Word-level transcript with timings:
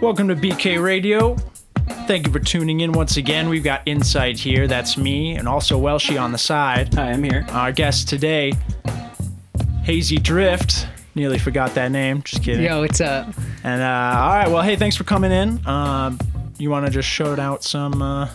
Welcome 0.00 0.28
to 0.28 0.36
BK 0.36 0.82
Radio. 0.82 1.36
Thank 2.06 2.26
you 2.26 2.32
for 2.32 2.38
tuning 2.38 2.80
in 2.80 2.92
once 2.92 3.16
again. 3.16 3.48
We've 3.48 3.64
got 3.64 3.82
Insight 3.86 4.38
here. 4.38 4.66
That's 4.66 4.96
me, 4.96 5.36
and 5.36 5.48
also 5.48 5.80
Welshie 5.80 6.20
on 6.20 6.32
the 6.32 6.38
side. 6.38 6.94
Hi, 6.94 7.10
I'm 7.10 7.22
here. 7.22 7.46
Our 7.50 7.72
guest 7.72 8.08
today, 8.08 8.52
Hazy 9.82 10.16
Drift. 10.16 10.86
Nearly 11.14 11.38
forgot 11.38 11.74
that 11.74 11.90
name. 11.90 12.22
Just 12.22 12.42
kidding. 12.42 12.64
Yo, 12.64 12.80
what's 12.82 13.00
up? 13.00 13.28
And 13.64 13.82
uh, 13.82 14.20
all 14.20 14.34
right, 14.34 14.48
well, 14.48 14.62
hey, 14.62 14.76
thanks 14.76 14.96
for 14.96 15.04
coming 15.04 15.32
in. 15.32 15.66
Um, 15.66 16.18
you 16.58 16.70
want 16.70 16.86
to 16.86 16.92
just 16.92 17.08
shout 17.08 17.38
out 17.38 17.64
some 17.64 18.02
uh, 18.02 18.28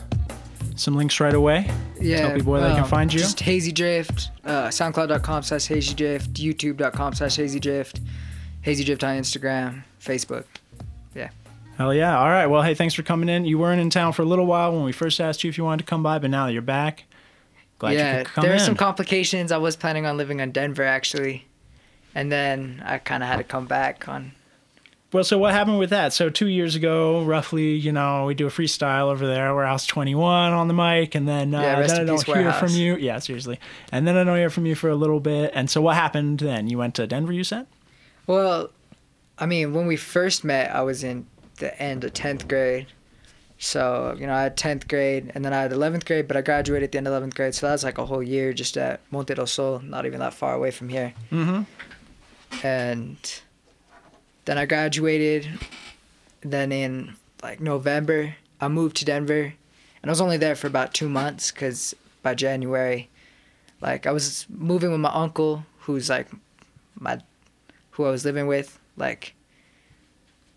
some 0.76 0.96
links 0.96 1.20
right 1.20 1.34
away? 1.34 1.70
Yeah. 2.00 2.22
Tell 2.22 2.36
people 2.36 2.54
where 2.54 2.62
they 2.62 2.74
can 2.74 2.84
um, 2.84 2.90
find 2.90 3.14
you. 3.14 3.20
Just 3.20 3.40
Hazy 3.40 3.72
Drift, 3.72 4.32
uh, 4.44 4.68
SoundCloud.com 4.68 5.44
slash 5.44 5.68
Hazy 5.68 5.94
Drift, 5.94 6.34
YouTube.com 6.34 7.14
slash 7.14 7.36
Hazy 7.36 7.60
Drift, 7.60 8.02
Hazy 8.62 8.84
Drift 8.84 9.04
on 9.04 9.18
Instagram, 9.18 9.84
Facebook. 10.02 10.46
Hell 11.82 11.96
yeah! 11.96 12.20
All 12.20 12.30
right, 12.30 12.46
well, 12.46 12.62
hey, 12.62 12.76
thanks 12.76 12.94
for 12.94 13.02
coming 13.02 13.28
in. 13.28 13.44
You 13.44 13.58
weren't 13.58 13.82
in 13.82 13.90
town 13.90 14.14
for 14.14 14.22
a 14.22 14.26
little 14.26 14.46
while 14.46 14.72
when 14.72 14.84
we 14.84 14.92
first 14.92 15.20
asked 15.20 15.44
you 15.44 15.50
if 15.50 15.58
you 15.58 15.64
wanted 15.64 15.84
to 15.84 15.90
come 15.90 16.04
by, 16.04 16.20
but 16.20 16.30
now 16.30 16.46
that 16.46 16.54
you're 16.54 16.62
back, 16.62 17.06
glad 17.80 17.94
yeah, 17.94 18.20
you 18.20 18.24
could 18.26 18.34
come 18.36 18.42
there 18.44 18.54
were 18.54 18.60
some 18.60 18.76
complications. 18.76 19.52
I 19.52 19.58
was 19.58 19.76
planning 19.76 20.06
on 20.06 20.16
living 20.16 20.42
in 20.42 20.52
Denver 20.52 20.84
actually, 20.84 21.48
and 22.14 22.32
then 22.32 22.84
I 22.86 23.00
kind 23.00 23.24
of 23.24 23.30
had 23.30 23.38
to 23.38 23.44
come 23.44 23.66
back 23.66 24.08
on. 24.08 24.34
Well, 25.12 25.24
so 25.24 25.40
what 25.40 25.56
happened 25.56 25.80
with 25.80 25.90
that? 25.90 26.14
So 26.14 26.30
two 26.30 26.50
years 26.50 26.76
ago, 26.76 27.24
roughly, 27.24 27.72
you 27.72 27.92
know, 27.92 28.26
we 28.28 28.36
do 28.36 28.46
a 28.46 28.52
freestyle 28.52 29.08
over 29.08 29.26
there 29.26 29.56
was 29.56 29.88
21 29.88 30.54
on 30.54 30.68
the 30.68 30.76
mic, 30.76 31.16
and 31.16 31.28
then, 31.28 31.56
uh, 31.56 31.62
Yeah, 31.62 31.82
then 31.82 32.02
I 32.02 32.04
don't 32.04 32.24
hear 32.24 32.36
Warehouse. 32.36 32.60
from 32.60 32.80
you. 32.80 32.96
Yeah, 32.96 33.18
seriously. 33.18 33.60
And 33.92 34.08
then 34.08 34.16
I 34.18 34.24
don't 34.24 34.38
hear 34.38 34.52
from 34.52 34.68
you 34.68 34.76
for 34.76 34.90
a 34.90 34.96
little 34.96 35.20
bit. 35.20 35.52
And 35.56 35.68
so 35.68 35.82
what 35.82 35.96
happened 35.96 36.40
then? 36.40 36.70
You 36.70 36.78
went 36.78 36.94
to 36.96 37.08
Denver, 37.08 37.34
you 37.34 37.44
said? 37.44 37.66
Well, 38.28 38.70
I 39.38 39.48
mean, 39.48 39.74
when 39.74 39.88
we 39.88 39.98
first 39.98 40.44
met, 40.44 40.74
I 40.74 40.82
was 40.84 41.04
in 41.04 41.26
the 41.62 41.82
end 41.82 42.04
of 42.04 42.14
10th 42.14 42.50
grade. 42.50 42.88
So, 43.58 44.16
you 44.20 44.26
know, 44.26 44.34
I 44.34 44.42
had 44.42 44.58
10th 44.58 44.88
grade 44.90 45.32
and 45.36 45.46
then 45.46 45.54
I 45.54 45.62
had 45.62 45.72
11th 45.72 46.06
grade, 46.06 46.28
but 46.28 46.36
I 46.36 46.42
graduated 46.42 46.88
at 46.88 46.92
the 46.92 46.98
end 46.98 47.08
of 47.08 47.24
11th 47.24 47.36
grade. 47.36 47.56
So 47.56 47.68
that 47.68 47.74
was 47.74 47.84
like 47.84 48.00
a 48.00 48.06
whole 48.06 48.24
year 48.24 48.54
just 48.54 48.76
at 48.76 49.00
Monte 49.12 49.36
del 49.36 49.46
Sol, 49.46 49.80
not 49.80 50.06
even 50.08 50.20
that 50.20 50.34
far 50.34 50.56
away 50.56 50.72
from 50.72 50.90
here. 50.90 51.14
Mm-hmm. 51.32 52.66
And 52.66 53.42
then 54.46 54.58
I 54.58 54.66
graduated. 54.66 55.48
Then 56.42 56.72
in 56.72 57.16
like 57.44 57.62
November, 57.62 58.36
I 58.60 58.68
moved 58.68 58.98
to 58.98 59.06
Denver. 59.06 59.54
And 60.02 60.10
I 60.10 60.10
was 60.10 60.22
only 60.22 60.38
there 60.38 60.56
for 60.56 60.66
about 60.66 60.96
two 60.96 61.08
months 61.08 61.52
because 61.52 61.96
by 62.24 62.34
January, 62.34 63.10
like 63.80 64.08
I 64.08 64.12
was 64.12 64.48
moving 64.50 64.92
with 64.92 65.02
my 65.02 65.14
uncle, 65.14 65.66
who's 65.82 66.10
like 66.10 66.28
my, 67.00 67.22
who 67.92 68.06
I 68.06 68.10
was 68.10 68.26
living 68.26 68.48
with. 68.48 68.80
Like, 68.98 69.36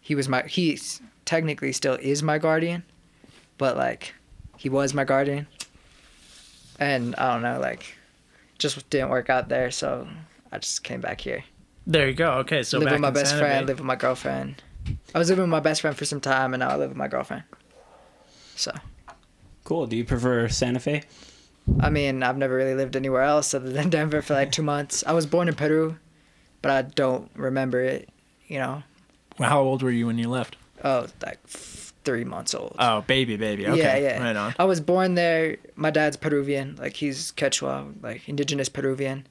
he 0.04 0.14
was 0.14 0.28
my, 0.28 0.42
he 0.46 0.78
technically 1.24 1.72
still 1.72 1.94
is 1.94 2.22
my 2.22 2.36
guardian, 2.36 2.84
but 3.56 3.74
like, 3.78 4.14
he 4.58 4.68
was 4.68 4.92
my 4.92 5.04
guardian. 5.04 5.46
And 6.78 7.14
I 7.16 7.32
don't 7.32 7.40
know, 7.42 7.58
like, 7.58 7.96
just 8.58 8.88
didn't 8.90 9.08
work 9.08 9.30
out 9.30 9.48
there. 9.48 9.70
So 9.70 10.06
I 10.52 10.58
just 10.58 10.84
came 10.84 11.00
back 11.00 11.22
here 11.22 11.42
There 11.86 12.06
you 12.06 12.14
go. 12.14 12.32
Okay, 12.40 12.62
so 12.62 12.78
live 12.78 12.86
back 12.86 12.92
with 12.92 13.00
my 13.00 13.08
in 13.08 13.14
best 13.14 13.30
Santa 13.30 13.42
friend, 13.44 13.60
Fe. 13.64 13.66
live 13.68 13.78
with 13.78 13.86
my 13.86 13.96
girlfriend. 13.96 14.62
I 15.14 15.18
was 15.18 15.30
living 15.30 15.44
with 15.44 15.50
my 15.50 15.60
best 15.60 15.80
friend 15.80 15.96
for 15.96 16.04
some 16.04 16.20
time, 16.20 16.52
and 16.52 16.60
now 16.60 16.68
I 16.68 16.76
live 16.76 16.90
with 16.90 16.98
my 16.98 17.08
girlfriend. 17.08 17.44
So, 18.56 18.72
Cool. 19.64 19.86
Do 19.86 19.96
you 19.96 20.04
prefer 20.04 20.46
Santa 20.48 20.80
Fe? 20.80 21.02
I 21.80 21.88
mean, 21.88 22.22
I've 22.22 22.36
never 22.36 22.54
really 22.54 22.74
lived 22.74 22.94
anywhere 22.96 23.22
else 23.22 23.54
other 23.54 23.70
than 23.70 23.88
Denver 23.96 24.20
for 24.20 24.34
like 24.34 24.52
two 24.52 24.62
months. 24.62 25.02
I 25.06 25.12
was 25.12 25.24
born 25.24 25.48
in 25.48 25.54
Peru, 25.54 25.96
but 26.60 26.70
I 26.70 26.82
don't 26.82 27.30
remember 27.34 27.80
it. 27.80 28.10
You 28.46 28.58
know, 28.58 28.82
Well, 29.38 29.48
how 29.50 29.60
old 29.60 29.82
were 29.82 29.90
you 29.90 30.06
when 30.06 30.18
you 30.18 30.28
left? 30.28 30.56
oh, 30.84 31.06
like 31.24 31.38
three 31.46 32.24
months 32.24 32.54
old. 32.54 32.76
Oh, 32.78 33.00
baby, 33.02 33.36
baby. 33.36 33.66
Okay, 33.66 33.78
Yeah, 33.78 33.96
yeah. 33.96 34.22
right 34.22 34.36
on. 34.36 34.54
I 34.58 34.64
was 34.64 34.80
born 34.80 35.14
there. 35.14 35.56
My 35.76 35.90
dad's 35.90 36.16
Peruvian, 36.18 36.76
like 36.76 36.94
he's 36.96 37.32
Quechua, 37.32 37.94
like 38.02 38.28
indigenous 38.28 38.68
Peruvian. 38.68 39.26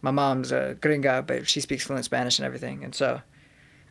My 0.00 0.10
mom's 0.10 0.50
a 0.52 0.76
gringa, 0.80 1.26
but 1.26 1.46
she 1.48 1.60
speaks 1.60 1.84
fluent 1.84 2.04
Spanish 2.06 2.38
and 2.38 2.46
everything. 2.46 2.82
And 2.84 2.94
so, 2.94 3.20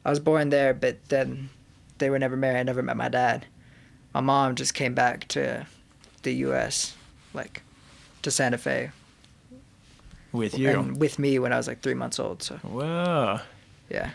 I 0.03 0.09
was 0.09 0.19
born 0.19 0.49
there, 0.49 0.73
but 0.73 0.97
then 1.09 1.49
they 1.99 2.09
were 2.09 2.17
never 2.17 2.35
married. 2.35 2.57
I 2.59 2.63
never 2.63 2.81
met 2.81 2.97
my 2.97 3.09
dad. 3.09 3.45
My 4.13 4.21
mom 4.21 4.55
just 4.55 4.73
came 4.73 4.95
back 4.95 5.27
to 5.29 5.67
the 6.23 6.31
U.S., 6.47 6.95
like 7.35 7.61
to 8.23 8.31
Santa 8.31 8.57
Fe, 8.57 8.89
With 10.31 10.57
you. 10.57 10.69
and 10.69 10.97
with 10.99 11.19
me 11.19 11.37
when 11.39 11.53
I 11.53 11.57
was 11.57 11.67
like 11.67 11.81
three 11.81 11.93
months 11.93 12.19
old. 12.19 12.41
So 12.41 12.55
Whoa. 12.57 13.39
yeah. 13.89 14.11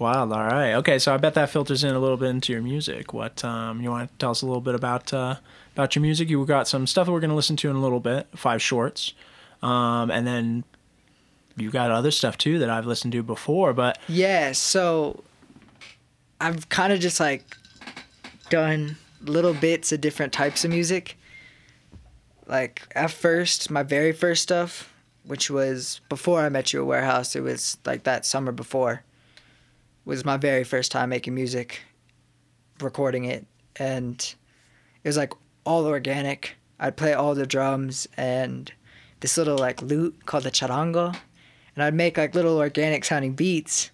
Wild. 0.00 0.32
All 0.32 0.42
right. 0.42 0.72
Okay. 0.76 0.98
So 0.98 1.12
I 1.12 1.18
bet 1.18 1.34
that 1.34 1.50
filters 1.50 1.84
in 1.84 1.94
a 1.94 1.98
little 1.98 2.16
bit 2.16 2.30
into 2.30 2.54
your 2.54 2.62
music. 2.62 3.12
What 3.12 3.44
um, 3.44 3.82
you 3.82 3.90
want 3.90 4.10
to 4.10 4.16
tell 4.16 4.30
us 4.30 4.40
a 4.40 4.46
little 4.46 4.62
bit 4.62 4.74
about 4.74 5.12
uh, 5.12 5.36
about 5.74 5.94
your 5.94 6.00
music? 6.00 6.30
You 6.30 6.44
got 6.46 6.66
some 6.66 6.86
stuff 6.86 7.06
that 7.06 7.12
we're 7.12 7.20
going 7.20 7.30
to 7.30 7.36
listen 7.36 7.56
to 7.56 7.68
in 7.68 7.76
a 7.76 7.80
little 7.80 8.00
bit. 8.00 8.26
Five 8.34 8.62
shorts, 8.62 9.12
um, 9.62 10.10
and 10.10 10.26
then 10.26 10.64
you 11.54 11.70
got 11.70 11.90
other 11.90 12.10
stuff 12.10 12.38
too 12.38 12.58
that 12.60 12.70
I've 12.70 12.86
listened 12.86 13.12
to 13.12 13.22
before. 13.22 13.74
But 13.74 13.98
Yeah, 14.08 14.52
so 14.52 15.22
I've 16.40 16.68
kind 16.70 16.92
of 16.94 17.00
just 17.00 17.20
like 17.20 17.44
done 18.48 18.96
little 19.20 19.52
bits 19.54 19.92
of 19.92 20.00
different 20.00 20.32
types 20.32 20.64
of 20.64 20.70
music. 20.70 21.18
Like 22.46 22.88
at 22.96 23.10
first, 23.10 23.70
my 23.70 23.82
very 23.82 24.12
first 24.12 24.42
stuff, 24.42 24.92
which 25.24 25.50
was 25.50 26.00
before 26.08 26.40
I 26.40 26.48
met 26.48 26.72
you 26.72 26.80
at 26.80 26.86
Warehouse, 26.86 27.36
it 27.36 27.42
was 27.42 27.76
like 27.84 28.04
that 28.04 28.24
summer 28.24 28.50
before, 28.50 29.04
was 30.10 30.24
my 30.24 30.36
very 30.36 30.64
first 30.64 30.90
time 30.90 31.08
making 31.08 31.36
music, 31.36 31.82
recording 32.80 33.26
it, 33.26 33.46
and 33.76 34.34
it 35.04 35.08
was 35.08 35.16
like 35.16 35.32
all 35.64 35.86
organic. 35.86 36.56
I'd 36.80 36.96
play 36.96 37.12
all 37.14 37.36
the 37.36 37.46
drums 37.46 38.08
and 38.16 38.72
this 39.20 39.36
little 39.36 39.56
like 39.56 39.80
lute 39.80 40.26
called 40.26 40.42
the 40.42 40.50
charango, 40.50 41.16
and 41.76 41.84
I'd 41.84 41.94
make 41.94 42.18
like 42.18 42.34
little 42.34 42.58
organic 42.58 43.04
sounding 43.04 43.34
beats. 43.34 43.92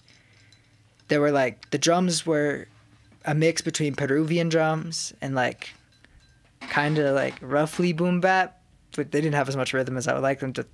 There 1.09 1.21
were 1.21 1.31
like 1.31 1.71
the 1.71 1.79
drums 1.79 2.25
were 2.25 2.67
a 3.27 3.35
mix 3.35 3.61
between 3.61 3.95
Peruvian 3.95 4.49
drums 4.49 5.13
and 5.21 5.35
like 5.35 5.75
kind 6.63 6.97
of 6.97 7.15
like 7.15 7.35
roughly 7.43 7.93
boom 7.93 8.23
bap, 8.23 8.59
but 8.97 9.13
they 9.13 9.21
didn't 9.21 9.35
have 9.35 9.51
as 9.51 9.57
much 9.57 9.75
rhythm 9.75 9.99
as 9.99 10.09
I 10.09 10.15
would 10.15 10.23
like 10.23 10.41
them 10.41 10.55
to, 10.55 10.67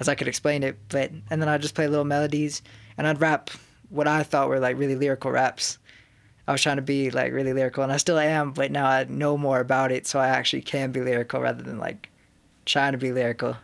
as 0.00 0.06
I 0.06 0.14
could 0.14 0.28
explain 0.28 0.62
it. 0.62 0.76
But 0.90 1.12
and 1.30 1.40
then 1.40 1.48
I'd 1.48 1.62
just 1.62 1.74
play 1.74 1.88
little 1.88 2.04
melodies 2.04 2.60
and 2.98 3.06
I'd 3.06 3.22
rap 3.22 3.48
what 3.90 4.08
I 4.08 4.22
thought 4.22 4.48
were 4.48 4.58
like 4.60 4.78
really 4.78 4.96
lyrical 4.96 5.30
raps. 5.30 5.78
I 6.48 6.52
was 6.52 6.62
trying 6.62 6.76
to 6.76 6.82
be 6.82 7.10
like 7.10 7.32
really 7.32 7.52
lyrical, 7.52 7.82
and 7.84 7.92
I 7.92 7.96
still 7.98 8.18
am, 8.18 8.52
but 8.52 8.72
now 8.72 8.86
I 8.86 9.04
know 9.04 9.36
more 9.36 9.60
about 9.60 9.92
it, 9.92 10.06
so 10.06 10.18
I 10.18 10.28
actually 10.28 10.62
can 10.62 10.90
be 10.90 11.00
lyrical 11.00 11.40
rather 11.40 11.62
than 11.62 11.78
like 11.78 12.08
trying 12.66 12.92
to 12.92 12.98
be 12.98 13.12
lyrical. 13.12 13.56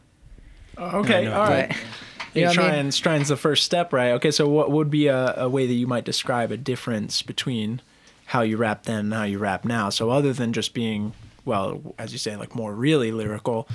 Oh, 0.78 1.00
okay, 1.00 1.25
no, 1.25 1.32
all 1.32 1.48
right. 1.48 1.70
Right. 1.70 1.76
You 2.34 2.42
You 2.42 2.54
know 2.54 2.62
what 2.62 2.70
I 2.75 2.82
mean? 2.82 2.91
trying's 2.91 3.28
the 3.28 3.37
first 3.38 3.64
step, 3.64 3.94
right? 3.94 4.10
Okay. 4.12 4.31
So 4.31 4.47
what 4.47 4.70
would 4.70 4.91
be 4.91 5.06
a, 5.06 5.32
a 5.38 5.48
way 5.48 5.66
that 5.66 5.72
you 5.72 5.87
might 5.87 6.04
describe 6.04 6.50
a 6.50 6.58
difference 6.58 7.22
between 7.22 7.81
how 8.26 8.43
you 8.43 8.58
rap 8.58 8.82
then 8.82 9.06
and 9.06 9.14
how 9.14 9.22
you 9.22 9.38
rap 9.38 9.64
now? 9.64 9.88
So 9.88 10.10
other 10.10 10.34
than 10.34 10.53
just 10.53 10.75
being 10.75 11.14
well, 11.47 11.94
as 11.98 12.12
you 12.12 12.19
say, 12.19 12.37
like 12.37 12.54
more 12.54 12.75
really 12.75 13.10
lyrical. 13.10 13.66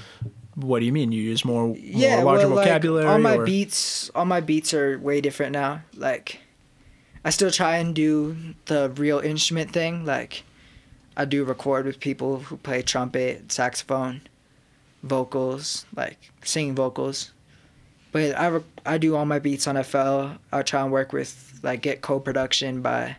What 0.56 0.80
do 0.80 0.86
you 0.86 0.92
mean? 0.92 1.12
You 1.12 1.22
use 1.22 1.46
more, 1.46 1.68
more 1.68 1.76
larger 1.76 2.48
well, 2.48 2.50
like, 2.58 2.68
vocabulary? 2.68 3.06
all 3.08 3.20
my 3.20 3.38
or- 3.38 3.46
beats, 3.46 4.10
all 4.14 4.26
my 4.26 4.42
beats 4.42 4.74
are 4.74 5.00
way 5.00 5.22
different 5.22 5.54
now. 5.54 5.84
Like, 5.96 6.40
I 7.24 7.30
still 7.30 7.52
try 7.52 7.78
and 7.78 7.96
do 7.96 8.36
the 8.66 8.90
real 8.96 9.20
instrument 9.20 9.72
thing. 9.72 10.06
Like, 10.06 10.44
I 11.16 11.26
do 11.26 11.44
record 11.46 11.86
with 11.86 12.00
people 12.00 12.40
who 12.40 12.58
play 12.58 12.82
trumpet, 12.82 13.52
saxophone, 13.52 14.22
vocals, 15.04 15.86
like 15.96 16.18
singing 16.44 16.76
vocals. 16.76 17.32
But 18.12 18.38
I 18.38 18.48
re- 18.48 18.64
I 18.86 18.98
do 18.98 19.16
all 19.16 19.26
my 19.26 19.40
beats 19.40 19.68
on 19.68 19.82
FL. 19.84 20.32
I 20.52 20.62
try 20.64 20.82
and 20.82 20.92
work 20.92 21.14
with 21.14 21.60
like 21.64 21.82
get 21.82 22.02
co-production 22.02 22.82
by 22.82 23.16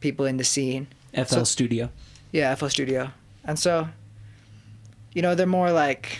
people 0.00 0.26
in 0.26 0.36
the 0.36 0.44
scene. 0.44 0.88
FL 1.14 1.24
So- 1.36 1.44
Studio. 1.44 1.90
Yeah, 2.32 2.54
FL 2.54 2.68
Studio. 2.68 3.12
And 3.44 3.58
so, 3.58 3.88
you 5.14 5.22
know, 5.22 5.34
they're 5.34 5.46
more 5.46 5.70
like 5.72 6.18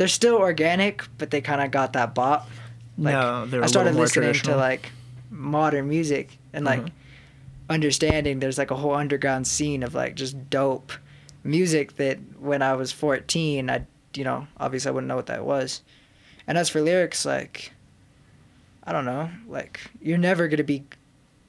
they're 0.00 0.08
still 0.08 0.36
organic, 0.36 1.04
but 1.18 1.30
they 1.30 1.42
kind 1.42 1.60
of 1.60 1.70
got 1.70 1.92
that 1.92 2.14
bop. 2.14 2.48
Like 2.96 3.12
no, 3.12 3.44
they're 3.44 3.60
I 3.60 3.66
a 3.66 3.68
started 3.68 3.94
listening 3.94 4.32
to 4.32 4.56
like 4.56 4.90
modern 5.30 5.90
music 5.90 6.38
and 6.54 6.64
like 6.64 6.80
Mhm. 6.86 6.90
understanding 7.68 8.38
there's 8.40 8.56
like 8.56 8.70
a 8.70 8.76
whole 8.76 8.94
underground 8.94 9.46
scene 9.46 9.82
of 9.82 9.94
like 9.94 10.14
just 10.14 10.48
dope 10.48 10.92
music 11.44 11.96
that 11.96 12.18
when 12.38 12.62
I 12.62 12.72
was 12.72 12.92
14, 12.92 13.68
I 13.68 13.84
you 14.14 14.24
know, 14.24 14.46
obviously 14.58 14.88
I 14.88 14.92
wouldn't 14.92 15.08
know 15.08 15.16
what 15.16 15.26
that 15.26 15.44
was. 15.44 15.82
And 16.46 16.56
as 16.56 16.70
for 16.70 16.80
lyrics 16.80 17.26
like 17.26 17.72
I 18.84 18.92
don't 18.92 19.04
know, 19.04 19.28
like 19.48 19.80
you're 20.00 20.16
never 20.16 20.48
going 20.48 20.56
to 20.56 20.64
be 20.64 20.82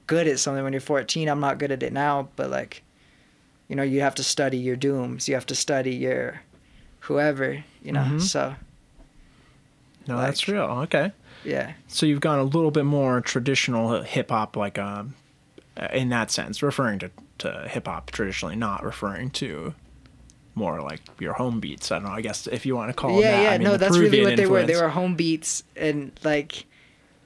good 0.06 0.28
at 0.28 0.38
something 0.38 0.62
when 0.62 0.74
you're 0.74 0.80
14. 0.80 1.26
I'm 1.26 1.40
not 1.40 1.56
good 1.56 1.72
at 1.72 1.82
it 1.82 1.94
now, 1.94 2.28
but 2.36 2.50
like 2.50 2.82
you 3.68 3.76
know, 3.76 3.82
you 3.82 4.02
have 4.02 4.14
to 4.16 4.22
study 4.22 4.58
your 4.58 4.76
dooms. 4.76 5.26
You 5.26 5.34
have 5.36 5.46
to 5.46 5.54
study 5.54 5.94
your 5.94 6.42
whoever, 7.02 7.64
you 7.82 7.92
know. 7.92 8.02
Mhm. 8.02 8.20
So, 8.20 8.54
no, 10.06 10.18
that's 10.18 10.48
real. 10.48 10.64
Okay. 10.84 11.12
yeah. 11.44 11.72
So 11.88 12.06
you've 12.06 12.20
gone 12.20 12.38
a 12.38 12.44
little 12.44 12.70
bit 12.70 12.84
more 12.84 13.20
traditional 13.20 14.02
hip 14.02 14.30
hop, 14.30 14.56
like 14.56 14.78
um, 14.78 15.14
in 15.92 16.08
that 16.10 16.30
sense, 16.30 16.62
referring 16.62 16.98
to, 17.00 17.10
to 17.38 17.68
hip 17.68 17.86
hop 17.86 18.10
traditionally, 18.10 18.56
not 18.56 18.84
referring 18.84 19.30
to 19.30 19.74
more 20.54 20.80
like 20.82 21.00
your 21.18 21.32
home 21.34 21.60
beats. 21.60 21.90
I 21.90 21.96
don't 21.96 22.08
know. 22.08 22.12
I 22.12 22.20
guess 22.20 22.46
if 22.46 22.66
you 22.66 22.76
want 22.76 22.90
to 22.90 22.94
call 22.94 23.10
them 23.10 23.20
yeah, 23.20 23.30
that. 23.32 23.42
yeah. 23.42 23.50
I 23.50 23.58
mean, 23.58 23.68
no, 23.68 23.76
that's 23.76 23.96
really 23.96 24.10
Peruvian 24.10 24.30
what 24.30 24.36
they 24.36 24.46
were. 24.46 24.62
They 24.64 24.80
were 24.80 24.90
home 24.90 25.14
beats, 25.16 25.64
and 25.76 26.12
like 26.22 26.66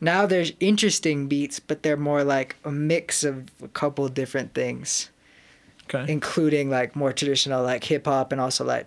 now 0.01 0.27
there's 0.27 0.53
interesting 0.61 1.27
beats, 1.29 1.61
but 1.61 1.83
they're 1.83 1.97
more 1.97 2.25
like 2.25 2.57
a 2.65 2.73
mix 2.73 3.25
of 3.25 3.51
a 3.63 3.69
couple 3.69 4.09
different 4.09 4.55
things, 4.55 5.11
okay. 5.85 6.11
including 6.11 6.71
like 6.71 6.95
more 6.95 7.13
traditional 7.13 7.63
like 7.63 7.85
hip 7.85 8.07
hop 8.07 8.33
and 8.33 8.41
also 8.41 8.65
like 8.65 8.87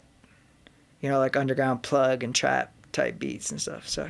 you 1.02 1.10
know 1.10 1.20
like 1.20 1.36
underground 1.36 1.84
plug 1.84 2.24
and 2.24 2.34
trap 2.34 2.74
type 2.92 3.20
beats 3.20 3.52
and 3.52 3.62
stuff. 3.62 3.88
So 3.88 4.10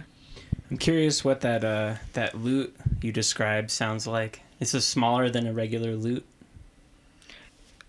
I'm 0.70 0.78
curious 0.78 1.24
what 1.24 1.42
that 1.42 1.64
uh 1.64 1.96
that 2.14 2.36
lute 2.36 2.76
you 3.02 3.12
described 3.12 3.72
sounds 3.72 4.08
like. 4.08 4.42
Is 4.60 4.74
this 4.74 4.86
smaller 4.86 5.30
than 5.30 5.48
a 5.48 5.54
regular 5.54 5.96
lute? 5.96 6.26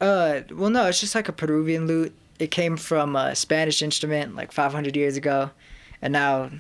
Uh, 0.00 0.41
well, 0.52 0.70
no, 0.70 0.87
it's 0.87 1.00
just 1.00 1.14
like 1.14 1.29
a 1.29 1.32
Peruvian 1.32 1.87
lute. 1.87 2.14
It 2.38 2.50
came 2.50 2.76
from 2.76 3.17
a 3.17 3.35
Spanish 3.35 3.82
instrument 3.82 4.35
like 4.35 4.50
500 4.50 4.97
years 4.97 5.17
ago, 5.17 5.50
and 6.00 6.12
now 6.12 6.50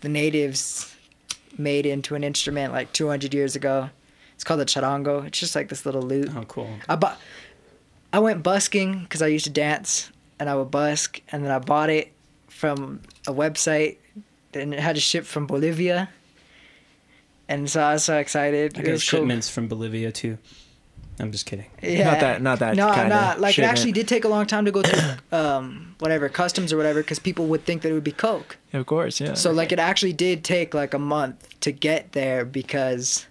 the 0.00 0.08
natives 0.08 0.94
made 1.58 1.84
it 1.86 1.90
into 1.90 2.14
an 2.14 2.24
instrument 2.24 2.72
like 2.72 2.92
200 2.92 3.34
years 3.34 3.56
ago. 3.56 3.90
It's 4.34 4.44
called 4.44 4.60
a 4.60 4.64
charango. 4.64 5.26
It's 5.26 5.38
just 5.38 5.54
like 5.54 5.68
this 5.68 5.84
little 5.84 6.02
lute. 6.02 6.30
Oh, 6.34 6.44
cool. 6.44 6.70
I 6.88 6.96
bought. 6.96 7.20
I 8.12 8.20
went 8.20 8.42
busking 8.42 9.00
because 9.00 9.20
I 9.20 9.26
used 9.26 9.44
to 9.44 9.50
dance, 9.50 10.10
and 10.38 10.48
I 10.48 10.54
would 10.54 10.70
busk, 10.70 11.20
and 11.32 11.44
then 11.44 11.50
I 11.50 11.58
bought 11.58 11.90
it 11.90 12.12
from 12.48 13.00
a 13.26 13.32
website, 13.32 13.96
and 14.54 14.72
it 14.74 14.80
had 14.80 14.94
to 14.96 15.00
ship 15.00 15.24
from 15.24 15.46
Bolivia. 15.46 16.08
And 17.48 17.68
so 17.70 17.80
I 17.82 17.94
was 17.94 18.04
so 18.04 18.18
excited. 18.18 18.76
I 18.76 18.80
It 18.80 18.84
got 18.84 18.92
was 18.92 19.08
cool. 19.08 19.20
shipments 19.20 19.48
from 19.48 19.68
Bolivia 19.68 20.12
too. 20.12 20.38
I'm 21.20 21.32
just 21.32 21.46
kidding. 21.46 21.66
Yeah. 21.82 22.04
Not 22.10 22.20
that- 22.20 22.42
not 22.42 22.58
that 22.60 22.76
No, 22.76 22.92
kinda 22.94 23.08
not 23.08 23.40
like 23.40 23.54
shipment. 23.54 23.68
it 23.68 23.72
actually 23.72 23.92
did 23.92 24.06
take 24.06 24.24
a 24.24 24.28
long 24.28 24.46
time 24.46 24.64
to 24.66 24.70
go 24.70 24.82
through, 24.82 25.16
um, 25.36 25.96
whatever 25.98 26.28
customs 26.28 26.72
or 26.72 26.76
whatever, 26.76 27.00
because 27.02 27.18
people 27.18 27.46
would 27.46 27.64
think 27.64 27.82
that 27.82 27.90
it 27.90 27.94
would 27.94 28.04
be 28.04 28.12
coke. 28.12 28.56
of 28.72 28.86
course, 28.86 29.20
yeah. 29.20 29.34
So 29.34 29.50
like 29.50 29.72
it 29.72 29.78
actually 29.80 30.12
did 30.12 30.44
take 30.44 30.74
like 30.74 30.94
a 30.94 30.98
month 30.98 31.58
to 31.60 31.72
get 31.72 32.12
there 32.12 32.44
because. 32.44 33.26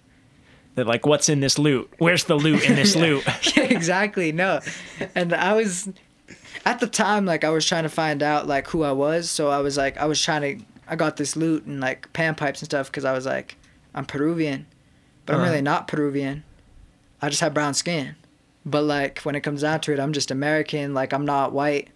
They're 0.74 0.84
like, 0.84 1.06
what's 1.06 1.28
in 1.28 1.40
this 1.40 1.58
loot? 1.58 1.90
Where's 1.98 2.24
the 2.24 2.36
loot 2.36 2.62
in 2.68 2.76
this 2.76 2.94
loot? 3.04 3.24
yeah, 3.56 3.64
exactly. 3.64 4.32
No, 4.32 4.60
and 5.14 5.32
I 5.32 5.54
was, 5.54 5.88
at 6.66 6.80
the 6.80 6.86
time, 6.86 7.24
like 7.26 7.44
I 7.44 7.50
was 7.50 7.66
trying 7.66 7.82
to 7.84 7.88
find 7.88 8.22
out 8.22 8.46
like 8.46 8.68
who 8.68 8.82
I 8.82 8.92
was. 8.92 9.30
So 9.30 9.48
I 9.48 9.58
was 9.58 9.76
like, 9.76 9.96
I 9.98 10.04
was 10.06 10.20
trying 10.22 10.58
to, 10.58 10.64
I 10.86 10.96
got 10.96 11.16
this 11.16 11.36
loot 11.36 11.64
and 11.64 11.80
like 11.80 12.12
panpipes 12.12 12.58
and 12.60 12.66
stuff 12.66 12.86
because 12.90 13.04
I 13.04 13.12
was 13.12 13.26
like, 13.26 13.56
I'm 13.94 14.04
Peruvian, 14.04 14.66
but 15.26 15.34
I'm 15.34 15.40
Uh-huh. 15.40 15.50
really 15.50 15.62
not 15.62 15.88
Peruvian. 15.88 16.44
I 17.20 17.28
just 17.28 17.40
have 17.40 17.54
brown 17.54 17.74
skin. 17.74 18.16
But 18.64 18.82
like 18.84 19.20
when 19.20 19.34
it 19.34 19.40
comes 19.40 19.62
down 19.62 19.80
to 19.80 19.92
it, 19.92 20.00
I'm 20.00 20.12
just 20.12 20.30
American. 20.30 20.94
Like 20.94 21.12
I'm 21.12 21.24
not 21.24 21.52
white. 21.52 21.88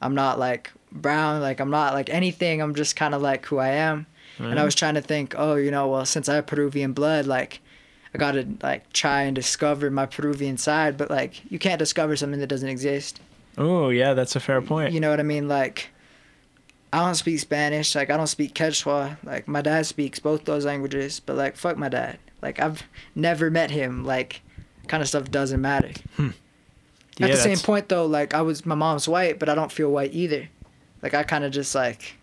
I'm 0.00 0.14
not 0.14 0.38
like 0.38 0.70
brown. 0.92 1.40
Like 1.40 1.60
I'm 1.60 1.70
not 1.70 1.92
like 1.94 2.08
anything. 2.10 2.60
I'm 2.62 2.74
just 2.74 2.94
kind 2.96 3.14
of 3.14 3.22
like 3.22 3.44
who 3.46 3.58
I 3.58 3.68
am. 3.70 4.06
And 4.38 4.58
I 4.58 4.64
was 4.64 4.74
trying 4.74 4.94
to 4.94 5.00
think, 5.00 5.34
oh, 5.38 5.54
you 5.54 5.70
know, 5.70 5.86
well, 5.88 6.04
since 6.04 6.28
I 6.28 6.34
have 6.34 6.46
Peruvian 6.46 6.92
blood, 6.92 7.24
like 7.26 7.60
I 8.12 8.18
gotta 8.18 8.46
like 8.62 8.92
try 8.92 9.22
and 9.22 9.34
discover 9.34 9.90
my 9.92 10.06
Peruvian 10.06 10.56
side. 10.56 10.96
But 10.96 11.08
like 11.10 11.42
you 11.50 11.58
can't 11.60 11.78
discover 11.78 12.16
something 12.16 12.40
that 12.40 12.48
doesn't 12.48 12.68
exist. 12.68 13.20
Oh, 13.58 13.88
yeah, 13.90 14.14
that's 14.14 14.36
a 14.36 14.40
fair 14.40 14.60
point. 14.62 14.92
You 14.92 15.00
know 15.00 15.10
what 15.10 15.20
I 15.20 15.24
mean? 15.24 15.48
Like 15.48 15.88
I 16.92 16.98
don't 17.04 17.14
speak 17.14 17.38
Spanish. 17.40 17.94
Like 17.94 18.10
I 18.10 18.16
don't 18.16 18.26
speak 18.28 18.54
Quechua. 18.54 19.16
Like 19.24 19.48
my 19.48 19.62
dad 19.62 19.86
speaks 19.86 20.18
both 20.20 20.44
those 20.44 20.64
languages. 20.64 21.20
But 21.20 21.36
like 21.36 21.56
fuck 21.56 21.76
my 21.76 21.88
dad. 21.88 22.18
Like 22.42 22.60
I've 22.60 22.82
never 23.14 23.50
met 23.50 23.70
him. 23.70 24.04
Like 24.04 24.42
kind 24.86 25.02
of 25.02 25.08
stuff 25.08 25.30
doesn't 25.30 25.60
matter. 25.60 25.90
Yeah, 26.18 27.26
At 27.26 27.30
the 27.32 27.36
same 27.36 27.58
point 27.58 27.88
though, 27.88 28.06
like 28.06 28.34
I 28.34 28.42
was 28.42 28.64
my 28.66 28.74
mom's 28.74 29.08
white, 29.08 29.38
but 29.38 29.48
I 29.48 29.54
don't 29.54 29.72
feel 29.72 29.90
white 29.90 30.12
either. 30.14 30.48
Like 31.02 31.14
I 31.14 31.22
kind 31.22 31.44
of 31.44 31.52
just 31.52 31.74
like 31.74 32.16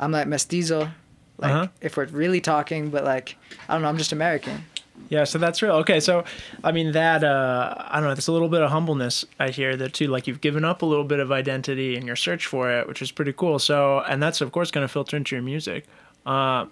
I'm 0.00 0.10
like 0.12 0.26
mestizo. 0.26 0.90
Like 1.38 1.50
Uh-huh. 1.50 1.66
if 1.80 1.96
we're 1.96 2.06
really 2.06 2.40
talking, 2.40 2.90
but 2.90 3.04
like 3.04 3.36
I 3.68 3.74
don't 3.74 3.82
know, 3.82 3.88
I'm 3.88 3.98
just 3.98 4.12
American. 4.12 4.64
Yeah, 5.08 5.24
so 5.24 5.38
that's 5.38 5.62
real. 5.62 5.72
Okay, 5.76 6.00
so 6.00 6.24
I 6.62 6.72
mean 6.72 6.92
that 6.92 7.24
uh 7.24 7.74
I 7.78 7.94
don't 7.94 8.08
know, 8.08 8.14
there's 8.14 8.28
a 8.28 8.32
little 8.32 8.48
bit 8.48 8.62
of 8.62 8.70
humbleness 8.70 9.24
I 9.38 9.50
hear 9.50 9.76
there 9.76 9.88
too. 9.88 10.08
Like 10.08 10.26
you've 10.26 10.40
given 10.40 10.64
up 10.64 10.82
a 10.82 10.86
little 10.86 11.04
bit 11.04 11.18
of 11.20 11.32
identity 11.32 11.96
in 11.96 12.06
your 12.06 12.16
search 12.16 12.46
for 12.46 12.70
it, 12.70 12.86
which 12.86 13.02
is 13.02 13.10
pretty 13.10 13.32
cool. 13.32 13.58
So 13.58 14.00
and 14.00 14.22
that's 14.22 14.40
of 14.40 14.52
course 14.52 14.70
gonna 14.70 14.88
filter 14.88 15.16
into 15.16 15.34
your 15.34 15.42
music. 15.42 15.86
Uh 16.26 16.66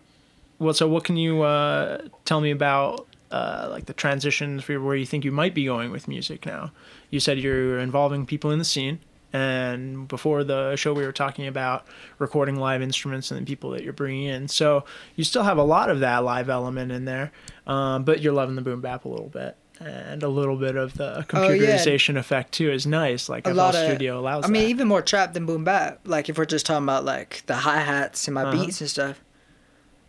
well 0.59 0.75
so 0.75 0.89
what 0.89 1.05
can 1.05 1.17
you 1.17 1.43
uh 1.43 2.03
tell 2.25 2.41
me 2.41 2.51
about 2.51 3.07
uh 3.31 3.69
like 3.71 3.87
the 3.87 3.95
transitions 3.95 4.65
for 4.65 4.81
where 4.81 4.97
you 4.97 5.07
think 5.07 5.25
you 5.25 5.33
might 5.33 5.55
be 5.55 5.65
going 5.65 5.91
with 5.91 6.07
music 6.09 6.47
now? 6.47 6.73
You 7.11 7.21
said 7.21 7.39
you're 7.39 7.79
involving 7.79 8.27
people 8.27 8.51
in 8.51 8.59
the 8.59 8.65
scene 8.65 9.01
and 9.33 10.09
before 10.09 10.43
the 10.45 10.75
show 10.77 10.93
we 10.93 11.05
were 11.05 11.13
talking 11.13 11.47
about 11.47 11.87
recording 12.19 12.57
live 12.57 12.83
instruments 12.83 13.31
and 13.31 13.41
the 13.41 13.47
people 13.47 13.71
that 13.71 13.83
you're 13.85 13.93
bringing 13.93 14.25
in 14.25 14.49
so 14.49 14.85
you 15.17 15.23
still 15.25 15.45
have 15.45 15.57
a 15.59 15.63
lot 15.63 15.89
of 15.89 16.01
that 16.01 16.19
live 16.25 16.49
element 16.49 16.91
in 16.91 17.05
there 17.05 17.31
um, 17.67 18.03
but 18.05 18.21
you're 18.21 18.33
loving 18.33 18.57
the 18.57 18.63
boom 18.63 18.81
bap 18.81 19.05
a 19.05 19.09
little 19.09 19.29
bit 19.29 19.57
and 19.79 20.23
a 20.23 20.29
little 20.29 20.57
bit 20.57 20.77
of 20.77 20.95
the 20.95 21.25
Oh, 21.33 21.49
yeah. 21.53 21.77
computerization 21.77 22.17
effect 22.19 22.53
too 22.53 22.71
is 22.71 22.87
nice 22.87 23.29
like 23.29 23.47
A 23.47 23.51
FL 23.51 23.57
lot 23.57 23.75
of 23.75 23.83
Studio 23.85 24.19
allows 24.21 24.45
I 24.45 24.49
mean, 24.49 24.65
that. 24.65 24.69
even 24.69 24.89
more 24.89 25.01
trap 25.01 25.33
than 25.33 25.47
boom 25.47 25.65
bap. 25.65 26.01
Like 26.05 26.29
if 26.29 26.37
we're 26.37 26.45
just 26.45 26.67
talking 26.67 26.85
about 26.85 27.05
like 27.07 27.45
the 27.47 27.55
hi 27.55 27.79
hats 27.79 28.29
and 28.29 28.35
my 28.35 28.43
Uh-huh. 28.43 28.53
beats 28.65 28.81
and 28.83 28.91
stuff. 28.91 29.23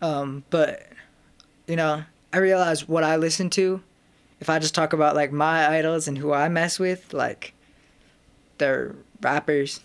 Um, 0.02 0.44
but 0.50 0.88
you 1.68 1.76
know, 1.78 2.04
I 2.34 2.38
realize 2.40 2.88
what 2.88 3.04
I 3.06 3.16
listen 3.16 3.50
to. 3.52 3.82
If 4.42 4.50
I 4.50 4.60
just 4.60 4.76
talk 4.76 4.92
about 4.92 5.16
like 5.16 5.32
my 5.32 5.68
idols 5.78 6.08
and 6.08 6.18
who 6.18 6.34
I 6.34 6.50
mess 6.50 6.78
with, 6.80 7.14
like 7.14 7.54
they're 8.58 8.96
rappers. 9.22 9.82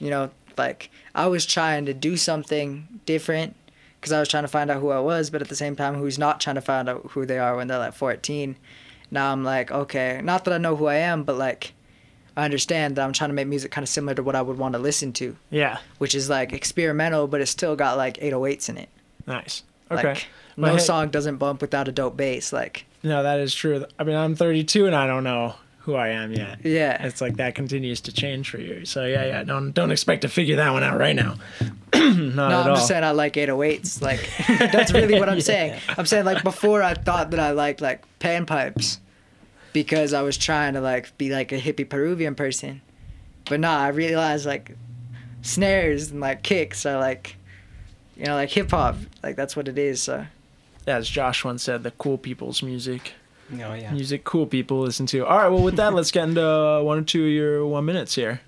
You 0.00 0.10
know, 0.10 0.30
like 0.56 0.90
I 1.14 1.26
was 1.26 1.44
trying 1.46 1.86
to 1.86 1.94
do 1.94 2.16
something 2.16 3.00
different 3.06 3.56
because 4.00 4.12
I 4.12 4.20
was 4.20 4.28
trying 4.28 4.44
to 4.44 4.48
find 4.48 4.70
out 4.70 4.80
who 4.80 4.90
I 4.90 5.00
was, 5.00 5.30
but 5.30 5.42
at 5.42 5.48
the 5.48 5.56
same 5.56 5.74
time, 5.74 5.94
who's 5.94 6.18
not 6.18 6.40
trying 6.40 6.54
to 6.54 6.60
find 6.60 6.88
out 6.88 7.10
who 7.10 7.26
they 7.26 7.38
are 7.38 7.56
when 7.56 7.66
they're 7.66 7.78
like 7.78 7.94
14. 7.94 8.56
Now 9.10 9.32
I'm 9.32 9.42
like, 9.42 9.70
okay, 9.72 10.20
not 10.22 10.44
that 10.44 10.54
I 10.54 10.58
know 10.58 10.76
who 10.76 10.86
I 10.86 10.96
am, 10.96 11.24
but 11.24 11.36
like 11.36 11.72
I 12.36 12.44
understand 12.44 12.94
that 12.96 13.04
I'm 13.04 13.12
trying 13.12 13.30
to 13.30 13.34
make 13.34 13.48
music 13.48 13.72
kind 13.72 13.82
of 13.82 13.88
similar 13.88 14.14
to 14.14 14.22
what 14.22 14.36
I 14.36 14.42
would 14.42 14.58
want 14.58 14.74
to 14.74 14.78
listen 14.78 15.12
to, 15.14 15.36
yeah 15.50 15.78
which 15.98 16.14
is 16.14 16.28
like 16.30 16.52
experimental, 16.52 17.26
but 17.26 17.40
it's 17.40 17.50
still 17.50 17.74
got 17.74 17.96
like 17.96 18.18
808s 18.18 18.68
in 18.68 18.78
it. 18.78 18.88
nice 19.26 19.64
okay 19.90 20.08
Like 20.08 20.28
no 20.56 20.76
song 20.78 21.08
doesn't 21.08 21.38
bump 21.38 21.60
without 21.62 21.88
a 21.88 21.92
dope 21.92 22.16
bass. 22.16 22.52
Like 22.52 22.84
no 23.02 23.22
that 23.24 23.40
is 23.40 23.54
true 23.54 23.84
i 23.98 24.04
mean 24.04 24.14
i'm 24.16 24.34
32 24.36 24.86
and 24.86 24.94
i 24.94 25.06
don't 25.06 25.24
know 25.24 25.54
who 25.88 25.94
i 25.94 26.08
am 26.08 26.30
yet 26.32 26.58
yeah, 26.64 27.02
it's 27.06 27.22
like 27.22 27.36
that 27.38 27.54
continues 27.54 27.98
to 28.02 28.12
change 28.12 28.50
for 28.50 28.58
you 28.58 28.84
so 28.84 29.06
yeah 29.06 29.24
yeah 29.24 29.42
don't 29.42 29.72
don't 29.72 29.90
expect 29.90 30.20
to 30.20 30.28
figure 30.28 30.56
that 30.56 30.70
one 30.70 30.82
out 30.82 30.98
right 30.98 31.16
now 31.16 31.34
not 31.94 31.94
no, 31.94 32.44
at 32.44 32.52
I'm 32.52 32.68
all 32.70 32.74
just 32.76 32.88
saying 32.88 33.02
I 33.02 33.12
like 33.12 33.32
808s. 33.34 34.02
Like 34.02 34.20
that's 34.70 34.92
really 34.92 35.18
what 35.18 35.30
I'm 35.30 35.36
Yeah. 35.38 35.42
saying. 35.42 35.80
I'm 35.96 36.04
saying 36.04 36.26
like 36.26 36.42
before 36.44 36.82
I 36.82 36.92
thought 36.92 37.30
that 37.30 37.40
I 37.40 37.52
liked 37.52 37.80
like 37.80 38.02
panpipes 38.20 38.98
because 39.72 40.12
I 40.12 40.20
was 40.20 40.36
trying 40.36 40.74
to 40.74 40.82
like 40.82 41.16
be 41.16 41.30
like 41.30 41.50
a 41.52 41.58
hippie 41.58 41.88
Peruvian 41.88 42.34
person, 42.34 42.82
but 43.48 43.60
nah, 43.60 43.78
I 43.78 43.88
realized 43.88 44.44
like 44.44 44.76
snares 45.40 46.10
and 46.10 46.20
like 46.20 46.42
kicks 46.42 46.84
are 46.84 46.98
like 47.00 47.36
you 48.18 48.26
know 48.26 48.34
like 48.34 48.50
hip 48.50 48.70
hop. 48.70 48.96
Like 49.22 49.36
that's 49.36 49.56
what 49.56 49.66
it 49.66 49.78
is. 49.78 50.02
So. 50.02 50.26
as 50.86 51.08
josh 51.08 51.42
once 51.44 51.62
said 51.62 51.82
the 51.84 51.90
cool 51.92 52.18
people's 52.18 52.62
music 52.62 53.14
Oh 53.52 53.74
yeah. 53.74 53.92
music 53.92 54.24
cool 54.24 54.46
people 54.46 54.80
listen 54.80 55.06
to. 55.06 55.24
All 55.26 55.38
right, 55.38 55.48
well, 55.48 55.62
with 55.62 55.76
that, 55.76 55.94
let's 55.94 56.10
get 56.10 56.28
into 56.28 56.82
one 56.84 56.98
or 56.98 57.02
two 57.02 57.24
of 57.24 57.30
your 57.30 57.66
one 57.66 57.84
minutes 57.84 58.14
here. 58.14 58.40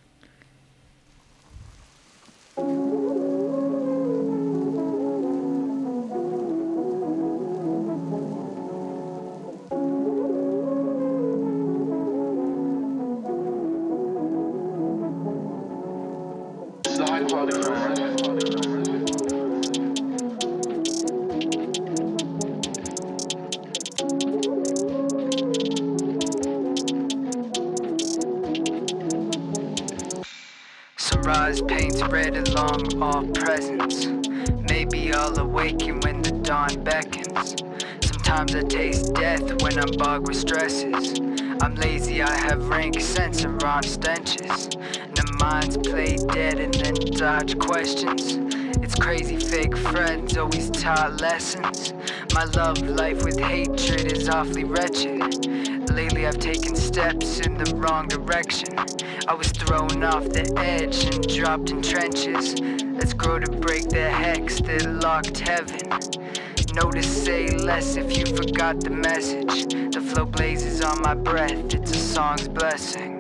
I'm 39.98 40.22
with 40.22 40.36
stresses. 40.36 41.18
I'm 41.60 41.74
lazy, 41.74 42.22
I 42.22 42.30
have 42.30 42.68
rank 42.68 43.00
sense 43.00 43.42
and 43.44 43.60
raw 43.62 43.80
stenches. 43.80 44.68
The 44.68 45.36
minds 45.40 45.76
play 45.76 46.16
dead 46.16 46.60
and 46.60 46.72
then 46.74 46.94
dodge 46.94 47.58
questions. 47.58 48.38
It's 48.82 48.94
crazy, 48.94 49.36
fake 49.36 49.76
friends 49.76 50.36
always 50.36 50.70
taught 50.70 51.20
lessons. 51.20 51.92
My 52.34 52.44
love 52.44 52.80
life 52.82 53.24
with 53.24 53.38
hatred 53.38 54.12
is 54.12 54.28
awfully 54.28 54.64
wretched. 54.64 55.90
Lately 55.90 56.26
I've 56.26 56.38
taken 56.38 56.76
steps 56.76 57.40
in 57.40 57.58
the 57.58 57.74
wrong 57.76 58.06
direction. 58.08 58.78
I 59.26 59.34
was 59.34 59.48
thrown 59.48 60.04
off 60.04 60.24
the 60.24 60.50
edge 60.56 61.04
and 61.04 61.26
dropped 61.26 61.70
in 61.70 61.82
trenches. 61.82 62.60
Let's 62.94 63.12
grow 63.12 63.38
to 63.38 63.50
break 63.50 63.88
the 63.88 64.08
hex 64.08 64.60
that 64.60 64.86
locked 65.02 65.38
heaven. 65.40 66.30
To 66.72 67.02
say 67.02 67.48
less 67.48 67.96
if 67.96 68.16
you 68.16 68.26
forgot 68.26 68.80
the 68.80 68.90
message. 68.90 69.64
The 69.92 70.00
flow 70.00 70.24
blazes 70.24 70.82
on 70.82 71.02
my 71.02 71.14
breath, 71.14 71.74
it's 71.74 71.90
a 71.90 71.98
song's 71.98 72.46
blessing. 72.46 73.19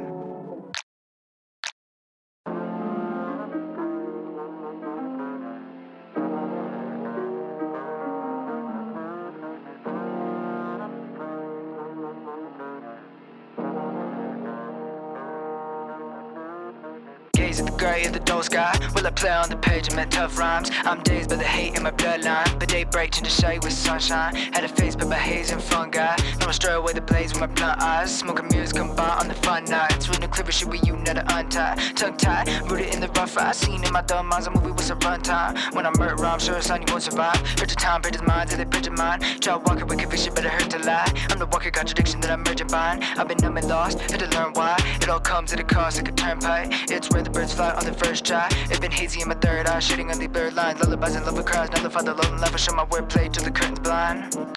Of 18.40 18.50
the 18.50 18.56
sky. 18.56 18.90
Will 18.94 19.06
I 19.06 19.10
play 19.10 19.30
on 19.30 19.48
the 19.48 19.56
page 19.56 19.88
and 19.88 19.96
my 19.96 20.04
tough 20.06 20.38
rhymes? 20.38 20.70
I'm 20.84 21.02
dazed 21.02 21.30
by 21.30 21.36
the 21.36 21.44
hate 21.44 21.76
in 21.76 21.82
my 21.82 21.90
bloodline. 21.90 22.58
But 22.58 22.68
daybreak 22.68 23.16
into 23.18 23.30
shade 23.30 23.62
with 23.62 23.72
sunshine. 23.72 24.34
Had 24.34 24.64
a 24.64 24.68
face 24.68 24.96
but 24.96 25.08
by 25.08 25.16
haze 25.16 25.50
and 25.50 25.62
fungi. 25.62 26.16
No 26.40 26.46
I 26.46 26.52
stray 26.52 26.74
away 26.74 26.92
the 26.92 27.00
blaze 27.00 27.32
with 27.32 27.40
my 27.40 27.46
blunt 27.46 27.82
eyes. 27.82 28.16
Smoking 28.16 28.48
mirrors 28.50 28.72
combine 28.72 29.18
on 29.18 29.28
the 29.28 29.34
fun 29.34 29.64
nights. 29.64 30.08
With 30.08 30.20
no 30.20 30.28
clever 30.28 30.52
shit 30.52 30.68
with 30.68 30.86
you, 30.86 30.96
not 30.96 31.16
to 31.16 31.24
untie. 31.36 31.76
Tongue 31.94 32.16
tied, 32.16 32.48
rooted 32.70 32.94
in 32.94 33.00
the 33.00 33.08
rough 33.08 33.36
I 33.36 33.52
seen 33.52 33.84
in 33.84 33.92
my 33.92 34.02
dumb 34.02 34.28
minds. 34.28 34.46
A 34.46 34.50
movie 34.50 34.72
was 34.72 34.90
a 34.90 34.96
runtime. 34.96 35.74
When 35.74 35.86
I 35.86 35.90
murder, 35.98 36.24
I'm 36.24 36.38
sure 36.38 36.60
son 36.60 36.82
you 36.82 36.86
won't 36.90 37.02
survive. 37.02 37.40
The 37.56 37.66
time, 37.66 38.02
his 38.02 38.22
mind, 38.22 38.50
till 38.50 38.58
they 38.58 38.64
picture 38.64 38.90
mine. 38.90 39.20
Try 39.40 39.56
walking 39.56 39.86
with 39.86 39.98
conviction, 39.98 40.34
but 40.34 40.44
it 40.44 40.50
hurt 40.50 40.70
to 40.70 40.78
lie. 40.78 41.12
I'm 41.30 41.38
the 41.38 41.46
walking 41.46 41.72
contradiction 41.72 42.20
that 42.20 42.30
I'm 42.30 42.42
merging 42.42 42.68
bind. 42.68 43.04
I've 43.16 43.28
been 43.28 43.38
numb 43.38 43.56
and 43.56 43.68
lost, 43.68 44.00
had 44.00 44.20
to 44.20 44.28
learn 44.36 44.52
why. 44.54 44.76
It 45.00 45.08
all 45.08 45.20
comes 45.20 45.52
at 45.52 45.60
a 45.60 45.64
cost 45.64 45.98
like 45.98 46.08
a 46.08 46.12
turnpike. 46.12 46.90
It's 46.90 47.10
where 47.10 47.22
the 47.22 47.30
birds 47.30 47.54
fly 47.54 47.72
on 47.72 47.84
the 47.84 47.94
first 47.94 48.24
try. 48.30 48.48
It's 48.70 48.78
been 48.78 48.92
hazy 48.92 49.22
in 49.22 49.28
my 49.28 49.34
third 49.34 49.66
eye, 49.66 49.80
shooting 49.80 50.10
on 50.10 50.18
the 50.18 50.28
blurred 50.28 50.54
lines. 50.54 50.80
Lullabies 50.80 51.16
and 51.16 51.26
love 51.26 51.36
with 51.36 51.46
cries. 51.46 51.68
Never 51.72 51.90
find 51.90 52.06
the 52.06 52.14
lone 52.14 52.38
life. 52.38 52.54
I 52.54 52.56
show 52.56 52.72
my 52.74 52.84
wordplay 52.86 53.32
till 53.32 53.42
the 53.42 53.50
curtains 53.50 53.80
blind. 53.80 54.56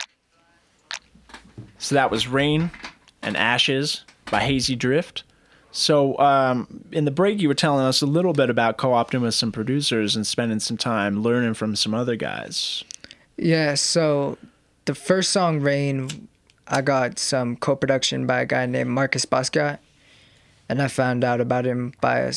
So 1.80 1.96
that 1.96 2.12
was 2.12 2.28
Rain 2.28 2.70
and 3.24 3.36
Ashes 3.36 4.06
by 4.30 4.42
Hazy 4.42 4.76
Drift. 4.76 5.24
So 5.72 6.18
um, 6.20 6.86
in 6.92 7.06
the 7.06 7.12
break, 7.12 7.42
you 7.42 7.48
were 7.48 7.56
telling 7.56 7.84
us 7.84 8.04
a 8.04 8.06
little 8.06 8.34
bit 8.34 8.52
about 8.52 8.78
co-opting 8.78 9.22
with 9.22 9.34
some 9.34 9.52
producers 9.52 10.16
and 10.16 10.26
spending 10.26 10.60
some 10.60 10.78
time 10.78 11.24
learning 11.24 11.56
from 11.56 11.76
some 11.76 11.96
other 11.96 12.16
guys. 12.16 12.84
Yeah, 13.38 13.74
so 13.74 14.38
the 14.86 14.94
first 14.94 15.32
song, 15.32 15.62
Rain, 15.62 16.28
I 16.68 16.82
got 16.82 17.18
some 17.18 17.56
co 17.56 17.76
production 17.76 18.28
by 18.28 18.42
a 18.42 18.46
guy 18.46 18.68
named 18.68 18.92
Marcus 18.92 19.26
Basquiat. 19.26 19.80
And 20.70 20.82
I 20.82 20.88
found 20.88 21.24
out 21.24 21.42
about 21.42 21.66
him 21.66 21.94
by 22.00 22.20
a, 22.20 22.34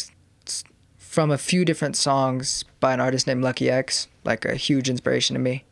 from 1.17 1.31
a 1.31 1.39
few 1.39 1.65
different 1.65 1.97
songs 1.97 2.63
by 2.79 2.93
an 2.93 3.01
artist 3.01 3.27
named 3.27 3.43
Lucky 3.43 3.71
X, 3.71 4.07
like 4.25 4.45
a 4.45 4.55
huge 4.55 4.91
inspiration 4.91 5.33
to 5.33 5.41
me. 5.41 5.65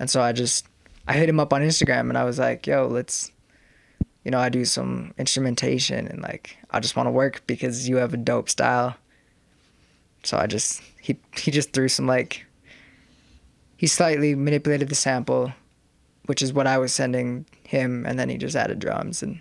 And 0.00 0.10
so 0.10 0.20
I 0.20 0.32
just, 0.32 0.66
I 1.06 1.12
hit 1.12 1.28
him 1.28 1.38
up 1.38 1.52
on 1.52 1.62
Instagram 1.62 2.08
and 2.08 2.18
I 2.18 2.24
was 2.24 2.40
like, 2.40 2.66
yo, 2.66 2.88
let's, 2.88 3.30
you 4.24 4.32
know, 4.32 4.40
I 4.40 4.48
do 4.48 4.64
some 4.64 5.14
instrumentation 5.16 6.08
and 6.08 6.22
like, 6.22 6.56
I 6.72 6.80
just 6.80 6.96
want 6.96 7.06
to 7.06 7.12
work 7.12 7.44
because 7.46 7.88
you 7.88 7.98
have 7.98 8.14
a 8.14 8.16
dope 8.16 8.48
style. 8.48 8.96
So 10.24 10.36
I 10.38 10.48
just, 10.48 10.82
he, 11.00 11.20
he 11.36 11.52
just 11.52 11.72
threw 11.72 11.86
some 11.86 12.08
like, 12.08 12.44
he 13.76 13.86
slightly 13.86 14.34
manipulated 14.34 14.88
the 14.88 14.96
sample, 14.96 15.52
which 16.26 16.42
is 16.42 16.52
what 16.52 16.66
I 16.66 16.78
was 16.78 16.92
sending 16.92 17.46
him, 17.62 18.04
and 18.06 18.18
then 18.18 18.28
he 18.28 18.38
just 18.38 18.56
added 18.56 18.80
drums 18.80 19.22
and 19.22 19.38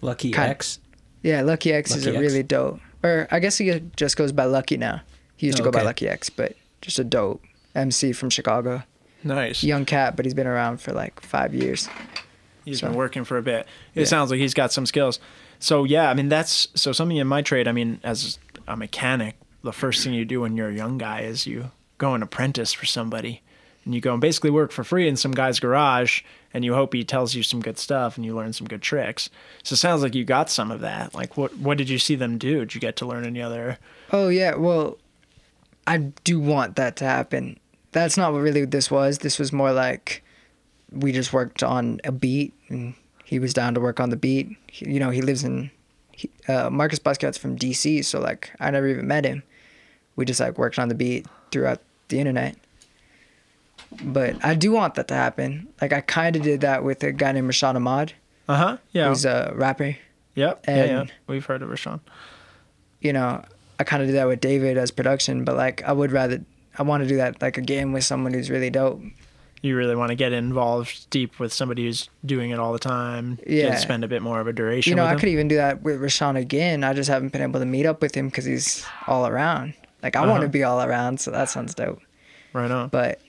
Lucky 0.00 0.30
Kind- 0.30 0.50
X. 0.52 0.78
yeah, 1.24 1.42
Lucky 1.42 1.72
X 1.72 1.96
is 1.96 2.06
a 2.06 2.12
really 2.20 2.44
dope. 2.44 2.78
Or 3.02 3.26
I 3.30 3.38
guess 3.40 3.58
he 3.58 3.82
just 3.96 4.16
goes 4.16 4.32
by 4.32 4.44
Lucky 4.44 4.76
now. 4.76 5.02
He 5.36 5.46
used 5.46 5.58
to 5.58 5.64
go 5.64 5.70
by. 5.70 5.82
Lucky 5.82 6.08
X, 6.08 6.30
but 6.30 6.54
just 6.80 6.98
a 6.98 7.04
dope 7.04 7.42
MC 7.74 8.12
from 8.12 8.30
Chicago. 8.30 8.82
Nice. 9.24 9.62
Young 9.64 9.84
cat, 9.84 10.16
but 10.16 10.24
he's 10.24 10.34
been 10.34 10.46
around 10.46 10.80
for 10.80 10.92
like 10.92 11.20
five 11.20 11.54
years. 11.54 11.88
He's 12.64 12.80
So- 12.80 12.86
been 12.88 12.96
working 12.96 13.24
for 13.24 13.38
a 13.38 13.42
bit. 13.42 13.66
It 13.94 14.00
Yeah. 14.00 14.06
sounds 14.06 14.30
like 14.30 14.38
he's 14.40 14.54
got 14.54 14.72
some 14.72 14.86
skills. 14.86 15.18
So 15.58 15.84
yeah, 15.84 16.10
I 16.10 16.14
mean 16.14 16.28
that's 16.28 16.68
so 16.74 16.92
something 16.92 17.16
in 17.16 17.26
my 17.26 17.42
trade. 17.42 17.66
I 17.68 17.72
mean, 17.72 18.00
as 18.04 18.38
a 18.68 18.76
mechanic, 18.76 19.36
the 19.64 19.72
first 19.72 20.02
thing 20.04 20.12
you 20.12 20.24
do 20.24 20.40
when 20.40 20.56
you're 20.56 20.68
a 20.70 20.74
young 20.74 20.98
guy 20.98 21.20
is 21.20 21.46
you 21.46 21.70
go 21.98 22.14
and 22.14 22.22
apprentice 22.22 22.72
for 22.72 22.84
somebody, 22.86 23.42
and 23.84 23.94
you 23.94 24.00
go 24.00 24.12
and 24.12 24.20
basically 24.20 24.50
work 24.50 24.72
for 24.72 24.82
free 24.84 25.06
in 25.08 25.16
some 25.16 25.32
guy's 25.32 25.60
garage, 25.60 26.22
and 26.54 26.64
you 26.64 26.74
hope 26.74 26.92
he 26.92 27.04
tells 27.04 27.34
you 27.34 27.42
some 27.42 27.60
good 27.60 27.78
stuff 27.78 28.16
and 28.16 28.24
you 28.24 28.34
learn 28.34 28.52
some 28.52 28.66
good 28.66 28.82
tricks. 28.82 29.30
So 29.62 29.74
it 29.74 29.78
sounds 29.78 30.02
like 30.02 30.14
you 30.14 30.24
got 30.24 30.50
some 30.50 30.70
of 30.70 30.80
that. 30.80 31.14
Like 31.14 31.36
what 31.36 31.56
what 31.58 31.78
did 31.78 31.88
you 31.88 31.98
see 31.98 32.14
them 32.14 32.38
do? 32.38 32.60
Did 32.60 32.74
you 32.74 32.80
get 32.80 32.96
to 32.96 33.06
learn 33.06 33.24
any 33.24 33.42
other? 33.42 33.78
Oh 34.12 34.28
yeah, 34.28 34.54
well, 34.54 34.98
I 35.86 35.98
do 35.98 36.40
want 36.40 36.76
that 36.76 36.96
to 36.96 37.04
happen. 37.04 37.58
That's 37.92 38.16
not 38.16 38.32
what 38.32 38.40
really 38.40 38.64
this 38.64 38.90
was. 38.90 39.18
This 39.18 39.38
was 39.38 39.52
more 39.52 39.72
like 39.72 40.22
we 40.90 41.12
just 41.12 41.32
worked 41.32 41.62
on 41.62 42.00
a 42.04 42.12
beat, 42.12 42.54
and 42.68 42.94
he 43.24 43.38
was 43.38 43.54
down 43.54 43.74
to 43.74 43.80
work 43.80 44.00
on 44.00 44.10
the 44.10 44.16
beat. 44.16 44.56
He, 44.66 44.92
you 44.92 45.00
know, 45.00 45.10
he 45.10 45.22
lives 45.22 45.44
in 45.44 45.70
he, 46.12 46.30
uh, 46.48 46.70
Marcus 46.70 46.98
Basquiat's 46.98 47.38
from 47.38 47.56
D.C., 47.56 48.02
so 48.02 48.20
like 48.20 48.52
I 48.60 48.70
never 48.70 48.86
even 48.88 49.06
met 49.06 49.24
him. 49.24 49.42
We 50.16 50.24
just 50.24 50.40
like 50.40 50.58
worked 50.58 50.78
on 50.78 50.88
the 50.88 50.94
beat 50.94 51.26
throughout 51.50 51.80
the 52.08 52.18
internet. 52.18 52.56
But 54.02 54.44
I 54.44 54.54
do 54.54 54.72
want 54.72 54.94
that 54.94 55.08
to 55.08 55.14
happen. 55.14 55.68
Like 55.80 55.92
I 55.92 56.00
kind 56.00 56.36
of 56.36 56.42
did 56.42 56.60
that 56.62 56.84
with 56.84 57.02
a 57.04 57.12
guy 57.12 57.32
named 57.32 57.50
Rashad 57.50 57.74
Ahmad, 57.76 58.12
Uh 58.48 58.56
huh. 58.56 58.76
Yeah. 58.92 59.08
who's 59.08 59.24
a 59.24 59.52
rapper. 59.54 59.96
yep. 60.34 60.64
yeah, 60.68 60.84
yeah. 60.84 61.04
We've 61.26 61.44
heard 61.44 61.62
of 61.62 61.68
Rashawn. 61.68 62.00
you 63.00 63.12
know, 63.12 63.44
I 63.78 63.84
kind 63.84 64.02
of 64.02 64.08
do 64.08 64.14
that 64.14 64.26
with 64.28 64.40
David 64.40 64.76
as 64.78 64.90
production, 64.90 65.44
but 65.44 65.56
like 65.56 65.82
I 65.84 65.92
would 65.92 66.12
rather 66.12 66.44
I 66.78 66.82
want 66.84 67.02
to 67.02 67.08
do 67.08 67.16
that 67.16 67.42
like 67.42 67.58
again 67.58 67.92
with 67.92 68.04
someone 68.04 68.32
who's 68.32 68.50
really 68.50 68.70
dope. 68.70 69.00
You 69.60 69.76
really 69.76 69.94
want 69.94 70.08
to 70.10 70.16
get 70.16 70.32
involved 70.32 71.08
deep 71.10 71.38
with 71.38 71.52
somebody 71.52 71.84
who's 71.84 72.08
doing 72.26 72.50
it 72.50 72.58
all 72.58 72.72
the 72.72 72.80
time. 72.80 73.38
Yeah. 73.46 73.76
spend 73.76 74.02
a 74.02 74.08
bit 74.08 74.20
more 74.20 74.40
of 74.40 74.48
a 74.48 74.52
duration. 74.52 74.90
You 74.90 74.96
know, 74.96 75.04
I 75.04 75.14
could 75.14 75.28
even 75.28 75.46
do 75.46 75.54
that 75.54 75.82
with 75.82 76.00
Rashawn 76.00 76.36
again. 76.36 76.82
I 76.82 76.94
just 76.94 77.08
haven't 77.08 77.30
been 77.32 77.42
able 77.42 77.60
to 77.60 77.66
meet 77.66 77.86
up 77.86 78.02
with 78.02 78.12
him 78.16 78.26
because 78.28 78.44
he's 78.44 78.84
all 79.06 79.24
around. 79.24 79.74
Like 80.02 80.16
I 80.16 80.20
want 80.22 80.32
Uh-huh. 80.32 80.42
to 80.42 80.48
be 80.48 80.64
all 80.64 80.82
around, 80.82 81.20
so 81.20 81.30
that 81.30 81.48
sounds 81.48 81.74
dope. 81.76 82.00
Right 82.52 82.70
on. 82.72 82.88
But 82.88 83.20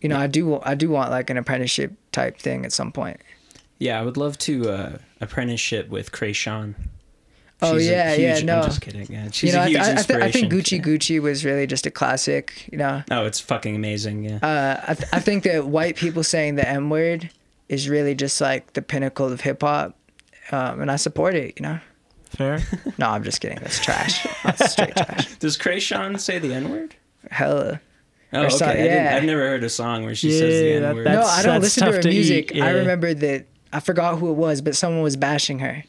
you 0.00 0.08
know, 0.08 0.18
I 0.18 0.26
do 0.26 0.60
I 0.62 0.74
do 0.74 0.90
want 0.90 1.10
like 1.10 1.30
an 1.30 1.36
apprenticeship 1.36 1.92
type 2.12 2.38
thing 2.38 2.64
at 2.64 2.72
some 2.72 2.92
point. 2.92 3.20
Yeah, 3.78 4.00
I 4.00 4.04
would 4.04 4.16
love 4.16 4.36
to 4.38 4.70
uh, 4.70 4.98
apprenticeship 5.20 5.88
with 5.88 6.10
Kreayshawn. 6.12 6.74
Oh, 7.60 7.76
She's 7.76 7.88
a 7.88 7.90
yeah, 7.92 8.14
yeah, 8.14 8.40
no. 8.40 8.58
I'm 8.60 8.64
just 8.64 8.80
kidding. 8.80 9.06
Yeah, 9.10 9.28
she's 9.32 9.50
you 9.52 9.56
know, 9.56 9.62
a 9.62 9.64
I, 9.64 9.68
huge 9.68 9.78
I, 9.80 9.82
I, 9.82 9.94
th- 9.94 10.10
I 10.10 10.30
think 10.30 10.52
inspiration. 10.52 10.82
Gucci 10.82 10.84
Gucci 10.84 11.20
was 11.20 11.44
really 11.44 11.66
just 11.66 11.86
a 11.86 11.90
classic. 11.90 12.68
You 12.70 12.78
know, 12.78 13.02
Oh, 13.10 13.24
it's 13.26 13.40
fucking 13.40 13.74
amazing. 13.74 14.22
Yeah. 14.24 14.36
uh, 14.42 14.84
I, 14.88 14.94
th- 14.94 15.08
I 15.12 15.18
think 15.20 15.42
that 15.44 15.66
white 15.66 15.96
people 15.96 16.22
saying 16.22 16.54
the 16.54 16.68
M 16.68 16.88
word 16.90 17.30
is 17.68 17.88
really 17.88 18.14
just 18.14 18.40
like 18.40 18.74
the 18.74 18.82
pinnacle 18.82 19.26
of 19.32 19.40
hip 19.40 19.62
hop, 19.62 19.96
um, 20.52 20.80
and 20.80 20.90
I 20.90 20.96
support 20.96 21.34
it. 21.34 21.54
You 21.58 21.62
know. 21.64 21.80
Fair. 22.30 22.60
No, 22.98 23.08
I'm 23.10 23.24
just 23.24 23.40
kidding. 23.40 23.58
That's 23.60 23.80
trash. 23.80 24.24
That's 24.44 24.70
straight 24.72 24.94
trash. 24.94 25.34
Does 25.36 25.56
Kreayshawn 25.58 26.20
say 26.20 26.38
the 26.38 26.52
N 26.54 26.70
word? 26.70 26.94
Hella. 27.30 27.80
Oh, 28.32 28.42
Or 28.42 28.46
okay. 28.46 28.56
so- 28.56 28.66
Yeah. 28.66 29.08
I 29.10 29.14
have 29.14 29.24
never 29.24 29.40
heard 29.48 29.64
a 29.64 29.68
song 29.70 30.04
where 30.04 30.14
she 30.14 30.30
Yeah, 30.30 30.38
says 30.40 30.60
the 30.60 30.72
N 30.86 30.96
word. 30.96 31.06
that's- 31.06 31.24
no, 31.26 31.30
I 31.30 31.42
don't 31.42 31.62
listen 31.62 31.86
to 31.86 31.92
her 31.92 32.02
to 32.02 32.08
eat, 32.10 32.14
music. 32.14 32.56
I 32.56 32.70
remember 32.70 33.14
that 33.14 33.46
I 33.72 33.80
forgot 33.80 34.18
who 34.18 34.30
it 34.30 34.34
was, 34.34 34.60
but 34.60 34.76
someone 34.76 35.02
was 35.02 35.16
bashing 35.16 35.60
her 35.60 35.84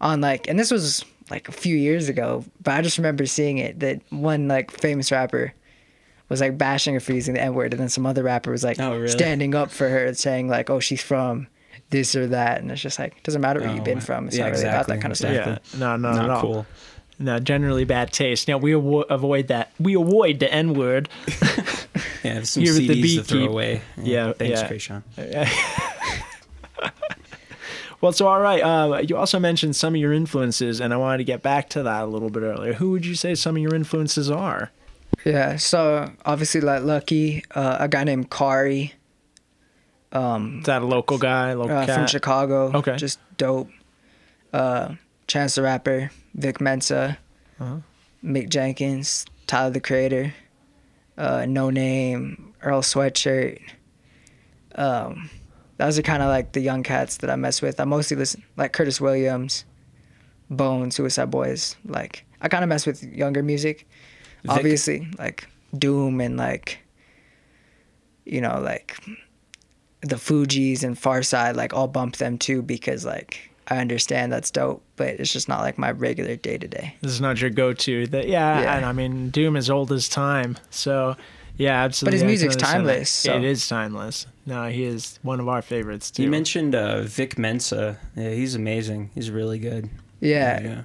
on 0.00 0.20
like, 0.20 0.48
and 0.48 0.58
this 0.58 0.70
was 0.70 1.04
like 1.30 1.48
a 1.48 1.52
few 1.52 1.76
years 1.76 2.08
ago, 2.08 2.44
but 2.62 2.74
I 2.74 2.82
just 2.82 2.98
remember 2.98 3.24
seeing 3.26 3.58
it 3.58 3.80
that 3.80 4.00
one 4.10 4.48
like 4.48 4.70
famous 4.70 5.10
rapper 5.12 5.52
was 6.28 6.40
like 6.40 6.58
bashing 6.58 6.94
her 6.94 7.00
for 7.00 7.12
using 7.12 7.34
the 7.34 7.40
N 7.42 7.54
word, 7.54 7.72
and 7.72 7.80
then 7.80 7.88
some 7.88 8.04
other 8.06 8.22
rapper 8.24 8.50
was 8.50 8.64
like 8.64 8.80
Oh, 8.80 8.94
really? 8.96 9.08
standing 9.08 9.54
up 9.54 9.70
for 9.70 9.88
her, 9.88 10.12
saying 10.14 10.48
like, 10.48 10.68
"Oh, 10.70 10.80
she's 10.80 11.00
from 11.02 11.46
this 11.90 12.16
or 12.16 12.26
that," 12.28 12.60
and 12.60 12.70
it's 12.72 12.80
just 12.80 12.98
like, 12.98 13.16
it 13.16 13.22
doesn't 13.22 13.40
matter 13.40 13.60
where 13.60 13.68
Oh, 13.70 13.74
you've 13.74 13.84
been 13.84 14.00
from. 14.00 14.26
It's 14.26 14.36
Yeah, 14.36 14.46
not 14.46 14.52
really 14.52 14.64
about 14.64 14.88
that 14.88 14.96
exactly, 14.96 15.02
kind 15.02 15.12
of 15.12 15.18
stuff. 15.18 15.30
exactly. 15.30 15.78
Yeah. 15.80 15.86
No, 15.86 15.96
no, 15.96 16.12
Not 16.12 16.26
no. 16.26 16.40
cool. 16.40 16.66
No, 17.18 17.38
generally 17.38 17.84
bad 17.84 18.12
taste. 18.12 18.46
Now 18.48 18.58
we 18.58 18.72
avo- 18.72 19.06
avoid 19.08 19.48
that. 19.48 19.72
We 19.80 19.94
avoid 19.94 20.38
the 20.40 20.52
N 20.52 20.74
word. 20.74 21.08
Yeah, 22.22 22.32
I 22.32 22.34
have 22.34 22.48
some 22.48 22.64
Here 22.64 22.72
with 22.74 22.88
the 22.88 23.02
CDs 23.02 23.16
to 23.18 23.22
throw 23.24 23.38
Beekeep. 23.42 23.48
away. 23.48 23.82
Yeah, 24.02 24.32
Thanks, 24.32 24.60
yeah. 24.60 24.68
Kreayshawn. 24.68 25.02
Well, 28.02 28.12
so 28.12 28.28
all 28.28 28.40
right. 28.40 28.60
Uh, 28.62 28.98
you 28.98 29.16
also 29.16 29.38
mentioned 29.38 29.74
some 29.74 29.94
of 29.94 30.00
your 30.00 30.12
influences, 30.12 30.80
and 30.80 30.92
I 30.92 30.96
wanted 30.98 31.18
to 31.18 31.24
get 31.24 31.42
back 31.42 31.70
to 31.70 31.82
that 31.84 32.02
a 32.02 32.06
little 32.06 32.28
bit 32.28 32.42
earlier. 32.42 32.74
Who 32.74 32.90
would 32.90 33.06
you 33.06 33.14
say 33.14 33.34
some 33.34 33.56
of 33.56 33.62
your 33.62 33.74
influences 33.74 34.30
are? 34.30 34.70
Yeah, 35.24 35.56
so 35.56 36.10
obviously 36.26 36.60
like 36.60 36.82
Lucky, 36.82 37.42
uh, 37.54 37.78
a 37.80 37.88
guy 37.88 38.04
named 38.04 38.30
Kari, 38.30 38.92
Is 40.12 40.64
that 40.64 40.82
a 40.82 40.86
local 40.86 41.16
guy? 41.16 41.54
Local 41.54 41.74
uh, 41.76 41.86
from? 41.86 42.06
Chicago. 42.06 42.70
Okay. 42.74 42.96
Just 42.96 43.18
dope. 43.38 43.70
Uh, 44.52 44.94
Chance 45.26 45.56
the 45.56 45.62
Rapper, 45.62 46.10
Vic 46.34 46.60
Mensa, 46.60 47.18
Uh-huh. 47.60 47.78
Mick 48.24 48.48
Jenkins, 48.48 49.24
Tyler 49.46 49.70
the 49.70 49.80
Creator, 49.80 50.34
uh, 51.18 51.38
Noname, 51.40 52.52
Earl 52.62 52.82
Sweatshirt, 52.82 53.60
um, 54.74 55.30
those 55.78 55.98
are 55.98 56.02
kind 56.02 56.22
of 56.22 56.28
like 56.28 56.52
the 56.52 56.60
young 56.60 56.82
cats 56.82 57.18
that 57.18 57.30
I 57.30 57.36
mess 57.36 57.60
with. 57.62 57.80
I 57.80 57.84
mostly 57.84 58.16
listen 58.16 58.42
like 58.56 58.72
Curtis 58.72 59.00
Williams, 59.00 59.64
Bone, 60.50 60.90
Suicide 60.90 61.30
Boys. 61.30 61.76
Like 61.84 62.24
I 62.40 62.48
kind 62.48 62.62
of 62.64 62.68
mess 62.68 62.86
with 62.86 63.02
younger 63.02 63.42
music. 63.42 63.86
Vic- 64.42 64.50
Obviously, 64.50 65.06
like 65.18 65.48
Doom 65.76 66.20
and 66.20 66.36
like 66.36 66.78
you 68.24 68.40
know 68.40 68.58
like 68.60 68.96
the 70.02 70.16
Fugees 70.16 70.82
and 70.82 70.96
Pharcyde. 70.96 71.56
Like 71.56 71.74
I'll 71.74 71.88
bump 71.88 72.16
them 72.16 72.38
too 72.38 72.62
because 72.62 73.04
like 73.04 73.50
I 73.68 73.78
understand 73.78 74.32
that's 74.32 74.50
dope, 74.50 74.82
but 74.96 75.08
it's 75.08 75.32
just 75.32 75.48
not 75.48 75.60
like 75.60 75.76
my 75.78 75.90
regular 75.90 76.36
day 76.36 76.56
to 76.58 76.68
day. 76.68 76.94
This 77.00 77.12
is 77.12 77.20
not 77.20 77.40
your 77.40 77.50
go-to. 77.50 78.06
That 78.08 78.28
yeah, 78.28 78.60
Yeah. 78.60 78.76
and 78.76 78.84
I 78.86 78.92
mean 78.92 79.30
Doom 79.30 79.56
is 79.56 79.68
old 79.70 79.90
as 79.92 80.08
time. 80.08 80.56
So 80.70 81.16
yeah, 81.56 81.82
absolutely. 81.82 82.18
But 82.18 82.28
his 82.30 82.40
music's 82.42 82.56
timeless, 82.56 83.10
so- 83.10 83.36
It 83.36 83.44
is 83.44 83.66
timeless. 83.66 84.26
No, 84.44 84.68
he 84.68 84.84
is 84.84 85.18
one 85.22 85.40
of 85.40 85.48
our 85.48 85.62
favorites 85.62 86.10
too. 86.10 86.22
You 86.22 86.30
mentioned 86.30 86.74
uh, 86.74 87.02
Vic 87.02 87.36
Mensa. 87.38 87.98
Yeah, 88.14 88.30
he's 88.30 88.54
amazing. 88.54 89.10
He's 89.14 89.30
really 89.30 89.58
good. 89.58 89.88
Yeah. 90.20 90.62
yeah. 90.62 90.80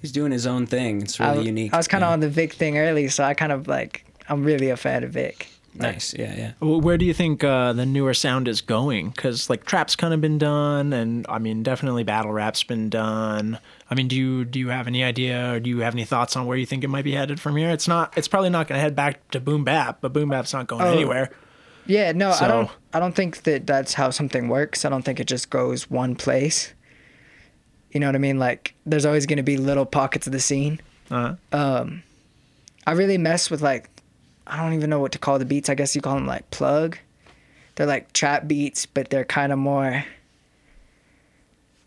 He's 0.00 0.12
doing 0.12 0.32
his 0.32 0.46
own 0.46 0.66
thing. 0.66 1.02
It's 1.02 1.18
really 1.20 1.30
w- 1.32 1.46
unique. 1.48 1.74
I 1.74 1.76
was 1.76 1.88
kind 1.88 2.02
of 2.04 2.08
yeah. 2.08 2.12
on 2.14 2.20
the 2.20 2.28
Vic 2.28 2.52
thing 2.54 2.78
early, 2.78 3.08
so 3.08 3.24
I 3.24 3.34
kind 3.34 3.52
of 3.52 3.68
like 3.68 4.04
I'm 4.28 4.42
really 4.44 4.70
a 4.70 4.76
fan 4.76 5.04
of 5.04 5.10
Vic. 5.10 5.48
Nice. 5.74 6.14
Yeah, 6.14 6.34
yeah. 6.36 6.52
Well, 6.60 6.80
Where 6.80 6.96
do 6.98 7.04
you 7.04 7.14
think 7.14 7.42
uh, 7.44 7.72
the 7.72 7.86
newer 7.86 8.14
sound 8.14 8.48
is 8.48 8.60
going? 8.60 9.10
Because 9.10 9.48
like 9.50 9.64
trap's 9.64 9.96
kind 9.96 10.14
of 10.14 10.20
been 10.20 10.38
done, 10.38 10.92
and 10.92 11.26
I 11.28 11.38
mean 11.38 11.62
definitely 11.62 12.04
battle 12.04 12.32
rap's 12.32 12.62
been 12.62 12.88
done. 12.90 13.58
I 13.90 13.94
mean, 13.94 14.08
do 14.08 14.16
you 14.16 14.44
do 14.44 14.58
you 14.58 14.68
have 14.68 14.86
any 14.86 15.02
idea, 15.04 15.54
or 15.54 15.60
do 15.60 15.68
you 15.70 15.80
have 15.80 15.94
any 15.94 16.04
thoughts 16.04 16.36
on 16.36 16.46
where 16.46 16.56
you 16.56 16.66
think 16.66 16.84
it 16.84 16.88
might 16.88 17.04
be 17.04 17.12
headed 17.12 17.40
from 17.40 17.56
here? 17.56 17.70
It's 17.70 17.88
not. 17.88 18.16
It's 18.16 18.28
probably 18.28 18.50
not 18.50 18.66
going 18.68 18.78
to 18.78 18.82
head 18.82 18.96
back 18.96 19.28
to 19.30 19.40
boom 19.40 19.64
bap, 19.64 19.98
but 20.00 20.12
boom 20.12 20.28
bap's 20.30 20.52
not 20.52 20.66
going 20.66 20.82
Oh. 20.82 20.92
anywhere. 20.92 21.30
Yeah, 21.86 22.12
no, 22.12 22.32
So- 22.32 22.44
I 22.44 22.48
don't. 22.48 22.70
I 22.94 23.00
don't 23.00 23.14
think 23.14 23.42
that 23.42 23.66
that's 23.66 23.94
how 23.94 24.10
something 24.10 24.48
works. 24.48 24.84
I 24.84 24.88
don't 24.88 25.02
think 25.04 25.20
it 25.20 25.26
just 25.26 25.50
goes 25.50 25.90
one 25.90 26.14
place. 26.16 26.72
You 27.92 28.00
know 28.00 28.06
what 28.06 28.14
I 28.16 28.18
mean? 28.18 28.38
Like, 28.38 28.74
there's 28.86 29.04
always 29.06 29.26
going 29.26 29.36
to 29.36 29.42
be 29.42 29.56
little 29.56 29.84
pockets 29.86 30.26
of 30.26 30.32
the 30.32 30.40
scene. 30.40 30.80
Uh, 31.10 31.34
Um, 31.52 32.02
I 32.86 32.92
really 32.92 33.18
mess 33.18 33.50
with 33.50 33.60
like, 33.62 33.88
I 34.46 34.62
don't 34.62 34.74
even 34.74 34.90
know 34.90 35.00
what 35.00 35.12
to 35.12 35.18
call 35.18 35.38
the 35.38 35.44
beats. 35.44 35.68
I 35.68 35.74
guess 35.74 35.94
you 35.96 36.02
call 36.02 36.14
them 36.16 36.26
like 36.26 36.50
plug. 36.50 36.98
They're 37.76 37.86
like 37.86 38.12
trap 38.12 38.46
beats, 38.46 38.86
but 38.86 39.10
they're 39.10 39.24
kind 39.24 39.52
of 39.52 39.58
more. 39.58 40.04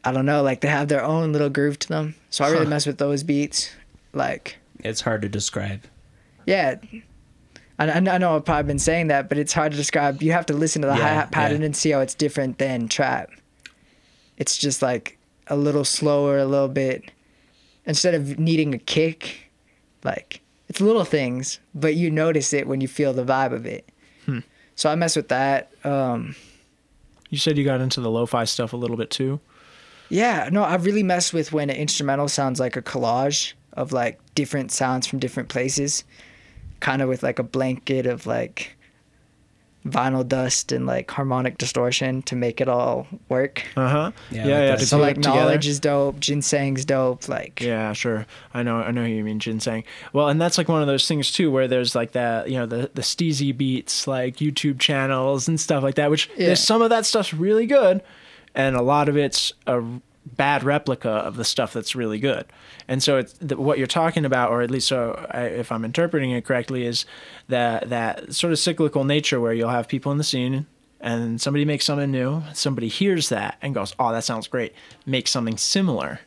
I 0.04 0.12
don't 0.12 0.26
know. 0.26 0.42
Like 0.42 0.62
they 0.62 0.68
have 0.68 0.88
their 0.88 1.04
own 1.04 1.34
little 1.34 1.50
groove 1.50 1.80
to 1.80 1.88
them. 1.88 2.16
So 2.30 2.44
I 2.46 2.50
really 2.50 2.66
Huh. 2.66 2.70
mess 2.72 2.86
with 2.86 2.98
those 2.98 3.24
beats. 3.24 3.70
Like, 4.14 4.58
It's 4.80 5.02
hard 5.02 5.22
to 5.24 5.30
describe. 5.30 5.82
yeah. 6.46 6.76
I, 7.80 7.92
I 7.92 8.00
know 8.18 8.36
I've 8.36 8.44
probably 8.46 8.68
been 8.68 8.80
saying 8.80 9.08
that, 9.10 9.30
but 9.30 9.38
it's 9.38 9.54
hard 9.54 9.72
to 9.72 9.78
describe. 9.78 10.24
You 10.24 10.32
have 10.32 10.48
to 10.48 10.54
listen 10.54 10.82
to 10.82 10.88
the 10.88 10.96
Yeah, 10.96 11.02
hi 11.04 11.10
hat 11.10 11.32
pattern 11.32 11.60
yeah. 11.60 11.68
and 11.68 11.76
see 11.76 11.92
how 11.92 12.00
it's 12.00 12.16
different 12.16 12.58
than 12.58 12.88
trap. 12.88 13.30
It's 14.38 14.58
just 14.58 14.82
like 14.82 15.20
a 15.46 15.56
little 15.56 15.86
slower, 15.86 16.40
a 16.40 16.46
little 16.46 16.70
bit. 16.70 17.12
Instead 17.86 18.16
of 18.16 18.40
needing 18.40 18.74
a 18.74 18.80
kick, 18.80 19.52
like 20.04 20.42
it's 20.68 20.82
little 20.82 21.06
things, 21.06 21.60
but 21.74 21.96
you 21.96 22.12
notice 22.12 22.54
it 22.54 22.68
when 22.68 22.82
you 22.82 22.88
feel 22.88 23.14
the 23.14 23.24
vibe 23.24 23.54
of 23.54 23.66
it. 23.66 23.88
Hmm. 24.26 24.40
So 24.76 24.90
I 24.90 24.96
mess 24.96 25.16
with 25.16 25.30
that. 25.30 25.72
Um, 25.84 26.36
you 27.30 27.38
said 27.38 27.58
you 27.58 27.66
got 27.66 27.82
into 27.82 28.02
the 28.02 28.12
lo-fi 28.12 28.44
stuff 28.46 28.74
a 28.74 28.78
little 28.78 28.98
bit 28.98 29.10
too. 29.10 29.40
Yeah, 30.10 30.50
no, 30.52 30.64
I 30.64 30.76
really 30.76 31.04
mess 31.04 31.34
with 31.34 31.52
when 31.52 31.70
an 31.70 31.76
instrumental 31.76 32.30
sounds 32.30 32.60
like 32.60 32.76
a 32.78 32.82
collage 32.82 33.54
of 33.74 33.92
like 33.92 34.20
different 34.36 34.72
sounds 34.72 35.06
from 35.06 35.20
different 35.20 35.50
places, 35.50 36.04
kind 36.80 37.02
of 37.02 37.10
with 37.10 37.24
like 37.24 37.40
a 37.40 37.44
blanket 37.44 38.06
of 38.06 38.26
like 38.26 38.77
vinyl 39.88 40.28
dust 40.28 40.72
and 40.72 40.86
like 40.86 41.10
harmonic 41.12 41.58
distortion 41.58 42.22
to 42.24 42.36
make 42.36 42.60
it 42.62 42.68
all 42.68 43.08
work. 43.30 43.64
Uh 43.76 43.88
huh. 43.90 44.12
Yeah, 44.32 44.46
Yeah, 44.48 44.60
like 44.72 44.80
yeah. 44.80 44.86
So 44.86 44.98
like 44.98 45.18
it 45.18 45.24
together. 45.24 45.58
Knxwledge 45.58 45.66
is 45.68 45.80
dope, 45.80 46.20
jinsang's 46.20 46.86
dope, 46.86 47.28
like 47.30 47.62
Yeah, 47.62 47.94
sure. 47.94 48.26
I 48.54 48.64
know. 48.64 48.78
I 48.78 48.92
know 48.92 49.04
who 49.04 49.10
you 49.10 49.24
mean 49.24 49.40
ginseng. 49.40 49.84
Well, 50.14 50.30
and 50.30 50.40
that's 50.42 50.58
like 50.58 50.68
one 50.70 50.82
of 50.82 50.88
those 50.88 51.08
things 51.08 51.32
too, 51.32 51.52
where 51.52 51.68
there's 51.68 51.96
like 51.96 52.12
that, 52.14 52.50
you 52.50 52.58
know, 52.58 52.66
the 52.66 52.92
the 52.94 53.02
steezy 53.02 53.56
beats, 53.56 54.08
like 54.08 54.38
YouTube 54.38 54.80
channels 54.80 55.48
and 55.48 55.60
stuff 55.60 55.84
like 55.84 55.96
that. 55.96 56.10
Which 56.10 56.30
Yeah. 56.38 56.48
there's 56.48 56.60
some 56.64 56.82
of 56.82 56.90
that 56.90 57.06
stuff's 57.06 57.34
really 57.34 57.66
good, 57.66 58.02
and 58.56 58.76
a 58.76 58.82
lot 58.82 59.10
of 59.10 59.18
it's 59.18 59.54
a 59.66 59.82
bad 60.36 60.64
replica 60.64 61.10
of 61.10 61.36
the 61.36 61.46
stuff 61.46 61.74
that's 61.74 61.96
really 61.96 62.20
good. 62.20 62.46
And 62.88 63.02
so 63.02 63.18
it's 63.18 63.34
the, 63.34 63.58
what 63.58 63.78
you're 63.78 63.88
talking 63.88 64.26
about, 64.26 64.52
or 64.52 64.62
at 64.62 64.72
least 64.72 64.88
so 64.88 65.28
I, 65.32 65.44
if 65.44 65.72
I'm 65.72 65.86
interpreting 65.86 66.32
it 66.32 66.46
correctly, 66.46 66.86
is 66.86 67.06
that 67.48 67.90
that 67.90 68.34
sort 68.34 68.54
of 68.54 68.60
cyclical 68.60 69.04
nature 69.04 69.40
where 69.40 69.54
you'll 69.54 69.70
have 69.70 69.88
people 69.88 70.12
in 70.12 70.18
the 70.18 70.24
scene. 70.24 70.66
And 71.00 71.40
somebody 71.40 71.64
makes 71.64 71.86
something 71.86 72.10
new. 72.10 72.42
Somebody 72.54 72.88
hears 72.88 73.30
that 73.30 73.58
and 73.62 73.76
goes, 73.76 73.94
"Oh, 74.00 74.12
that 74.12 74.24
sounds 74.24 74.48
great." 74.48 74.74
Make 75.06 75.28
something 75.28 75.56
similar, 75.56 76.22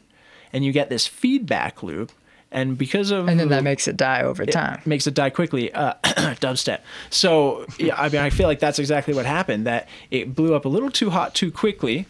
and 0.53 0.65
you 0.65 0.71
get 0.71 0.89
this 0.89 1.09
feedback 1.09 1.83
loop. 1.83 2.13
And 2.53 2.79
because 2.79 3.11
of 3.11 3.29
and 3.29 3.39
then 3.39 3.49
that 3.49 3.65
makes 3.65 3.89
it 3.89 3.97
die 3.97 4.23
over 4.23 4.47
time. 4.47 4.81
makes 4.85 5.09
it 5.09 5.15
die 5.15 5.31
quickly, 5.31 5.73
uh, 5.73 5.95
dubstep. 6.05 6.81
So 7.11 7.67
yeah, 7.79 8.01
I 8.01 8.09
mean, 8.11 8.21
I 8.21 8.31
feel 8.31 8.47
like 8.47 8.61
that's 8.61 8.79
exactly 8.79 9.13
what 9.13 9.27
happened. 9.27 9.67
That 9.67 9.89
it 10.13 10.37
blew 10.37 10.55
up 10.55 10.65
a 10.65 10.69
little 10.69 10.91
too 10.91 11.11
hot 11.11 11.35
too 11.35 11.51
quickly, 11.51 12.07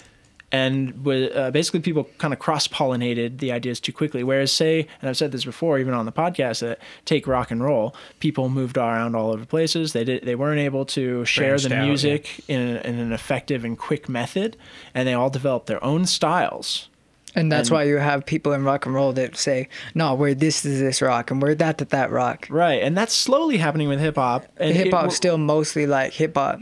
and 0.53 1.07
uh, 1.07 1.51
basically 1.51 1.81
people 1.81 2.09
kind 2.19 2.33
of 2.35 2.41
cross 2.41 2.67
pollinated 2.67 3.39
the 3.39 3.53
ideas 3.53 3.79
too 3.81 3.93
quickly. 3.93 4.25
Whereas, 4.25 4.51
say, 4.53 4.87
and 5.01 5.09
I've 5.09 5.17
said 5.17 5.33
this 5.33 5.45
before, 5.45 5.79
even 5.79 5.95
on 5.95 6.07
the 6.07 6.13
podcast, 6.13 6.61
that 6.61 6.79
take 7.05 7.27
rock 7.27 7.51
and 7.51 7.63
roll, 7.63 7.95
people 8.19 8.49
moved 8.49 8.77
around 8.77 9.15
all 9.15 9.31
over 9.31 9.45
places. 9.45 9.93
They 9.93 10.05
did, 10.05 10.25
they 10.25 10.35
weren't 10.35 10.61
able 10.61 10.85
to 10.87 11.25
share 11.25 11.57
the 11.59 11.69
Branched 11.69 11.73
out, 11.83 11.87
music 11.87 12.45
in, 12.49 12.77
in 12.79 12.99
an 12.99 13.13
effective 13.13 13.65
and 13.65 13.79
quick 13.79 14.09
method, 14.09 14.57
and 14.95 15.07
they 15.07 15.15
all 15.15 15.31
developed 15.31 15.67
their 15.67 15.83
own 15.85 16.07
styles. 16.07 16.89
And 17.33 17.53
that's 17.53 17.69
and- 17.69 17.75
why 17.77 17.85
you 17.85 17.99
have 17.99 18.27
people 18.27 18.53
in 18.53 18.65
rock 18.65 18.87
and 18.87 18.95
roll 18.95 19.13
that 19.13 19.37
say, 19.37 19.69
"No, 19.95 20.17
we're 20.17 20.35
this 20.35 20.65
is 20.67 20.81
this 20.81 21.01
rock, 21.01 21.31
and 21.31 21.41
we're 21.41 21.55
that 21.55 21.79
that 21.79 21.91
that 21.91 22.11
rock." 22.11 22.49
Right, 22.51 22.83
and 22.83 22.97
that's 22.97 23.15
slowly 23.15 23.59
happening 23.59 23.87
with 23.87 24.01
hip 24.01 24.17
hop. 24.17 24.47
And 24.57 24.75
Hip 24.75 24.89
it- 24.89 24.93
hop's 24.93 25.15
still 25.15 25.39
mostly 25.39 25.87
like 25.87 26.13
hip 26.13 26.35
hop. 26.35 26.59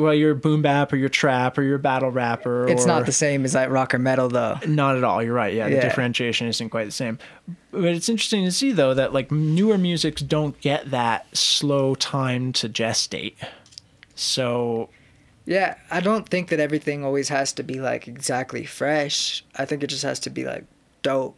Well, 0.00 0.14
you're 0.14 0.34
boom 0.34 0.62
bap 0.62 0.92
or 0.92 0.96
you're 0.96 1.08
trap 1.08 1.58
or 1.58 1.62
you're 1.62 1.78
battle 1.78 2.10
rapper. 2.10 2.66
It's 2.68 2.84
or, 2.84 2.88
not 2.88 3.06
the 3.06 3.12
same 3.12 3.44
as 3.44 3.54
like 3.54 3.70
rock 3.70 3.94
or 3.94 3.98
metal 3.98 4.28
though. 4.28 4.58
Not 4.66 4.96
at 4.96 5.04
all. 5.04 5.22
You're 5.22 5.34
right. 5.34 5.52
Yeah, 5.54 5.68
the 5.68 5.76
Yeah. 5.76 5.80
differentiation 5.82 6.46
isn't 6.48 6.70
quite 6.70 6.84
the 6.84 6.90
same. 6.90 7.18
But 7.70 7.84
it's 7.84 8.08
interesting 8.08 8.44
to 8.44 8.52
see 8.52 8.72
though 8.72 8.94
that 8.94 9.12
like 9.12 9.30
newer 9.30 9.78
musics 9.78 10.22
don't 10.22 10.60
get 10.60 10.90
that 10.90 11.36
slow 11.36 11.94
time 11.94 12.52
to 12.54 12.68
gestate. 12.68 13.34
So 14.14 14.88
Yeah, 15.46 15.76
I 15.90 16.00
don't 16.00 16.28
think 16.28 16.48
that 16.48 16.60
everything 16.60 17.04
always 17.04 17.28
has 17.28 17.52
to 17.54 17.62
be 17.62 17.80
like 17.80 18.08
exactly 18.08 18.64
fresh. 18.64 19.44
I 19.56 19.64
think 19.64 19.82
it 19.82 19.88
just 19.88 20.02
has 20.02 20.18
to 20.20 20.30
be 20.30 20.44
like 20.44 20.64
dope. 21.02 21.36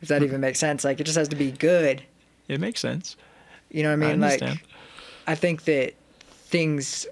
If 0.00 0.08
that 0.08 0.18
hmm. 0.18 0.24
even 0.26 0.40
makes 0.40 0.58
sense. 0.58 0.84
Like 0.84 1.00
it 1.00 1.04
just 1.04 1.18
has 1.18 1.28
to 1.28 1.36
be 1.36 1.52
good. 1.52 2.02
it 2.48 2.60
makes 2.60 2.80
sense. 2.80 3.16
You 3.70 3.82
know 3.82 3.96
what 3.96 4.04
I 4.04 4.08
I 4.08 4.12
mean? 4.12 4.20
like 4.20 4.42
understand. 4.42 4.60
I 5.26 5.34
think 5.34 5.64
that 5.64 5.94
things 6.52 7.06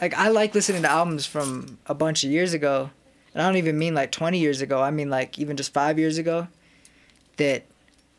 like 0.00 0.14
I 0.14 0.28
like 0.28 0.54
listening 0.54 0.82
to 0.82 0.90
albums 0.90 1.26
from 1.26 1.78
a 1.86 1.94
bunch 1.94 2.24
of 2.24 2.30
years 2.30 2.54
ago. 2.54 2.90
And 3.32 3.42
I 3.42 3.46
don't 3.46 3.56
even 3.56 3.78
mean 3.78 3.94
like 3.94 4.12
20 4.12 4.38
years 4.38 4.60
ago. 4.60 4.82
I 4.82 4.90
mean 4.90 5.10
like 5.10 5.38
even 5.38 5.56
just 5.56 5.72
5 5.72 5.98
years 5.98 6.18
ago 6.18 6.48
that 7.36 7.64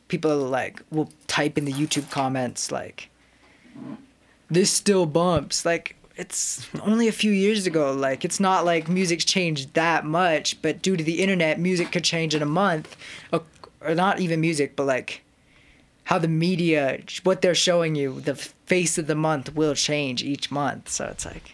people 0.07 0.37
like 0.37 0.81
will 0.91 1.09
type 1.27 1.57
in 1.57 1.65
the 1.65 1.73
YouTube 1.73 2.09
comments 2.11 2.71
like 2.71 3.09
this 4.49 4.71
still 4.71 5.05
bumps. 5.05 5.65
Like 5.65 5.95
it's 6.15 6.67
only 6.81 7.07
a 7.07 7.11
few 7.11 7.31
years 7.31 7.67
ago. 7.67 7.93
Like 7.93 8.23
it's 8.25 8.39
not 8.39 8.65
like 8.65 8.87
music's 8.89 9.25
changed 9.25 9.73
that 9.73 10.05
much, 10.05 10.61
but 10.61 10.81
due 10.81 10.97
to 10.97 11.03
the 11.03 11.21
internet, 11.21 11.59
music 11.59 11.91
could 11.91 12.03
change 12.03 12.33
in 12.33 12.41
a 12.41 12.47
month. 12.47 12.95
Or 13.79 13.93
not 13.93 14.19
even 14.19 14.41
music, 14.41 14.75
but 14.75 14.85
like 14.85 15.21
how 16.05 16.17
the 16.17 16.27
media, 16.27 16.99
what 17.23 17.41
they're 17.41 17.53
showing 17.53 17.95
you, 17.95 18.19
the 18.21 18.35
face 18.35 18.97
of 18.97 19.07
the 19.07 19.15
month 19.15 19.53
will 19.55 19.75
change 19.75 20.23
each 20.23 20.49
month. 20.49 20.89
So 20.89 21.05
it's 21.05 21.25
like, 21.25 21.53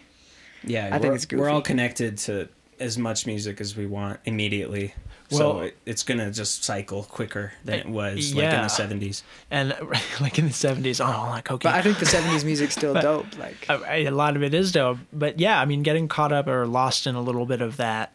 Yeah, 0.66 0.86
I 0.92 0.98
think 0.98 1.10
we're, 1.10 1.14
it's 1.14 1.26
we're 1.32 1.50
all 1.50 1.62
connected 1.62 2.18
to 2.18 2.48
as 2.80 2.98
much 2.98 3.26
music 3.26 3.60
as 3.60 3.76
we 3.76 3.86
want 3.86 4.20
immediately. 4.24 4.94
Well- 5.30 5.38
so 5.38 5.60
it, 5.60 5.76
it's 5.86 6.02
gonna 6.02 6.30
just 6.30 6.64
cycle 6.64 7.04
quicker 7.04 7.52
than 7.64 7.78
it 7.80 7.88
was 7.88 8.34
like 8.34 8.44
in 8.44 8.62
the 8.62 8.68
seventies. 8.68 9.22
And 9.50 9.70
like 10.20 10.38
in 10.38 10.46
the 10.46 10.52
'70s, 10.52 11.00
oh, 11.04 11.30
like 11.30 11.50
okay. 11.50 11.68
but 11.68 11.74
I 11.74 11.82
think 11.82 11.98
the 11.98 12.04
70s 12.04 12.44
music's 12.50 12.74
still 12.74 12.92
But- 12.94 13.02
dope. 13.02 13.38
Like, 13.38 13.66
a, 13.68 14.06
a 14.06 14.10
lot 14.10 14.36
of 14.36 14.42
it 14.42 14.52
is 14.54 14.70
dope 14.72 14.98
but 15.12 15.38
yeah 15.40 15.60
i 15.60 15.64
mean 15.64 15.82
getting 15.82 16.08
caught 16.08 16.32
up 16.32 16.46
or 16.46 16.66
lost 16.66 17.06
in 17.06 17.14
a 17.14 17.20
little 17.20 17.46
bit 17.46 17.60
of 17.62 17.76
that 17.78 18.12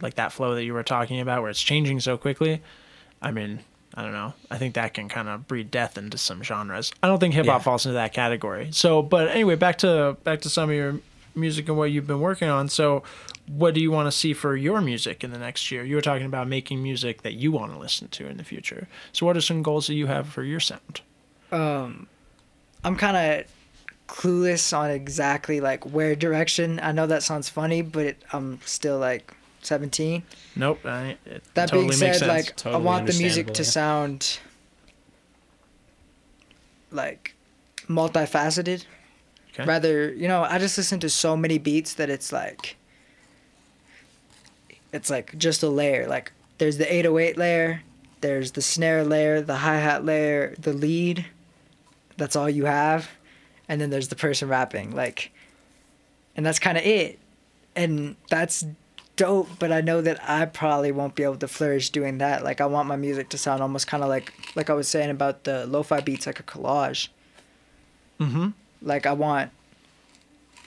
like 0.00 0.14
that 0.14 0.32
flow 0.32 0.54
that 0.54 0.64
you 0.64 0.72
were 0.72 0.82
talking 0.82 1.20
about 1.20 1.42
where 1.42 1.50
it's 1.50 1.62
changing 1.62 2.00
so 2.00 2.16
quickly 2.16 2.62
i 3.20 3.30
mean 3.30 3.60
i 3.94 4.02
don't 4.02 4.12
know 4.12 4.32
i 4.50 4.56
think 4.58 4.74
that 4.74 4.94
can 4.94 5.08
kind 5.08 5.28
of 5.28 5.46
breed 5.48 5.70
death 5.70 5.98
into 5.98 6.16
some 6.16 6.42
genres 6.42 6.92
i 7.02 7.06
don't 7.08 7.18
think 7.18 7.34
hip-hop 7.34 7.60
Yeah. 7.60 7.62
falls 7.62 7.84
into 7.86 7.94
that 7.94 8.12
category 8.12 8.68
so 8.72 9.02
but 9.02 9.28
anyway 9.28 9.54
back 9.56 9.78
to 9.78 10.16
back 10.24 10.40
to 10.42 10.48
some 10.48 10.70
of 10.70 10.74
your 10.76 10.98
music 11.38 11.68
and 11.68 11.76
what 11.76 11.90
you've 11.90 12.06
been 12.06 12.20
working 12.20 12.48
on 12.48 12.68
so 12.68 13.02
what 13.46 13.72
do 13.74 13.80
you 13.80 13.90
want 13.90 14.06
to 14.06 14.12
see 14.12 14.34
for 14.34 14.56
your 14.56 14.80
music 14.80 15.24
in 15.24 15.30
the 15.30 15.38
next 15.38 15.70
year 15.70 15.84
you 15.84 15.94
were 15.94 16.02
talking 16.02 16.26
about 16.26 16.46
making 16.46 16.82
music 16.82 17.22
that 17.22 17.34
you 17.34 17.50
want 17.50 17.72
to 17.72 17.78
listen 17.78 18.08
to 18.08 18.26
in 18.26 18.36
the 18.36 18.44
future 18.44 18.86
so 19.12 19.24
what 19.24 19.36
are 19.36 19.40
some 19.40 19.62
goals 19.62 19.86
that 19.86 19.94
you 19.94 20.06
have 20.06 20.28
for 20.28 20.42
your 20.42 20.60
sound 20.60 21.00
um, 21.50 22.08
I'm 22.84 22.96
kind 22.96 23.16
of 23.16 23.46
clueless 24.06 24.76
on 24.76 24.90
exactly 24.90 25.60
like 25.60 25.84
where 25.84 26.16
direction. 26.16 26.80
I 26.82 26.92
know 26.92 27.06
that 27.06 27.22
sounds 27.22 27.48
funny, 27.48 27.82
but 27.82 28.06
it, 28.06 28.22
I'm 28.32 28.60
still 28.64 28.98
like 28.98 29.34
17. 29.62 30.22
Nope. 30.56 30.80
I, 30.84 31.16
That 31.54 31.68
totally 31.68 31.88
being 31.88 32.00
makes 32.00 32.18
said, 32.18 32.28
like 32.28 32.66
I 32.66 32.76
want 32.76 33.06
the 33.06 33.18
music 33.18 33.46
to 33.46 33.50
understandable, 33.52 34.20
sound 34.20 34.38
like 36.90 37.34
multifaceted. 37.86 38.84
Okay. 39.58 39.68
Rather, 39.68 40.12
you 40.12 40.28
know, 40.28 40.44
I 40.44 40.58
just 40.58 40.76
listen 40.76 41.00
to 41.00 41.10
so 41.10 41.36
many 41.36 41.58
beats 41.58 41.94
that 41.94 42.10
it's 42.10 42.32
like 42.32 42.76
it's 44.92 45.10
like 45.10 45.36
just 45.36 45.62
a 45.62 45.68
layer. 45.68 46.06
Like 46.06 46.32
there's 46.58 46.78
the 46.78 46.92
808 46.92 47.36
layer, 47.36 47.82
there's 48.20 48.52
the 48.52 48.62
snare 48.62 49.04
layer, 49.04 49.40
the 49.40 49.56
hi-hat 49.56 50.04
layer, 50.04 50.54
the 50.58 50.72
lead. 50.72 51.26
That's 52.16 52.36
all 52.36 52.48
you 52.48 52.66
have. 52.66 53.10
And 53.68 53.80
then 53.80 53.90
there's 53.90 54.08
the 54.08 54.16
person 54.16 54.48
rapping 54.48 54.94
like 54.94 55.32
and 56.36 56.46
that's 56.46 56.60
kind 56.60 56.78
of 56.78 56.84
it. 56.84 57.18
And 57.74 58.16
that's 58.30 58.64
dope, 59.16 59.48
but 59.58 59.72
I 59.72 59.80
know 59.80 60.00
that 60.00 60.20
I 60.28 60.46
probably 60.46 60.92
won't 60.92 61.16
be 61.16 61.24
able 61.24 61.36
to 61.36 61.48
flourish 61.48 61.90
doing 61.90 62.18
that. 62.18 62.44
Like 62.44 62.60
I 62.60 62.66
want 62.66 62.88
my 62.88 62.96
music 62.96 63.28
to 63.30 63.38
sound 63.38 63.60
almost 63.60 63.88
kind 63.88 64.04
of 64.04 64.08
like 64.08 64.32
like 64.54 64.70
I 64.70 64.74
was 64.74 64.88
saying 64.88 65.10
about 65.10 65.44
the 65.44 65.66
lo-fi 65.66 66.00
beats 66.00 66.26
like 66.26 66.38
a 66.38 66.44
collage. 66.44 67.08
Mm-hmm. 68.20 68.50
Like 68.82 69.06
I 69.06 69.12
want 69.12 69.50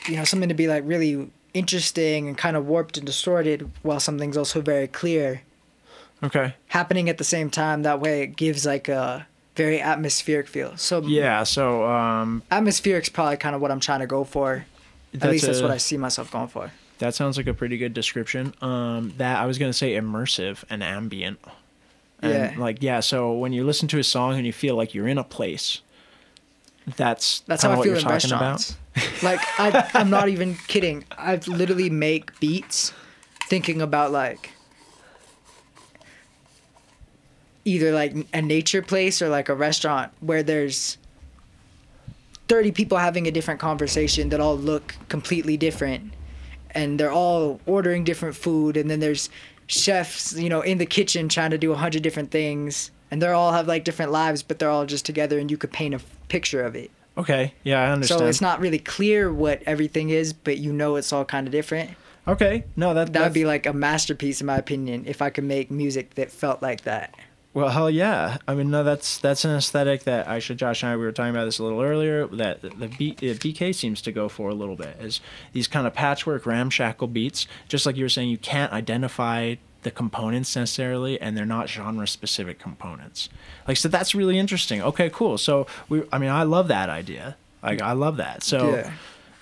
you 0.08 0.15
know 0.15 0.24
something 0.24 0.50
to 0.50 0.56
be 0.56 0.67
like 0.67 0.84
really 0.86 1.30
interesting 1.54 2.28
and 2.28 2.38
kind 2.38 2.56
of 2.58 2.65
warped 2.67 2.97
and 2.97 3.06
distorted 3.06 3.69
while 3.84 4.00
something's 4.00 4.38
also 4.38 4.62
very 4.62 4.88
clear 4.88 5.41
Okay. 6.24 6.54
happening 6.67 7.10
at 7.10 7.17
the 7.17 7.24
same 7.26 7.50
time 7.50 7.84
that 7.84 8.00
way 8.00 8.21
it 8.21 8.36
gives 8.38 8.65
like 8.65 8.88
a 8.88 9.28
very 9.56 9.82
atmospheric 9.82 10.47
feel. 10.47 10.78
So 10.78 11.02
Yeah. 11.02 11.43
So 11.43 11.86
um, 11.86 12.41
atmospheric's 12.52 13.10
probably 13.10 13.38
kind 13.38 13.56
of 13.56 13.62
what 13.62 13.69
I'm 13.71 13.80
trying 13.80 14.00
to 14.00 14.08
go 14.08 14.24
for. 14.24 14.65
At 15.13 15.30
least 15.30 15.45
that's 15.45 15.62
what 15.62 15.71
I 15.71 15.78
see 15.78 15.97
myself 15.97 16.32
going 16.32 16.47
for. 16.47 16.71
That 17.00 17.15
sounds 17.15 17.36
like 17.36 17.47
a 17.47 17.54
pretty 17.54 17.78
good 17.78 17.93
description. 17.93 18.54
Um, 18.62 19.13
that 19.17 19.39
I 19.41 19.45
was 19.45 19.58
gonna 19.58 19.74
say 19.74 19.93
immersive 19.95 20.63
and 20.69 20.82
ambient. 20.84 21.39
And 22.21 22.32
Yeah. 22.32 22.54
like 22.58 22.82
yeah, 22.82 23.00
so 23.02 23.34
when 23.34 23.52
you 23.52 23.65
listen 23.65 23.88
to 23.89 23.97
a 24.00 24.04
song 24.04 24.36
and 24.36 24.45
you 24.45 24.54
feel 24.54 24.76
like 24.76 24.93
you're 24.93 25.08
in 25.08 25.17
a 25.17 25.24
place, 25.24 25.82
that's 26.95 27.41
That's 27.41 27.63
how 27.63 27.79
I 27.79 27.83
feel 27.83 27.97
in 27.97 28.05
restaurants. 28.05 28.75
like 29.23 29.39
I, 29.59 29.89
I'm 29.93 30.09
not 30.09 30.29
even 30.29 30.55
kidding. 30.67 31.05
I 31.11 31.35
literally 31.47 31.89
make 31.89 32.39
beats 32.39 32.93
thinking 33.47 33.81
about 33.81 34.11
like 34.11 34.51
either 37.65 37.91
like 37.91 38.15
a 38.33 38.41
nature 38.41 38.81
place 38.81 39.21
or 39.21 39.29
like 39.29 39.49
a 39.49 39.55
restaurant 39.55 40.11
where 40.19 40.41
there's 40.41 40.97
30 42.47 42.71
people 42.71 42.97
having 42.97 43.27
a 43.27 43.31
different 43.31 43.59
conversation 43.59 44.29
that 44.29 44.39
all 44.39 44.57
look 44.57 44.95
completely 45.09 45.57
different 45.57 46.13
and 46.71 46.99
they're 46.99 47.11
all 47.11 47.61
ordering 47.65 48.03
different 48.03 48.35
food 48.35 48.77
and 48.77 48.89
then 48.89 48.99
there's 48.99 49.29
chefs 49.67 50.33
you 50.33 50.49
know 50.49 50.61
in 50.61 50.77
the 50.79 50.85
kitchen 50.85 51.29
trying 51.29 51.51
to 51.51 51.57
do 51.57 51.71
a 51.71 51.75
hundred 51.75 52.01
different 52.01 52.31
things 52.31 52.91
and 53.12 53.21
they 53.21 53.28
all 53.28 53.52
have 53.52 53.67
like 53.67 53.84
different 53.84 54.12
lives 54.12 54.41
but 54.41 54.58
they're 54.58 54.69
all 54.69 54.86
just 54.86 55.06
together 55.06 55.38
and 55.38 55.52
you 55.52 55.58
could 55.58 55.71
paint 55.71 55.93
a 55.93 55.97
f- 55.97 56.06
picture 56.30 56.63
of 56.63 56.76
it 56.76 56.89
Okay. 57.17 57.54
Yeah, 57.63 57.84
I 57.84 57.91
understand. 57.91 58.19
so 58.19 58.26
it's 58.26 58.39
not 58.39 58.62
really 58.62 58.80
clear 58.80 59.32
what 59.34 59.62
everything 59.65 60.10
is, 60.12 60.32
but 60.32 60.58
you 60.60 60.71
know 60.71 60.95
it's 60.95 61.12
all 61.12 61.26
kind 61.26 61.45
of 61.45 61.52
different. 61.52 61.91
okay. 62.26 62.63
No, 62.78 62.93
that 62.93 63.12
That 63.12 63.24
would 63.24 63.34
be 63.34 63.43
like 63.43 63.65
a 63.65 63.74
masterpiece, 63.74 64.39
in 64.39 64.47
my 64.47 64.56
opinion, 64.58 65.04
if 65.06 65.21
I 65.21 65.30
could 65.30 65.43
make 65.43 65.69
music 65.69 66.15
that 66.15 66.32
felt 66.32 66.62
like 66.62 66.84
that. 66.84 67.13
Well, 67.54 67.67
hell 67.67 67.89
yeah! 67.89 68.38
I 68.47 68.56
mean, 68.56 68.71
no, 68.71 68.86
that's 68.86 69.17
that's 69.17 69.43
an 69.43 69.52
aesthetic 69.54 70.06
that 70.06 70.26
I 70.30 70.39
should. 70.39 70.58
Josh 70.58 70.84
and 70.84 70.93
I 70.93 70.95
we 70.95 71.04
were 71.04 71.12
talking 71.12 71.32
about 71.32 71.43
this 71.43 71.60
a 71.60 71.63
little 71.63 71.82
earlier. 71.82 72.26
That 72.28 72.62
the 72.62 72.88
B, 72.88 73.12
uh, 73.17 73.36
BK 73.36 73.76
seems 73.76 74.02
to 74.04 74.13
go 74.13 74.30
for 74.30 74.50
a 74.50 74.54
little 74.56 74.78
bit 74.78 74.95
is 75.02 75.19
these 75.52 75.67
kind 75.67 75.86
of 75.86 75.93
patchwork 75.93 76.45
ramshackle 76.45 77.10
beats. 77.10 77.45
Just 77.67 77.86
like 77.86 77.97
you 77.97 78.06
were 78.06 78.10
saying, 78.10 78.30
you 78.30 78.38
can't 78.38 78.71
identify 78.71 79.56
the 79.83 79.91
components 79.91 80.55
necessarily, 80.55 81.19
and 81.19 81.35
they're 81.35 81.45
not 81.45 81.69
genre 81.69 82.07
specific 82.07 82.59
components. 82.59 83.29
Like 83.67 83.77
so, 83.77 83.89
that's 83.89 84.13
really 84.13 84.37
interesting. 84.37 84.81
Okay, 84.81 85.09
cool. 85.09 85.37
So 85.37 85.67
we, 85.89 86.03
I 86.11 86.17
mean, 86.17 86.29
I 86.29 86.43
love 86.43 86.67
that 86.69 86.89
idea. 86.89 87.35
Like 87.63 87.81
I 87.81 87.93
love 87.93 88.17
that. 88.17 88.43
So. 88.43 88.75
Yeah. 88.75 88.91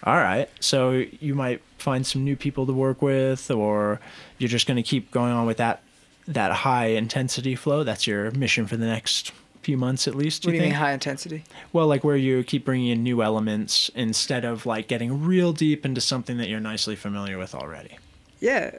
All 0.05 0.15
right. 0.15 0.49
So 0.61 0.91
you 1.19 1.35
might 1.35 1.61
find 1.77 2.07
some 2.07 2.23
new 2.23 2.37
people 2.37 2.65
to 2.65 2.71
work 2.71 3.01
with, 3.01 3.51
or 3.51 3.99
you're 4.37 4.47
just 4.47 4.65
going 4.65 4.77
to 4.77 4.83
keep 4.83 5.11
going 5.11 5.33
on 5.33 5.45
with 5.45 5.57
that 5.57 5.81
that 6.25 6.51
high 6.51 6.87
intensity 6.87 7.55
flow. 7.55 7.83
That's 7.83 8.07
your 8.07 8.31
mission 8.31 8.65
for 8.65 8.77
the 8.77 8.85
next 8.85 9.33
few 9.61 9.77
months, 9.77 10.07
at 10.07 10.15
least. 10.15 10.45
What 10.45 10.51
do 10.51 10.57
you 10.57 10.63
mean 10.63 10.71
high 10.71 10.93
intensity? 10.93 11.43
Well, 11.73 11.87
like 11.87 12.03
where 12.03 12.15
you 12.15 12.43
keep 12.43 12.63
bringing 12.63 12.87
in 12.87 13.03
new 13.03 13.21
elements 13.21 13.89
instead 13.95 14.45
of 14.45 14.65
like 14.65 14.87
getting 14.87 15.23
real 15.23 15.53
deep 15.53 15.85
into 15.85 16.01
something 16.01 16.37
that 16.37 16.47
you're 16.47 16.59
nicely 16.59 16.95
familiar 16.95 17.37
with 17.37 17.53
already. 17.53 17.97
Yeah. 18.39 18.77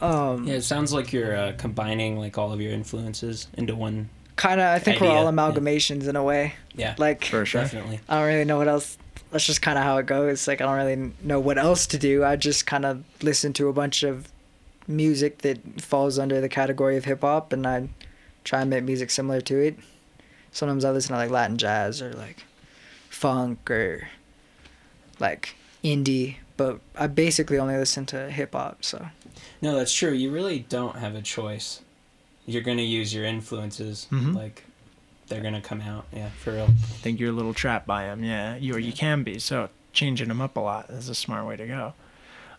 Um, 0.00 0.46
Yeah, 0.46 0.54
it 0.54 0.62
sounds 0.62 0.92
like 0.92 1.12
you're 1.12 1.36
uh, 1.36 1.52
combining 1.56 2.18
like 2.18 2.36
all 2.38 2.52
of 2.52 2.60
your 2.60 2.72
influences 2.72 3.48
into 3.56 3.74
one. 3.74 4.08
kind 4.36 4.60
of. 4.60 4.66
I 4.66 4.78
think 4.78 5.00
we're 5.00 5.06
Idea, 5.08 5.18
all 5.18 5.24
yeah. 5.24 5.30
amalgamations 5.30 6.06
in 6.08 6.16
a 6.16 6.22
way. 6.22 6.54
Yeah, 6.74 6.94
Like 6.98 7.24
For 7.24 7.46
sure. 7.46 7.62
definitely. 7.62 8.00
I 8.08 8.18
don't 8.18 8.26
really 8.28 8.44
know 8.44 8.58
what 8.58 8.68
else. 8.68 8.98
That's 9.30 9.46
just 9.46 9.62
kind 9.62 9.76
of 9.78 9.84
how 9.84 9.96
it 9.98 10.06
goes. 10.06 10.46
Like 10.46 10.60
I 10.60 10.64
don't 10.64 10.76
really 10.76 11.12
know 11.22 11.40
what 11.40 11.58
else 11.58 11.86
to 11.88 11.98
do. 11.98 12.22
I 12.24 12.36
just 12.36 12.66
kind 12.66 12.84
of 12.84 13.02
listen 13.22 13.52
to 13.54 13.68
a 13.68 13.72
bunch 13.72 14.02
of 14.02 14.28
music 14.86 15.38
that 15.38 15.80
falls 15.80 16.18
under 16.18 16.40
the 16.40 16.48
category 16.48 16.96
of 16.96 17.04
hip 17.06 17.22
hop, 17.22 17.52
and 17.52 17.66
I 17.66 17.88
try 18.44 18.60
and 18.60 18.70
make 18.70 18.84
music 18.84 19.10
similar 19.10 19.40
to 19.40 19.58
it. 19.58 19.78
Sometimes 20.52 20.84
I 20.84 20.90
listen 20.90 21.12
to 21.12 21.18
like 21.18 21.30
Latin 21.30 21.56
jazz 21.58 22.00
or 22.00 22.12
like 22.12 22.44
funk 23.08 23.70
or 23.70 24.08
like 25.18 25.56
indie, 25.82 26.36
but 26.56 26.80
I 26.94 27.06
basically 27.08 27.58
only 27.58 27.76
listen 27.76 28.06
to 28.06 28.30
hip 28.30 28.52
hop. 28.52 28.84
So 28.84 29.08
No, 29.62 29.74
that's 29.76 29.92
true. 29.92 30.12
You 30.12 30.30
really 30.30 30.60
don't 30.68 30.96
have 30.96 31.14
a 31.14 31.22
choice. 31.22 31.80
You're 32.46 32.62
gonna 32.62 32.82
use 32.82 33.12
your 33.14 33.24
influences. 33.24 34.06
Mhm. 34.10 34.34
Like, 34.34 34.64
they're 35.28 35.42
gonna 35.42 35.60
come 35.60 35.80
out. 35.80 36.06
Yeah, 36.14 36.28
for 36.38 36.52
real. 36.52 36.64
I 36.66 36.96
think 37.02 37.18
you're 37.18 37.30
a 37.30 37.34
little 37.34 37.54
trapped 37.54 37.86
by 37.86 38.04
them. 38.06 38.22
Yeah, 38.22 38.56
you 38.56 38.74
or 38.74 38.78
you 38.78 38.92
can 38.92 39.22
be. 39.22 39.38
So 39.38 39.68
changing 39.92 40.28
them 40.28 40.40
up 40.40 40.56
a 40.56 40.60
lot 40.60 40.88
is 40.90 41.08
a 41.08 41.14
smart 41.14 41.46
way 41.46 41.56
to 41.56 41.66
go. 41.66 41.94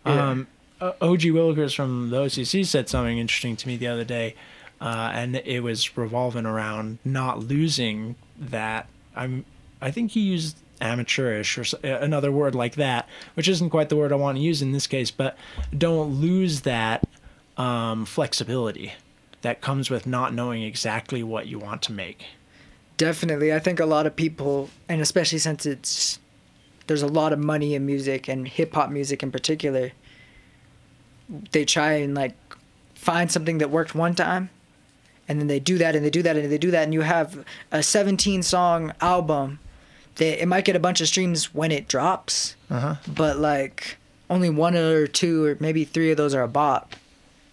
Yeah. 0.06 0.30
Um, 0.30 0.48
O- 0.82 0.96
OG 1.02 1.22
Willikers 1.32 1.76
from 1.76 2.10
the 2.12 2.18
OCC 2.18 2.64
said 2.64 2.88
something 2.90 3.18
interesting 3.18 3.56
to 3.56 3.68
me 3.68 3.78
the 3.78 3.88
other 3.88 4.04
day, 4.04 4.36
uh, 4.80 5.10
and 5.14 5.36
it 5.38 5.64
was 5.64 5.98
revolving 5.98 6.46
around 6.46 7.00
not 7.06 7.40
losing 7.40 8.16
that. 8.38 8.88
I'm. 9.16 9.46
I 9.82 9.90
think 9.92 10.12
he 10.12 10.20
used 10.22 10.58
amateurish 10.82 11.58
or 11.58 11.66
another 11.84 12.32
word 12.32 12.56
like 12.56 12.76
that, 12.76 13.08
which 13.36 13.48
isn't 13.48 13.70
quite 13.70 13.90
the 13.90 13.96
word 13.96 14.12
I 14.12 14.16
want 14.16 14.38
to 14.38 14.44
use 14.44 14.62
in 14.62 14.72
this 14.72 14.88
case. 14.88 15.12
But 15.12 15.38
don't 15.76 16.22
lose 16.22 16.62
that 16.62 17.08
um, 17.58 18.06
flexibility 18.06 18.94
that 19.42 19.62
comes 19.62 19.90
with 19.90 20.06
not 20.08 20.34
knowing 20.34 20.64
exactly 20.64 21.24
what 21.24 21.48
you 21.48 21.60
want 21.60 21.82
to 21.84 21.92
make. 21.92 22.26
Definitely. 22.98 23.54
I 23.54 23.60
think 23.60 23.80
a 23.80 23.86
lot 23.86 24.08
of 24.08 24.16
people, 24.16 24.70
and 24.90 25.02
especially 25.02 25.40
since 25.40 25.66
it's 25.66 26.20
there's 26.88 27.02
a 27.02 27.08
lot 27.08 27.34
of 27.34 27.40
money 27.40 27.76
in 27.76 27.86
music 27.86 28.28
and 28.28 28.48
hip 28.48 28.74
hop 28.74 28.90
music 28.90 29.22
in 29.22 29.32
particular, 29.32 29.92
they 31.52 31.66
try 31.66 31.94
and 31.94 32.16
like 32.16 32.36
find 32.96 33.32
something 33.32 33.60
that 33.60 33.70
worked 33.70 33.94
one 33.94 34.16
time 34.16 34.50
and 35.28 35.40
then 35.40 35.48
they 35.48 35.60
do 35.60 35.78
that 35.78 35.96
and 35.96 36.06
they 36.06 36.10
do 36.10 36.22
that 36.22 36.36
and 36.36 36.52
they 36.52 36.58
do 36.58 36.72
that 36.72 36.84
and 36.84 36.94
you 36.94 37.02
have 37.02 37.46
a 37.72 37.84
17 37.84 38.42
song 38.44 38.94
album 39.02 39.60
that 40.18 40.42
it 40.42 40.48
might 40.48 40.66
get 40.66 40.76
a 40.76 40.80
bunch 40.80 41.02
of 41.02 41.08
streams 41.08 41.54
when 41.54 41.72
it 41.72 41.88
drops, 41.88 42.56
Uh 42.70 42.80
huh. 42.80 42.96
but 43.08 43.38
like 43.38 43.98
only 44.30 44.50
one 44.50 44.76
or 44.76 45.08
two 45.08 45.46
or 45.46 45.58
maybe 45.60 45.86
three 45.86 46.12
of 46.12 46.18
those 46.18 46.34
are 46.34 46.44
a 46.44 46.48
bop. 46.48 46.96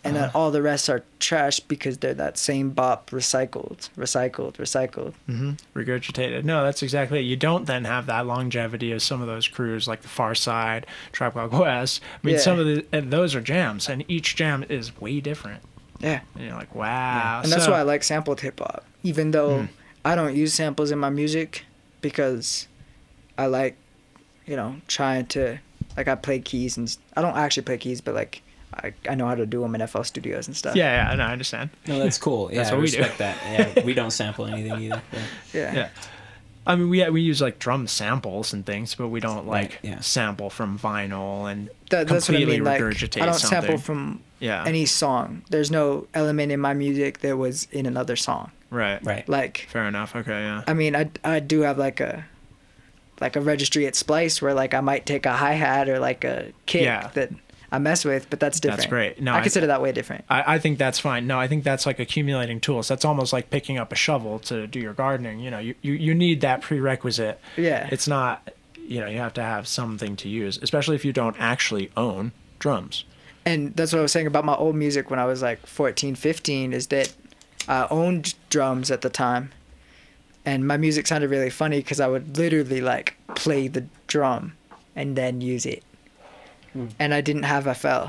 And 0.06 0.14
then 0.16 0.30
all 0.34 0.50
the 0.50 0.60
rest 0.60 0.90
are 0.90 1.02
trash 1.18 1.60
because 1.60 1.96
they're 1.96 2.12
that 2.12 2.36
same 2.36 2.68
bop 2.72 3.08
recycled, 3.10 3.88
recycled, 3.96 4.56
recycled. 4.56 5.14
hmm 5.24 5.52
Regurgitated. 5.74 6.44
No, 6.44 6.62
that's 6.62 6.82
exactly 6.82 7.20
it. 7.20 7.22
You 7.22 7.36
don't 7.36 7.64
then 7.66 7.84
have 7.86 8.04
that 8.04 8.26
longevity 8.26 8.92
of 8.92 9.00
some 9.00 9.22
of 9.22 9.26
those 9.28 9.48
crews 9.48 9.88
like 9.88 10.02
the 10.02 10.08
Pharcyde, 10.08 10.84
Tribe 11.12 11.32
Called 11.32 11.52
Quest. 11.52 12.02
I 12.22 12.26
mean, 12.26 12.34
Yeah. 12.34 12.40
some 12.42 12.58
of 12.58 12.66
the 12.66 12.84
and 12.92 13.10
those 13.10 13.34
are 13.34 13.40
jams, 13.40 13.88
and 13.88 14.04
each 14.06 14.36
jam 14.36 14.62
is 14.68 14.98
way 15.00 15.20
different. 15.20 15.62
Yeah. 16.00 16.20
And 16.34 16.44
you're 16.44 16.54
like, 16.54 16.74
wow. 16.74 17.40
and 17.42 17.50
that's 17.50 17.66
why 17.66 17.78
I 17.78 17.82
like 17.82 18.04
sampled 18.04 18.40
hip 18.42 18.60
hop, 18.60 18.84
even 19.04 19.30
though 19.30 19.60
Hmm. 19.60 19.66
I 20.04 20.16
don't 20.16 20.36
use 20.36 20.52
samples 20.52 20.90
in 20.90 20.98
my 20.98 21.08
music 21.08 21.64
because 22.04 22.68
I 23.38 23.46
like, 23.46 23.76
you 24.46 24.56
know, 24.56 24.76
trying 24.88 25.24
to 25.28 25.58
like 25.96 26.06
I 26.06 26.14
play 26.14 26.38
keys 26.38 26.76
and 26.76 26.94
I 27.16 27.22
don't 27.22 27.34
actually 27.36 27.62
play 27.64 27.78
keys, 27.78 28.00
but 28.02 28.14
like 28.14 28.42
I, 28.74 28.92
I 29.08 29.14
know 29.14 29.26
how 29.26 29.34
to 29.34 29.46
do 29.46 29.60
them 29.62 29.74
in 29.74 29.86
FL 29.86 30.02
Studios 30.02 30.46
and 30.46 30.56
stuff. 30.56 30.76
Yeah, 30.76 31.08
yeah, 31.10 31.16
no, 31.16 31.24
I 31.24 31.32
understand. 31.32 31.70
No, 31.88 31.98
that's 31.98 32.18
cool. 32.18 32.50
Yeah, 32.52 32.58
That's 32.58 32.70
I 32.70 32.74
what 32.74 32.82
we 32.82 32.90
do. 32.90 32.98
respect 32.98 33.18
that. 33.18 33.36
Yeah, 33.76 33.84
we 33.84 33.94
don't 33.94 34.10
sample 34.10 34.46
anything 34.46 34.72
either. 34.82 35.02
Yeah. 35.12 35.20
yeah, 35.54 35.74
Yeah. 35.74 35.88
I 36.66 36.76
mean, 36.76 36.88
we 36.88 37.08
we 37.10 37.20
use 37.22 37.40
like 37.42 37.58
drum 37.58 37.86
samples 37.86 38.52
and 38.52 38.64
things, 38.66 38.94
but 38.94 39.08
we 39.08 39.20
don't 39.20 39.46
like 39.46 39.70
Right, 39.72 39.78
yeah. 39.82 40.00
sample 40.00 40.50
from 40.50 40.78
vinyl 40.78 41.50
and 41.50 41.68
That, 41.90 42.06
that's 42.08 42.28
what 42.28 42.36
I 42.36 42.40
completely 42.40 42.54
mean. 42.56 42.64
Like 42.64 42.80
regurgitate 42.80 43.22
I 43.22 43.26
don't 43.26 43.34
something. 43.34 43.60
sample 43.60 43.78
from 43.78 44.20
yeah, 44.40 44.64
any 44.66 44.84
song. 44.86 45.42
There's 45.50 45.70
no 45.70 46.06
element 46.14 46.52
in 46.52 46.60
my 46.60 46.74
music 46.74 47.18
that 47.20 47.36
was 47.38 47.68
in 47.70 47.86
another 47.86 48.16
song. 48.16 48.50
Right, 48.74 49.04
Right. 49.04 49.28
Like 49.28 49.66
Fair 49.70 49.86
enough. 49.86 50.14
Okay, 50.16 50.30
yeah. 50.40 50.62
I 50.66 50.74
mean, 50.74 50.94
I 50.96 51.10
I 51.24 51.40
do 51.40 51.60
have 51.60 51.78
like 51.78 52.00
a 52.00 52.24
like 53.20 53.36
a 53.36 53.40
registry 53.40 53.86
at 53.86 53.94
Splice 53.94 54.42
where 54.42 54.54
like 54.54 54.74
I 54.74 54.80
might 54.80 55.06
take 55.06 55.24
a 55.26 55.32
hi 55.32 55.52
hat 55.52 55.88
or 55.88 55.98
like 55.98 56.24
a 56.24 56.52
kick 56.66 56.82
Yeah. 56.82 57.10
that 57.14 57.30
I 57.72 57.78
mess 57.78 58.04
with, 58.04 58.28
but 58.30 58.38
that's 58.40 58.60
different. 58.60 58.80
That's 58.82 58.88
great. 58.90 59.20
No, 59.20 59.32
I 59.32 59.38
I- 59.38 59.42
consider 59.42 59.66
that 59.68 59.80
way 59.82 59.92
different. 59.92 60.24
I, 60.28 60.54
I 60.54 60.58
think 60.58 60.78
that's 60.78 60.98
fine. 60.98 61.26
No, 61.26 61.38
I 61.40 61.48
think 61.48 61.64
that's 61.64 61.86
like 61.86 61.98
accumulating 61.98 62.60
tools. 62.60 62.86
That's 62.88 63.04
almost 63.04 63.32
like 63.32 63.50
picking 63.50 63.78
up 63.78 63.92
a 63.92 63.96
shovel 63.96 64.38
to 64.40 64.66
do 64.66 64.78
your 64.80 64.92
gardening. 64.94 65.38
You 65.40 65.50
know, 65.50 65.58
you, 65.58 65.74
you, 65.82 65.92
you 65.94 66.14
need 66.14 66.40
that 66.42 66.60
prerequisite. 66.62 67.40
Yeah. 67.56 67.88
It's 67.90 68.06
not, 68.06 68.50
you 68.76 69.00
know, 69.00 69.06
you 69.06 69.18
have 69.18 69.34
to 69.34 69.42
have 69.42 69.66
something 69.66 70.14
to 70.16 70.28
use, 70.28 70.58
especially 70.62 70.94
if 70.96 71.04
you 71.04 71.12
don't 71.12 71.36
actually 71.40 71.90
own 71.96 72.32
drums. 72.60 73.04
and 73.46 73.74
that's 73.76 73.92
what 73.92 73.98
I 73.98 74.02
was 74.02 74.12
saying 74.12 74.26
about 74.26 74.44
my 74.44 74.54
old 74.54 74.74
music 74.76 75.10
when 75.10 75.18
I 75.18 75.24
was 75.26 75.42
like 75.42 75.66
14, 75.66 76.14
15 76.14 76.72
is 76.72 76.86
that 76.88 77.12
I 77.68 77.86
owned 77.90 78.34
drums 78.50 78.90
at 78.90 79.00
the 79.02 79.10
time. 79.10 79.50
And 80.46 80.66
my 80.66 80.76
music 80.76 81.06
sounded 81.06 81.30
really 81.30 81.48
funny 81.50 81.78
because 81.78 82.00
I 82.00 82.06
would 82.06 82.36
literally 82.36 82.80
like 82.82 83.16
play 83.34 83.66
the 83.68 83.84
drum 84.06 84.52
and 84.94 85.16
then 85.16 85.40
use 85.40 85.64
it. 85.64 85.82
And 86.98 87.14
I 87.14 87.20
didn't 87.20 87.44
have 87.44 87.66
FL. 87.78 88.08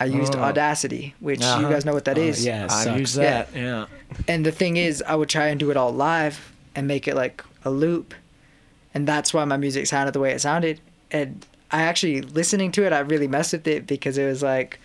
I 0.00 0.06
used 0.06 0.34
Oh. 0.36 0.40
Audacity, 0.40 1.14
which 1.20 1.42
Uh-huh. 1.42 1.60
you 1.60 1.68
guys 1.68 1.84
know 1.84 1.92
what 1.92 2.04
that 2.06 2.16
Uh, 2.18 2.22
is. 2.22 2.44
yeah, 2.44 2.64
it 2.64 2.70
I 2.72 2.96
use 2.96 3.14
that. 3.14 3.48
Yeah. 3.54 3.86
And 4.28 4.46
the 4.46 4.52
thing 4.52 4.76
is, 4.76 5.02
I 5.06 5.14
would 5.16 5.28
try 5.28 5.48
and 5.48 5.58
do 5.60 5.70
it 5.70 5.76
all 5.76 5.92
live 5.92 6.52
and 6.74 6.86
make 6.88 7.06
it 7.08 7.14
like 7.14 7.44
a 7.64 7.70
loop. 7.70 8.14
And 8.94 9.06
that's 9.06 9.34
why 9.34 9.44
my 9.44 9.56
music 9.56 9.86
sounded 9.86 10.12
the 10.12 10.20
way 10.20 10.30
it 10.32 10.40
sounded. 10.40 10.80
And 11.10 11.44
I 11.70 11.82
actually, 11.82 12.22
listening 12.22 12.70
to 12.72 12.84
it, 12.86 12.92
I 12.92 13.00
really 13.00 13.28
messed 13.28 13.52
with 13.52 13.66
it 13.66 13.86
because 13.86 14.16
it 14.18 14.26
was 14.26 14.42
like, 14.42 14.78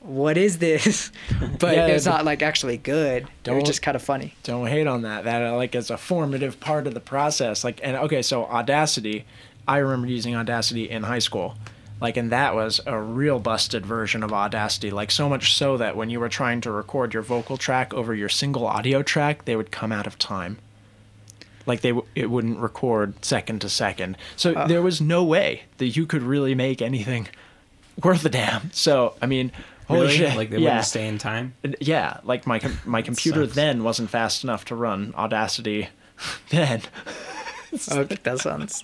what 0.00 0.36
is 0.36 0.58
this? 0.58 1.10
But 1.58 1.76
Yeah, 1.76 1.86
it's 1.88 2.06
not 2.06 2.24
like 2.24 2.42
actually 2.42 2.78
good. 2.78 3.26
It 3.44 3.50
was 3.50 3.64
just 3.64 3.82
kind 3.82 3.94
of 3.94 4.02
funny. 4.02 4.34
Don't 4.44 4.66
hate 4.66 4.86
on 4.86 5.02
that. 5.02 5.24
That 5.24 5.42
uh, 5.42 5.56
like 5.56 5.74
is 5.74 5.90
a 5.90 5.98
formative 5.98 6.58
part 6.60 6.86
of 6.86 6.94
the 6.94 7.00
process. 7.00 7.64
Like, 7.64 7.80
and 7.82 7.96
okay, 7.96 8.22
so 8.22 8.44
Audacity, 8.46 9.26
I 9.68 9.76
remember 9.78 10.06
using 10.06 10.34
Audacity 10.34 10.88
in 10.88 11.02
high 11.02 11.18
school. 11.18 11.56
Like, 12.00 12.16
and 12.16 12.32
that 12.32 12.54
was 12.54 12.80
a 12.86 12.98
real 12.98 13.38
busted 13.38 13.84
version 13.84 14.22
of 14.22 14.32
Audacity. 14.32 14.90
Like, 14.90 15.10
so 15.10 15.28
much 15.28 15.54
so 15.54 15.76
that 15.76 15.96
when 15.96 16.08
you 16.08 16.18
were 16.18 16.30
trying 16.30 16.62
to 16.62 16.70
record 16.72 17.12
your 17.12 17.22
vocal 17.22 17.58
track 17.58 17.92
over 17.92 18.14
your 18.14 18.30
single 18.30 18.66
audio 18.66 19.02
track, 19.02 19.44
they 19.44 19.54
would 19.54 19.70
come 19.70 19.92
out 19.92 20.06
of 20.06 20.18
time. 20.18 20.56
Like 21.66 21.82
they, 21.82 21.92
it 22.14 22.30
wouldn't 22.30 22.58
record 22.58 23.22
second 23.22 23.60
to 23.60 23.68
second. 23.68 24.16
So 24.34 24.54
Oh. 24.56 24.66
there 24.66 24.80
was 24.80 25.00
no 25.02 25.22
way 25.22 25.64
that 25.76 25.88
you 25.88 26.06
could 26.06 26.22
really 26.22 26.54
make 26.54 26.80
anything 26.80 27.28
worth 28.02 28.24
a 28.24 28.30
damn. 28.30 28.72
So 28.72 29.14
I 29.20 29.26
mean, 29.26 29.52
holy 29.90 30.02
Really? 30.06 30.16
shit! 30.16 30.36
Like 30.36 30.50
they 30.50 30.58
yeah. 30.58 30.68
wouldn't 30.70 30.84
stay 30.86 31.06
in 31.08 31.18
time. 31.18 31.54
Yeah, 31.80 32.18
like 32.24 32.46
my 32.46 32.58
com- 32.58 32.78
my 32.84 33.02
computer 33.10 33.44
sucks. 33.44 33.54
then 33.56 33.84
wasn't 33.84 34.10
fast 34.10 34.44
enough 34.44 34.64
to 34.66 34.74
run 34.74 35.12
Audacity. 35.16 35.88
then, 36.50 36.82
Oh, 37.90 38.02
that 38.04 38.38
sounds, 38.40 38.82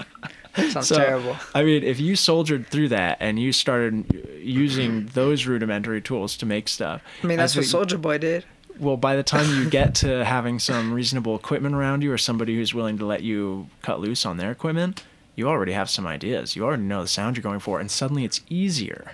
that 0.55 0.71
sounds 0.73 0.87
so 0.89 0.97
terrible. 0.97 1.37
I 1.55 1.65
mean, 1.65 1.83
if 1.83 1.99
you 1.99 2.15
soldiered 2.17 2.69
through 2.69 2.89
that 2.91 3.17
and 3.21 3.39
you 3.39 3.53
started 3.53 4.05
using 4.41 5.07
those 5.15 5.47
rudimentary 5.47 6.01
tools 6.01 6.37
to 6.39 6.47
make 6.47 6.69
stuff, 6.69 7.03
I 7.23 7.27
mean, 7.27 7.37
that's 7.37 7.57
what 7.57 7.63
we- 7.63 7.67
Soldier 7.67 7.99
Boy 7.99 8.19
did. 8.19 8.45
Well, 8.79 8.97
by 8.99 9.17
the 9.17 9.23
time 9.23 9.49
you 9.57 9.71
get 9.71 9.95
to 9.97 10.23
having 10.25 10.59
some 10.59 10.93
reasonable 10.93 11.35
equipment 11.35 11.75
around 11.75 12.03
you, 12.03 12.13
or 12.13 12.19
somebody 12.19 12.55
who's 12.57 12.75
willing 12.75 12.99
to 12.99 13.07
let 13.07 13.23
you 13.23 13.69
cut 13.83 14.01
loose 14.01 14.27
on 14.27 14.37
their 14.37 14.51
equipment, 14.51 15.03
you 15.35 15.49
already 15.49 15.73
have 15.73 15.89
some 15.89 16.07
ideas. 16.07 16.55
You 16.55 16.65
already 16.67 16.83
know 16.83 17.01
the 17.01 17.09
sound 17.09 17.37
you're 17.37 17.43
going 17.43 17.59
for, 17.61 17.81
and 17.81 17.91
suddenly 17.91 18.25
it's 18.25 18.43
easier 18.51 19.13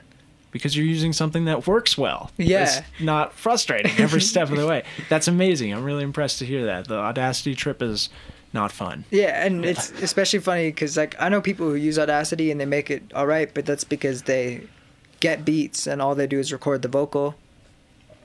because 0.53 0.77
you're 0.77 0.87
using 0.87 1.13
something 1.13 1.47
that 1.47 1.67
works 1.67 1.99
well. 1.99 2.31
Yeah. 2.37 2.63
It's 2.63 2.81
not 3.01 3.33
frustrating 3.33 3.91
every 3.99 4.21
step 4.33 4.51
of 4.51 4.57
the 4.57 4.67
way. 4.67 4.85
That's 5.09 5.27
amazing. 5.27 5.73
I'm 5.73 5.83
really 5.83 6.05
impressed 6.05 6.39
to 6.39 6.47
hear 6.47 6.65
that. 6.67 6.87
The 6.87 6.95
Audacity 6.99 7.55
trip 7.57 7.83
is 7.83 8.09
not 8.53 8.71
fun. 8.71 9.05
Yeah, 9.11 9.45
and 9.45 9.65
it's 9.65 9.91
especially 10.03 10.39
funny 10.41 10.69
because 10.69 10.97
like 10.97 11.17
I 11.19 11.29
know 11.31 11.41
people 11.41 11.67
who 11.69 11.75
use 11.75 11.99
Audacity 11.99 12.51
and 12.51 12.61
they 12.61 12.67
make 12.67 12.91
it 12.91 13.03
all 13.15 13.27
right, 13.27 13.53
but 13.53 13.65
that's 13.67 13.83
because 13.85 14.23
they 14.23 14.69
get 15.21 15.45
beats 15.45 15.87
and 15.87 16.01
all 16.03 16.15
they 16.15 16.27
do 16.27 16.39
is 16.39 16.53
record 16.53 16.83
the 16.83 16.89
vocal 16.89 17.35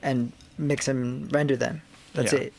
and 0.02 0.32
mix 0.58 0.86
and 0.86 1.32
render 1.34 1.56
them. 1.56 1.80
That's 2.14 2.32
Yeah. 2.32 2.40
it. 2.40 2.52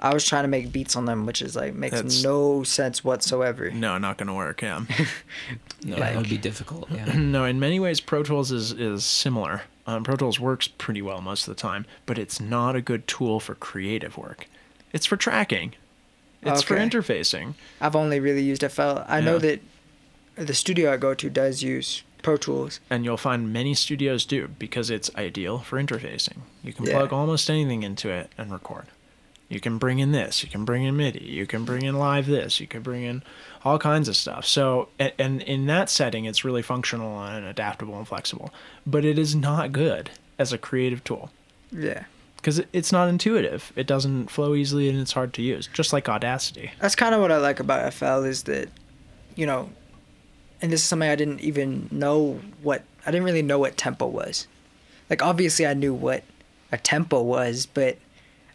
I 0.00 0.12
was 0.12 0.26
trying 0.26 0.44
to 0.44 0.48
make 0.48 0.72
beats 0.72 0.94
on 0.96 1.04
them, 1.06 1.24
which 1.24 1.40
is 1.40 1.54
like 1.56 1.74
makes 1.74 1.94
That's- 1.94 2.22
no 2.22 2.62
sense 2.64 3.02
whatsoever. 3.04 3.70
No, 3.70 3.96
not 3.96 4.18
going 4.18 4.26
to 4.26 4.34
work. 4.34 4.60
Yeah. 4.62 4.82
No, 5.84 5.96
Like- 5.96 6.12
that 6.12 6.16
would 6.16 6.28
be 6.30 6.38
difficult. 6.38 6.90
Yeah. 6.90 7.04
no, 7.16 7.44
in 7.44 7.60
many 7.60 7.78
ways, 7.80 8.00
Pro 8.00 8.22
Tools 8.22 8.50
is 8.52 8.72
is 8.72 9.04
similar. 9.04 9.62
Um, 9.86 10.02
Pro 10.04 10.16
Tools 10.16 10.40
works 10.40 10.66
pretty 10.68 11.02
well 11.02 11.20
most 11.20 11.46
of 11.46 11.54
the 11.54 11.60
time, 11.60 11.86
but 12.06 12.18
it's 12.18 12.40
not 12.40 12.74
a 12.74 12.80
good 12.80 13.06
tool 13.06 13.38
for 13.40 13.54
creative 13.54 14.16
work. 14.16 14.48
It's 14.92 15.06
for 15.06 15.16
tracking. 15.16 15.74
It's 16.42 16.62
for 16.62 16.76
interfacing. 16.76 17.54
I've 17.80 17.96
only 17.96 18.20
really 18.20 18.42
used 18.42 18.62
FL. 18.70 19.00
I 19.08 19.20
know 19.20 19.38
that 19.38 19.60
the 20.36 20.54
studio 20.54 20.92
I 20.92 20.96
go 20.96 21.12
to 21.14 21.28
does 21.30 21.62
use 21.62 22.02
Pro 22.22 22.36
Tools. 22.36 22.80
and 22.90 23.04
you'll 23.04 23.16
find 23.16 23.52
many 23.52 23.74
studios 23.74 24.24
do 24.24 24.48
because 24.58 24.90
it's 24.90 25.10
ideal 25.16 25.58
for 25.60 25.80
interfacing. 25.82 26.38
You 26.62 26.72
can 26.72 26.86
Yeah. 26.86 26.92
plug 26.98 27.12
almost 27.12 27.48
anything 27.50 27.82
into 27.82 28.10
it 28.10 28.30
and 28.38 28.50
record. 28.52 28.86
You 29.48 29.60
can 29.60 29.78
bring 29.78 30.00
in 30.00 30.10
this, 30.10 30.42
you 30.42 30.48
can 30.48 30.64
bring 30.64 30.82
in 30.82 30.96
MIDI, 30.96 31.24
you 31.24 31.46
can 31.46 31.64
bring 31.64 31.82
in 31.84 31.96
live 31.96 32.26
this, 32.26 32.58
you 32.58 32.66
can 32.66 32.82
bring 32.82 33.04
in 33.04 33.22
all 33.64 33.78
kinds 33.78 34.08
of 34.08 34.16
stuff. 34.16 34.44
So, 34.44 34.88
and, 34.98 35.12
and 35.18 35.42
in 35.42 35.66
that 35.66 35.88
setting, 35.88 36.24
it's 36.24 36.44
really 36.44 36.62
functional 36.62 37.20
and 37.22 37.46
adaptable 37.46 37.96
and 37.96 38.08
flexible. 38.08 38.52
But 38.84 39.04
it 39.04 39.18
is 39.20 39.36
not 39.36 39.70
good 39.72 40.10
as 40.36 40.52
a 40.52 40.58
creative 40.58 41.04
tool 41.04 41.30
Yeah. 41.70 42.04
because 42.38 42.58
it, 42.58 42.68
it's 42.72 42.90
not 42.90 43.08
intuitive. 43.08 43.72
It 43.76 43.86
doesn't 43.86 44.30
flow 44.30 44.54
easily 44.56 44.88
and 44.88 44.98
it's 44.98 45.12
hard 45.12 45.32
to 45.34 45.42
use, 45.42 45.68
just 45.72 45.92
like 45.92 46.08
Audacity. 46.08 46.72
that's 46.80 46.96
kind 46.96 47.14
of 47.14 47.20
what 47.20 47.30
I 47.30 47.36
like 47.36 47.60
about 47.60 47.94
FL 47.94 48.24
is 48.24 48.42
that, 48.44 48.68
you 49.36 49.46
know, 49.46 49.70
and 50.60 50.72
this 50.72 50.80
is 50.80 50.88
something 50.88 51.08
I 51.08 51.14
didn't 51.14 51.40
even 51.40 51.88
know 51.92 52.40
what 52.62 52.82
I 53.06 53.12
didn't 53.12 53.24
really 53.26 53.42
know 53.42 53.60
what 53.60 53.76
tempo 53.76 54.06
was. 54.06 54.48
Like 55.08 55.22
obviously 55.22 55.66
I 55.68 55.74
knew 55.74 55.94
what 55.94 56.24
a 56.72 56.78
tempo 56.78 57.22
was, 57.22 57.66
but 57.66 57.98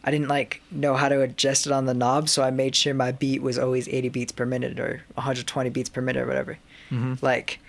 I 0.03 0.11
didn't 0.11 0.27
like 0.29 0.61
know 0.71 0.95
how 0.95 1.09
to 1.09 1.21
adjust 1.21 1.67
it 1.67 1.71
on 1.71 1.85
the 1.85 1.93
knob, 1.93 2.27
so 2.29 2.41
I 2.43 2.49
made 2.51 2.75
sure 2.75 2.93
my 2.93 3.11
beat 3.11 3.41
was 3.41 3.57
always 3.59 3.87
80 3.87 4.09
beats 4.09 4.31
per 4.31 4.45
minute 4.45 4.79
or 4.79 5.03
120 5.13 5.69
beats 5.69 5.89
per 5.89 6.01
minute 6.01 6.23
or 6.23 6.27
whatever. 6.27 6.57
Mhm. 6.91 7.21
Like 7.21 7.59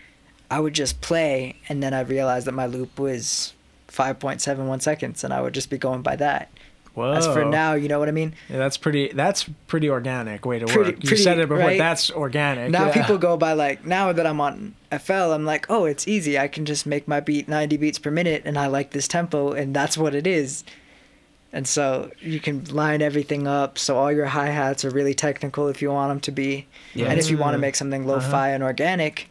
I 0.51 0.59
would 0.61 0.75
just 0.75 1.01
play 1.01 1.57
and 1.69 1.83
then 1.83 1.93
I 1.95 2.01
realized 2.01 2.47
that 2.47 2.53
my 2.53 2.67
loop 2.67 2.99
was 2.99 3.53
5.71 3.89 4.81
seconds 4.81 5.23
and 5.25 5.33
I 5.33 5.41
would 5.43 5.55
just 5.55 5.71
be 5.71 5.79
going 5.79 6.03
by 6.03 6.17
that. 6.17 6.51
Whoa. 6.95 7.13
As 7.13 7.27
for 7.27 7.43
now, 7.45 7.73
you 7.73 7.89
know 7.89 7.99
what 7.99 8.09
I 8.09 8.13
mean? 8.13 8.35
Yeah, 8.51 8.59
that's 8.59 8.77
pretty. 8.77 9.09
That's 9.15 9.47
pretty 9.67 9.89
organic 9.89 10.45
way 10.45 10.59
to 10.59 10.67
Pretty- 10.67 10.91
work. 10.93 11.03
you 11.03 11.09
pretty, 11.09 11.23
said 11.23 11.39
it 11.39 11.49
before. 11.49 11.57
right? 11.65 11.79
That's 11.79 12.11
organic. 12.11 12.71
Now 12.71 12.87
yeah. 12.89 12.93
people 12.93 13.17
go 13.17 13.39
by 13.39 13.55
like 13.55 13.87
now 13.87 14.13
that 14.13 14.27
I'm 14.27 14.43
on 14.43 14.75
FL, 14.91 15.33
I'm 15.33 15.47
like, 15.47 15.71
oh, 15.71 15.87
it's 15.87 16.07
easy. 16.07 16.39
I 16.39 16.49
can 16.49 16.67
just 16.67 16.85
make 16.85 17.09
my 17.09 17.21
beat 17.21 17.49
90 17.49 17.79
beats 17.79 17.99
per 17.99 18.11
minute, 18.11 18.43
and 18.45 18.59
I 18.59 18.67
like 18.67 18.91
this 18.91 19.09
tempo, 19.09 19.53
and 19.53 19.75
that's 19.75 19.97
what 19.97 20.15
it 20.15 20.27
is. 20.27 20.65
And 21.53 21.69
so 21.69 22.11
you 22.21 22.41
can 22.41 22.65
line 22.67 23.03
everything 23.03 23.47
up 23.47 23.79
so 23.79 23.99
all 23.99 24.11
your 24.11 24.27
hi 24.27 24.47
hats 24.47 24.85
are 24.85 24.91
really 24.91 25.15
technical 25.15 25.69
if 25.69 25.83
you 25.83 25.91
want 25.91 26.11
them 26.11 26.21
to 26.21 26.33
be, 26.33 26.67
Yeah. 26.95 27.07
and 27.07 27.21
if 27.21 27.31
you 27.31 27.37
want 27.37 27.55
to 27.55 27.59
make 27.59 27.77
something 27.77 28.07
lo-fi 28.07 28.49
uh-huh. 28.49 28.55
and 28.55 28.63
organic, 28.63 29.29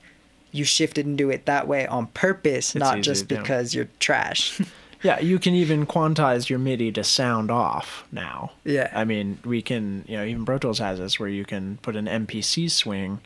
you 0.52 0.64
shift 0.64 0.98
it 0.98 1.06
and 1.06 1.18
do 1.18 1.30
it 1.30 1.46
that 1.46 1.68
way 1.68 1.88
on 1.88 2.08
purpose, 2.08 2.76
It's 2.76 2.80
not 2.80 3.00
easy 3.00 3.04
just 3.04 3.28
because 3.28 3.74
you're 3.74 3.90
trash. 4.00 4.62
Yeah, 5.04 5.20
you 5.20 5.40
can 5.40 5.56
even 5.56 5.88
quantize 5.88 6.48
your 6.48 6.60
MIDI 6.60 6.92
to 6.92 7.04
sound 7.04 7.50
off 7.50 8.06
now. 8.12 8.52
Yeah. 8.64 8.92
I 8.94 9.04
mean, 9.04 9.40
we 9.44 9.62
can, 9.62 10.06
you 10.08 10.18
know, 10.18 10.24
even 10.24 10.46
Pro 10.46 10.60
Tools 10.60 10.78
has 10.78 11.00
this 11.00 11.20
where 11.20 11.30
you 11.30 11.44
can 11.44 11.80
put 11.82 11.96
an 11.96 12.06
MPC 12.06 12.70
swing 12.70 13.20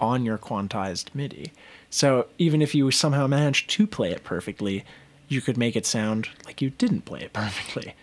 on 0.00 0.24
your 0.24 0.36
quantized 0.36 1.14
MIDI. 1.14 1.52
So 1.88 2.26
even 2.36 2.60
if 2.60 2.74
you 2.74 2.90
somehow 2.90 3.26
managed 3.26 3.70
to 3.70 3.86
play 3.86 4.10
it 4.10 4.22
perfectly, 4.22 4.84
you 5.28 5.40
could 5.40 5.56
make 5.56 5.76
it 5.76 5.86
sound 5.86 6.28
like 6.44 6.60
you 6.60 6.70
didn't 6.70 7.06
play 7.06 7.20
it 7.22 7.32
perfectly. 7.32 7.94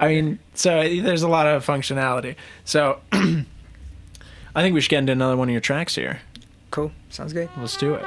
I 0.00 0.08
mean, 0.08 0.38
so 0.54 0.82
there's 0.82 1.22
a 1.22 1.28
lot 1.28 1.46
of 1.46 1.64
functionality. 1.64 2.36
So 2.64 3.00
I 3.12 4.62
think 4.62 4.74
we 4.74 4.80
should 4.80 4.90
get 4.90 4.98
into 4.98 5.12
another 5.12 5.36
one 5.36 5.48
of 5.48 5.52
your 5.52 5.60
tracks 5.60 5.94
here. 5.94 6.20
cool, 6.70 6.92
sounds 7.10 7.32
good. 7.32 7.48
Let's 7.56 7.76
do 7.76 7.94
it. 7.94 8.04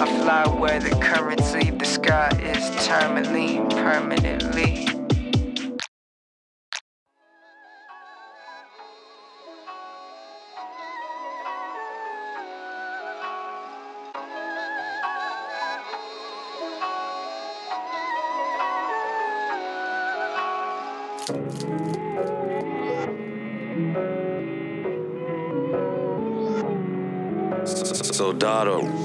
I 0.00 0.06
fly 0.22 0.48
where 0.48 0.80
the 0.80 0.90
currents 1.00 1.52
leave. 1.52 1.78
The 1.78 1.84
sky 1.84 2.30
is 2.40 2.64
terminally, 2.86 3.68
permanently. 3.70 4.88
Soldado. 28.12 29.01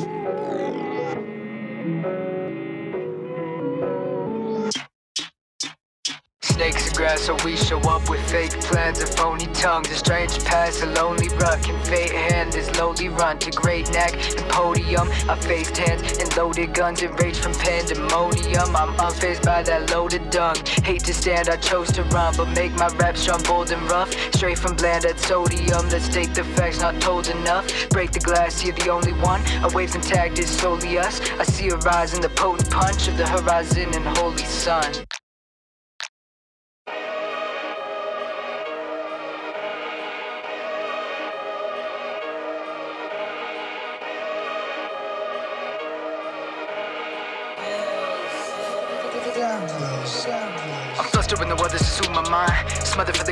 So 7.27 7.35
we 7.43 7.57
show 7.57 7.77
up 7.81 8.09
with 8.09 8.21
fake 8.31 8.51
plans 8.61 9.01
and 9.01 9.09
phony 9.09 9.47
tongues. 9.47 9.91
A 9.91 9.95
strange 9.95 10.41
past, 10.45 10.81
a 10.81 10.85
lonely 10.85 11.27
rut. 11.35 11.61
Can 11.61 11.77
fate 11.83 12.13
hand 12.13 12.53
this 12.53 12.73
lowly 12.79 13.09
run 13.09 13.37
to 13.39 13.51
great 13.51 13.91
neck 13.91 14.13
and 14.13 14.49
podium. 14.49 15.09
I 15.27 15.35
faced 15.35 15.75
hands 15.75 16.19
and 16.19 16.37
loaded 16.37 16.73
guns 16.73 17.01
and 17.01 17.19
rage 17.19 17.37
from 17.37 17.53
pandemonium. 17.55 18.73
I'm 18.73 18.93
unfazed 18.95 19.43
by 19.43 19.61
that 19.63 19.91
loaded 19.91 20.29
dung. 20.29 20.55
Hate 20.85 21.03
to 21.03 21.13
stand, 21.13 21.49
I 21.49 21.57
chose 21.57 21.91
to 21.93 22.03
run, 22.15 22.33
but 22.37 22.47
make 22.55 22.71
my 22.75 22.87
raps 22.95 23.19
strong, 23.19 23.43
bold 23.43 23.71
and 23.71 23.91
rough. 23.91 24.13
Straight 24.33 24.57
from 24.57 24.77
bland 24.77 25.03
at 25.03 25.19
sodium. 25.19 25.89
Let's 25.89 26.05
state 26.05 26.33
the 26.33 26.45
facts, 26.55 26.79
not 26.79 27.01
told 27.01 27.27
enough. 27.27 27.67
Break 27.89 28.11
the 28.11 28.21
glass, 28.21 28.63
you're 28.63 28.73
the 28.73 28.89
only 28.89 29.11
one. 29.19 29.41
Our 29.63 29.71
waves 29.71 29.95
intact 29.95 30.39
is 30.39 30.49
solely 30.49 30.97
us. 30.97 31.19
I 31.31 31.43
see 31.43 31.67
a 31.67 31.75
rise 31.75 32.13
in 32.13 32.21
the 32.21 32.29
potent 32.29 32.71
punch 32.71 33.09
of 33.09 33.17
the 33.17 33.27
horizon 33.27 33.93
and 33.93 34.05
holy 34.17 34.45
sun. 34.45 34.93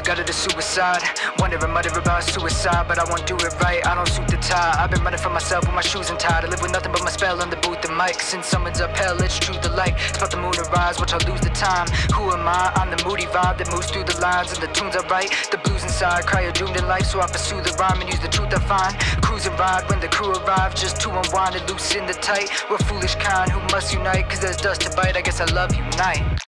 Gut 0.05 0.19
of 0.19 0.27
the 0.27 0.33
suicide. 0.33 1.01
Wonder 1.39 1.57
and 1.57 1.73
mutter 1.73 1.97
about 1.97 2.23
suicide, 2.23 2.85
but 2.87 2.99
I 2.99 3.05
won't 3.09 3.25
do 3.25 3.35
it 3.35 3.53
right. 3.59 3.81
I 3.85 3.95
don't 3.95 4.07
suit 4.07 4.27
the 4.27 4.37
tie. 4.37 4.75
I've 4.77 4.91
been 4.91 5.03
running 5.03 5.19
for 5.19 5.31
myself 5.31 5.65
with 5.65 5.73
my 5.73 5.81
shoes 5.81 6.09
untied. 6.11 6.45
I 6.45 6.47
live 6.47 6.61
with 6.61 6.71
nothing 6.71 6.91
but 6.91 7.03
my 7.03 7.09
spell 7.09 7.41
on 7.41 7.49
the 7.49 7.57
booth 7.57 7.83
and 7.85 7.97
mic. 7.97 8.21
Since 8.21 8.45
someone's 8.45 8.79
up 8.81 8.95
hell, 8.95 9.19
it's 9.21 9.39
true 9.39 9.57
the 9.61 9.69
light. 9.69 9.97
Spot 10.13 10.29
the 10.29 10.37
moon 10.37 10.53
to 10.53 10.63
rise, 10.69 10.99
watch 10.99 11.13
I 11.13 11.17
lose 11.29 11.41
the 11.41 11.49
time. 11.49 11.87
Who 12.13 12.31
am 12.31 12.47
I? 12.47 12.71
I'm 12.75 12.89
the 12.95 13.03
moody 13.03 13.25
vibe 13.25 13.57
that 13.57 13.71
moves 13.71 13.89
through 13.89 14.03
the 14.03 14.19
lines 14.21 14.53
and 14.53 14.61
the 14.61 14.71
tunes 14.77 14.95
I 14.95 15.01
write. 15.07 15.31
The 15.49 15.57
blues 15.57 15.83
inside, 15.83 16.27
cry 16.27 16.41
you're 16.43 16.51
doomed 16.51 16.77
in 16.77 16.87
life, 16.87 17.07
so 17.07 17.19
I 17.19 17.27
pursue 17.27 17.61
the 17.61 17.75
rhyme 17.79 17.99
and 17.99 18.09
use 18.09 18.19
the 18.19 18.29
truth 18.29 18.53
I 18.53 18.61
find. 18.69 18.93
Cruise 19.23 19.47
and 19.47 19.57
ride 19.57 19.89
when 19.89 19.99
the 19.99 20.07
crew 20.07 20.31
arrive, 20.31 20.75
just 20.75 21.01
to 21.01 21.09
unwind 21.09 21.55
and 21.55 21.67
loosen 21.69 22.05
the 22.05 22.13
tight. 22.13 22.49
We're 22.69 22.77
foolish 22.77 23.15
kind 23.15 23.51
who 23.51 23.59
must 23.73 23.93
unite, 23.93 24.29
cause 24.29 24.39
there's 24.39 24.57
dust 24.57 24.81
to 24.81 24.95
bite. 24.95 25.17
I 25.17 25.21
guess 25.21 25.41
I 25.41 25.45
love 25.45 25.73
unite. 25.73 26.44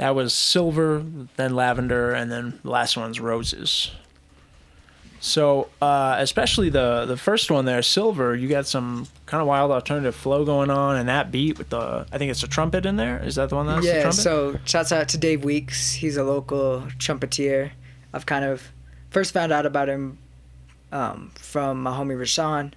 That 0.00 0.14
was 0.14 0.32
silver, 0.32 1.04
then 1.36 1.54
lavender, 1.54 2.12
and 2.12 2.32
then 2.32 2.58
the 2.62 2.70
last 2.70 2.96
one's 2.96 3.20
roses. 3.20 3.90
So, 5.20 5.68
uh, 5.82 6.16
especially 6.18 6.70
the 6.70 7.04
the 7.04 7.18
first 7.18 7.50
one 7.50 7.66
there, 7.66 7.82
silver, 7.82 8.34
you 8.34 8.48
got 8.48 8.66
some 8.66 9.08
kind 9.26 9.42
of 9.42 9.46
wild 9.46 9.70
alternative 9.70 10.14
flow 10.14 10.46
going 10.46 10.70
on, 10.70 10.96
and 10.96 11.10
that 11.10 11.30
beat 11.30 11.58
with 11.58 11.68
the 11.68 12.06
I 12.10 12.16
think 12.16 12.30
it's 12.30 12.42
a 12.42 12.48
trumpet 12.48 12.86
in 12.86 12.96
there. 12.96 13.22
Is 13.22 13.34
that 13.34 13.50
the 13.50 13.56
one 13.56 13.66
that's 13.66 13.82
the 13.82 13.92
yeah, 13.92 14.00
trumpet? 14.00 14.22
so 14.22 14.58
shouts 14.64 14.90
out 14.90 15.10
to 15.10 15.18
Dave 15.18 15.44
Weeks. 15.44 15.92
He's 15.92 16.16
a 16.16 16.24
local 16.24 16.84
trumpeter. 16.98 17.72
I've 18.14 18.24
kind 18.24 18.46
of 18.46 18.72
first 19.10 19.34
found 19.34 19.52
out 19.52 19.66
about 19.66 19.90
him 19.90 20.16
um, 20.92 21.30
from 21.34 21.82
my 21.82 21.90
homie 21.90 22.16
Rashawn, 22.16 22.72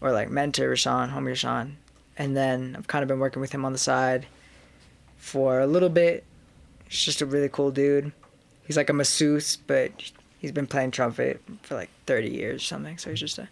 or 0.00 0.10
like 0.10 0.30
mentor 0.30 0.68
Rashawn, 0.68 1.12
homie 1.12 1.30
Rashawn. 1.30 1.74
And 2.18 2.36
then 2.36 2.74
I've 2.76 2.88
kind 2.88 3.04
of 3.04 3.08
been 3.08 3.20
working 3.20 3.40
with 3.40 3.52
him 3.52 3.64
on 3.64 3.70
the 3.70 3.78
side 3.78 4.26
for 5.16 5.60
a 5.60 5.66
little 5.68 5.88
bit. 5.88 6.24
He's 6.90 7.04
just 7.04 7.22
a 7.22 7.26
really 7.26 7.48
cool 7.48 7.70
dude. 7.70 8.10
He's 8.66 8.76
like 8.76 8.90
a 8.90 8.92
masseuse, 8.92 9.56
but 9.56 9.92
he's 10.40 10.50
been 10.50 10.66
playing 10.66 10.90
trumpet 10.90 11.40
for 11.62 11.76
like 11.76 11.88
30 12.06 12.30
years 12.30 12.62
or 12.62 12.64
something. 12.64 12.98
So 12.98 13.10
he's 13.10 13.20
just 13.20 13.38
a 13.38 13.48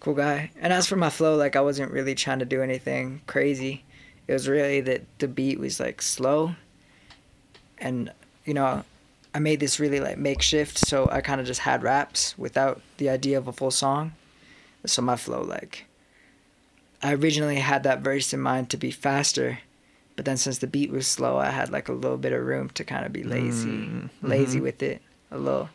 cool 0.00 0.14
guy. 0.14 0.50
And 0.58 0.72
as 0.72 0.86
for 0.86 0.96
my 0.96 1.10
flow, 1.10 1.36
like 1.36 1.54
I 1.54 1.60
wasn't 1.60 1.92
really 1.92 2.14
trying 2.14 2.38
to 2.38 2.46
do 2.46 2.62
anything 2.62 3.20
crazy. 3.26 3.84
It 4.26 4.32
was 4.32 4.48
really 4.48 4.80
that 4.80 5.02
the 5.18 5.28
beat 5.28 5.60
was 5.60 5.78
like 5.78 6.00
slow. 6.00 6.54
And, 7.76 8.10
you 8.46 8.54
know, 8.54 8.84
I 9.34 9.38
made 9.38 9.60
this 9.60 9.78
really 9.78 10.00
like 10.00 10.16
makeshift. 10.16 10.78
So 10.78 11.06
I 11.12 11.20
kind 11.20 11.42
of 11.42 11.46
just 11.46 11.60
had 11.60 11.82
raps 11.82 12.38
without 12.38 12.80
the 12.96 13.10
idea 13.10 13.36
of 13.36 13.48
a 13.48 13.52
full 13.52 13.70
song. 13.70 14.12
So 14.86 15.02
my 15.02 15.16
flow, 15.16 15.42
like, 15.42 15.84
I 17.02 17.12
originally 17.12 17.56
had 17.56 17.82
that 17.82 18.00
verse 18.00 18.32
in 18.32 18.40
mind 18.40 18.70
to 18.70 18.78
be 18.78 18.90
faster. 18.90 19.58
But 20.16 20.24
then 20.24 20.36
since 20.36 20.58
the 20.58 20.66
beat 20.68 20.90
was 20.92 21.06
slow, 21.06 21.38
I 21.38 21.50
had 21.50 21.70
like 21.70 21.88
a 21.88 21.92
little 21.92 22.16
bit 22.18 22.32
of 22.32 22.44
room 22.44 22.68
to 22.70 22.84
kind 22.84 23.04
of 23.04 23.12
be 23.12 23.24
lazy, 23.24 23.68
Mm, 23.68 24.10
lazy 24.22 24.60
with 24.60 24.82
it 24.82 25.02
a 25.30 25.38
little 25.38 25.68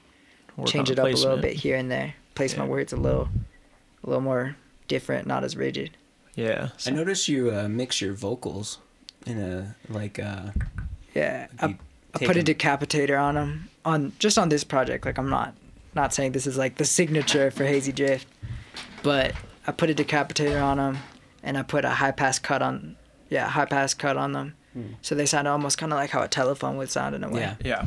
Work 0.55 0.67
change 0.67 0.89
it 0.89 0.99
up 0.99 1.07
a 1.07 1.11
little 1.11 1.37
bit 1.37 1.55
here 1.55 1.75
and 1.75 1.91
there. 1.91 2.13
Place 2.35 2.55
my 2.55 2.65
words 2.65 2.93
a 2.93 2.97
little, 2.97 3.27
a 4.03 4.07
little 4.07 4.21
more 4.21 4.55
different, 4.87 5.27
not 5.27 5.43
as 5.43 5.57
rigid. 5.57 5.91
Yeah. 6.35 6.69
I 6.85 6.91
noticed 6.91 7.27
you 7.27 7.51
uh, 7.51 7.67
mix 7.67 7.99
your 7.99 8.13
vocals 8.13 8.77
in 9.25 9.37
a 9.39 9.75
like 9.89 10.19
uh 10.19 10.51
Yeah, 11.13 11.47
I, 11.59 11.65
I 11.65 11.77
take 12.17 12.27
put 12.27 12.37
a 12.37 12.43
decapitator 12.43 13.21
on 13.21 13.35
them 13.35 13.69
on 13.83 14.13
just 14.19 14.37
on 14.37 14.47
this 14.47 14.63
project. 14.63 15.05
Like 15.05 15.17
I'm 15.17 15.29
not 15.29 15.53
not 15.95 16.13
saying 16.13 16.31
this 16.31 16.47
is 16.47 16.57
like 16.57 16.75
the 16.75 16.85
signature 16.85 17.51
for 17.51 17.65
Hazy 17.65 17.91
Drift, 17.91 18.27
but 19.03 19.33
I 19.67 19.71
put 19.73 19.89
a 19.89 19.93
decapitator 19.93 20.63
on 20.63 20.77
them, 20.77 20.97
and 21.43 21.57
I 21.57 21.63
put 21.63 21.83
a 21.83 21.89
high 21.89 22.11
pass 22.11 22.39
cut 22.39 22.61
on, 22.61 22.95
yeah, 23.29 23.47
high 23.47 23.65
pass 23.65 23.93
cut 23.93 24.17
on 24.17 24.33
them, 24.33 24.55
hmm. 24.73 24.93
so 25.01 25.15
they 25.15 25.25
sound 25.25 25.47
almost 25.47 25.77
kind 25.77 25.91
of 25.93 25.97
like 25.97 26.09
how 26.09 26.21
a 26.21 26.27
telephone 26.27 26.77
would 26.77 26.89
sound 26.89 27.15
in 27.15 27.23
a 27.23 27.29
way. 27.29 27.41
Yeah. 27.41 27.55
Yeah. 27.63 27.85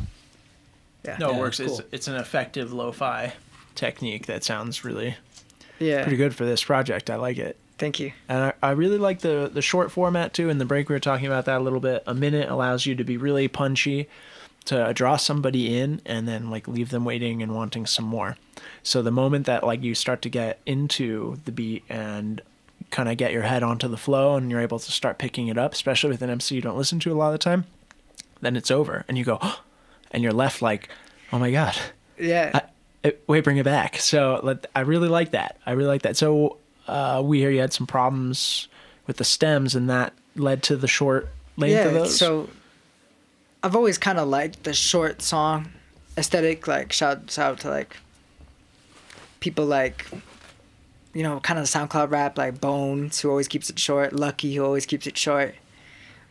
yeah, 1.05 1.17
No, 1.19 1.29
it 1.29 1.33
Yeah, 1.33 1.39
works. 1.39 1.59
cool. 1.59 1.79
It's 1.79 1.81
it's 1.91 2.07
an 2.07 2.15
effective 2.15 2.71
lo-fi 2.73 3.33
technique 3.75 4.25
that 4.27 4.43
sounds 4.43 4.83
really 4.85 5.15
yeah. 5.79 6.03
pretty 6.03 6.17
good 6.17 6.35
for 6.35 6.45
this 6.45 6.63
project. 6.63 7.09
I 7.09 7.15
like 7.15 7.37
it. 7.37 7.57
Thank 7.79 7.99
you. 7.99 8.13
And 8.29 8.37
I, 8.45 8.53
I 8.61 8.71
really 8.71 8.97
like 8.99 9.19
the 9.19 9.49
the 9.51 9.61
short 9.61 9.91
format 9.91 10.33
too. 10.33 10.49
In 10.49 10.57
the 10.59 10.65
break, 10.65 10.89
we 10.89 10.95
were 10.95 10.99
talking 10.99 11.25
about 11.25 11.45
that 11.45 11.57
a 11.59 11.63
little 11.63 11.79
bit. 11.79 12.03
A 12.05 12.13
minute 12.13 12.49
allows 12.49 12.85
you 12.85 12.95
to 12.95 13.03
be 13.03 13.17
really 13.17 13.47
punchy, 13.47 14.07
to 14.65 14.93
draw 14.93 15.17
somebody 15.17 15.77
in, 15.77 15.99
and 16.05 16.27
then 16.27 16.49
like 16.49 16.67
leave 16.67 16.89
them 16.91 17.03
waiting 17.03 17.41
and 17.41 17.55
wanting 17.55 17.85
some 17.85 18.05
more. 18.05 18.37
So 18.83 19.01
the 19.01 19.11
moment 19.11 19.45
that 19.47 19.63
like 19.65 19.81
you 19.81 19.95
start 19.95 20.21
to 20.21 20.29
get 20.29 20.59
into 20.65 21.39
the 21.45 21.51
beat 21.51 21.83
and 21.89 22.41
kind 22.93 23.09
of 23.09 23.17
get 23.17 23.33
your 23.33 23.41
head 23.41 23.63
onto 23.63 23.87
the 23.87 23.97
flow, 23.97 24.35
and 24.35 24.49
you're 24.49 24.61
able 24.61 24.79
to 24.79 24.91
start 24.91 25.17
picking 25.17 25.47
it 25.49 25.57
up, 25.57 25.73
especially 25.73 26.11
with 26.11 26.21
an 26.21 26.29
MC 26.29 26.55
you 26.55 26.61
don't 26.61 26.77
listen 26.77 26.99
to 27.01 27.11
a 27.11 27.15
lot 27.15 27.27
of 27.27 27.33
the 27.33 27.37
time, 27.39 27.65
then 28.41 28.55
it's 28.55 28.71
over, 28.71 29.03
and 29.07 29.17
you 29.17 29.23
go, 29.25 29.39
and 30.11 30.23
you're 30.23 30.31
left 30.33 30.61
like, 30.61 30.89
oh 31.31 31.39
my 31.39 31.51
god, 31.51 31.75
Yeah. 32.17 32.51
I, 32.53 32.61
it- 33.07 33.23
wait, 33.27 33.43
bring 33.43 33.57
it 33.57 33.65
back. 33.65 33.97
So 33.97 34.39
let, 34.43 34.67
I 34.75 34.81
really 34.81 35.09
like 35.09 35.31
that. 35.31 35.57
I 35.65 35.71
really 35.73 35.89
like 35.89 36.03
that. 36.03 36.15
So 36.15 36.57
uh, 36.87 37.21
we 37.25 37.39
hear 37.39 37.49
you 37.49 37.59
had 37.59 37.73
some 37.73 37.87
problems 37.87 38.67
with 39.07 39.17
the 39.17 39.23
stems, 39.25 39.75
and 39.75 39.89
that 39.89 40.13
led 40.35 40.63
to 40.63 40.77
the 40.77 40.87
short 40.87 41.27
length 41.57 41.73
yeah, 41.73 41.85
of 41.85 41.93
those. 41.93 42.17
so 42.17 42.49
I've 43.61 43.75
always 43.75 43.97
kind 43.97 44.19
of 44.19 44.27
liked 44.27 44.63
the 44.63 44.73
short 44.73 45.21
song 45.21 45.71
aesthetic. 46.17 46.67
Like, 46.67 46.91
shout, 46.93 47.29
shout 47.31 47.51
out 47.51 47.59
to 47.61 47.69
like 47.69 47.97
people 49.39 49.65
like, 49.65 50.05
you 51.13 51.23
know, 51.23 51.39
kind 51.39 51.59
of 51.59 51.69
the 51.69 51.77
SoundCloud 51.77 52.09
rap, 52.11 52.37
like 52.37 52.59
Bones, 52.59 53.19
who 53.21 53.29
always 53.29 53.47
keeps 53.47 53.69
it 53.69 53.77
short, 53.79 54.13
Lucki, 54.13 54.55
who 54.55 54.63
always 54.65 54.85
keeps 54.85 55.05
it 55.07 55.17
short. 55.17 55.55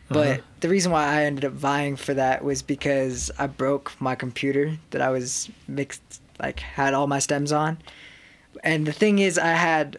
But 0.09 0.27
Uh-huh. 0.27 0.41
the 0.59 0.69
reason 0.69 0.91
why 0.91 1.05
I 1.05 1.23
ended 1.23 1.45
up 1.45 1.53
vying 1.53 1.95
for 1.95 2.13
that 2.13 2.43
was 2.43 2.61
because 2.61 3.31
I 3.39 3.47
broke 3.47 3.93
my 3.99 4.15
computer 4.15 4.77
that 4.91 5.01
I 5.01 5.09
was 5.09 5.49
mixed, 5.67 6.01
like, 6.39 6.59
had 6.59 6.93
all 6.93 7.07
my 7.07 7.19
stems 7.19 7.51
on. 7.51 7.77
And 8.63 8.85
the 8.85 8.91
thing 8.91 9.19
is, 9.19 9.37
I 9.39 9.53
had, 9.53 9.97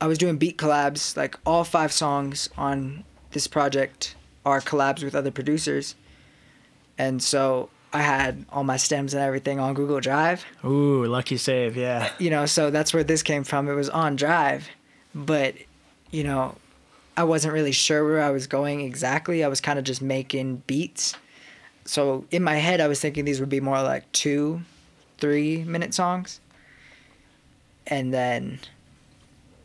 I 0.00 0.06
was 0.06 0.18
doing 0.18 0.36
beat 0.38 0.56
collabs, 0.56 1.16
like, 1.16 1.36
all 1.44 1.64
five 1.64 1.92
songs 1.92 2.48
on 2.56 3.04
this 3.32 3.46
project 3.48 4.14
are 4.46 4.60
collabs 4.60 5.02
with 5.02 5.14
other 5.14 5.30
producers. 5.32 5.96
and 6.96 7.20
so 7.20 7.68
I 7.94 8.02
had 8.02 8.44
all 8.50 8.64
my 8.64 8.76
stems 8.76 9.14
and 9.14 9.22
everything 9.22 9.60
on 9.60 9.72
Google 9.72 10.00
Drive. 10.00 10.44
Ooh, 10.64 11.04
lucky 11.06 11.36
save. 11.36 11.76
Yeah. 11.76 12.08
Uh, 12.10 12.14
you 12.18 12.28
know, 12.28 12.44
so 12.44 12.70
that's 12.70 12.92
where 12.92 13.04
this 13.04 13.22
came 13.22 13.44
from. 13.44 13.68
It 13.68 13.74
was 13.74 13.88
on 13.88 14.16
Drive, 14.16 14.68
but 15.14 15.54
you 16.10 16.24
know, 16.24 16.56
I 17.16 17.22
wasn't 17.22 17.54
really 17.54 17.72
sure 17.72 18.04
where 18.04 18.20
I 18.20 18.30
was 18.30 18.48
going 18.48 18.80
exactly. 18.80 19.44
I 19.44 19.48
was 19.48 19.60
kind 19.60 19.78
of 19.78 19.84
just 19.84 20.02
making 20.02 20.64
beats. 20.66 21.14
So 21.84 22.24
in 22.32 22.42
my 22.42 22.56
head, 22.56 22.80
I 22.80 22.88
was 22.88 23.00
thinking 23.00 23.24
these 23.24 23.38
would 23.38 23.48
be 23.48 23.60
more 23.60 23.80
like 23.80 24.10
two, 24.10 24.62
three 25.18 25.62
minute 25.62 25.94
songs. 25.94 26.40
And 27.86 28.12
then 28.12 28.58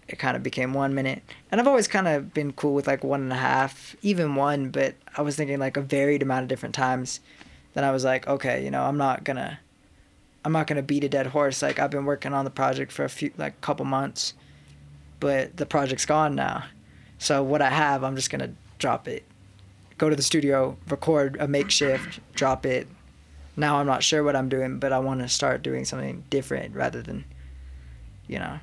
it 0.07 0.19
kind 0.19 0.37
of 0.37 0.43
became 0.43 0.73
one 0.73 0.93
minute. 0.93 1.23
And 1.51 1.59
I've 1.59 1.67
always 1.67 1.87
kind 1.87 2.07
of 2.07 2.33
been 2.33 2.53
cool 2.53 2.75
with 2.75 2.85
like 2.85 3.03
one 3.03 3.21
and 3.21 3.31
a 3.31 3.37
half, 3.37 3.95
even 4.03 4.35
one, 4.35 4.69
but 4.69 4.95
I 5.17 5.21
was 5.23 5.35
thinking 5.35 5.59
like 5.59 5.77
a 5.77 5.81
varied 5.81 6.21
amount 6.21 6.43
of 6.43 6.49
different 6.49 6.75
times. 6.75 7.19
Then 7.73 7.83
I 7.83 7.91
was 7.91 8.03
like, 8.03 8.27
okay, 8.27 8.63
you 8.63 8.71
know, 8.71 8.83
I'm 8.83 8.97
not 8.97 9.23
gonna, 9.23 9.59
I'm 10.43 10.51
not 10.51 10.67
gonna 10.67 10.81
beat 10.81 11.03
a 11.03 11.09
dead 11.09 11.27
horse. 11.27 11.61
Like 11.61 11.79
I've 11.79 11.91
been 11.91 12.05
working 12.05 12.33
on 12.33 12.45
the 12.45 12.51
project 12.51 12.91
for 12.91 13.03
a 13.03 13.09
few, 13.09 13.31
like 13.37 13.59
couple 13.61 13.85
months, 13.85 14.33
but 15.19 15.57
the 15.57 15.65
project's 15.65 16.05
gone 16.05 16.35
now. 16.35 16.65
So 17.17 17.43
what 17.43 17.61
I 17.61 17.69
have, 17.69 18.03
I'm 18.03 18.15
just 18.15 18.29
gonna 18.29 18.51
drop 18.79 19.07
it. 19.07 19.23
Go 19.97 20.09
to 20.09 20.15
the 20.15 20.23
studio, 20.23 20.77
record 20.87 21.37
a 21.39 21.47
makeshift, 21.47 22.19
drop 22.33 22.65
it. 22.65 22.87
Now 23.57 23.77
I'm 23.79 23.85
not 23.85 24.03
sure 24.03 24.23
what 24.23 24.35
I'm 24.35 24.47
doing, 24.47 24.79
but 24.79 24.93
I 24.93 24.99
want 24.99 25.19
to 25.19 25.27
start 25.27 25.61
doing 25.61 25.83
something 25.83 26.23
different 26.29 26.73
rather 26.73 27.01
than, 27.01 27.25
you 28.27 28.39
know. 28.39 28.59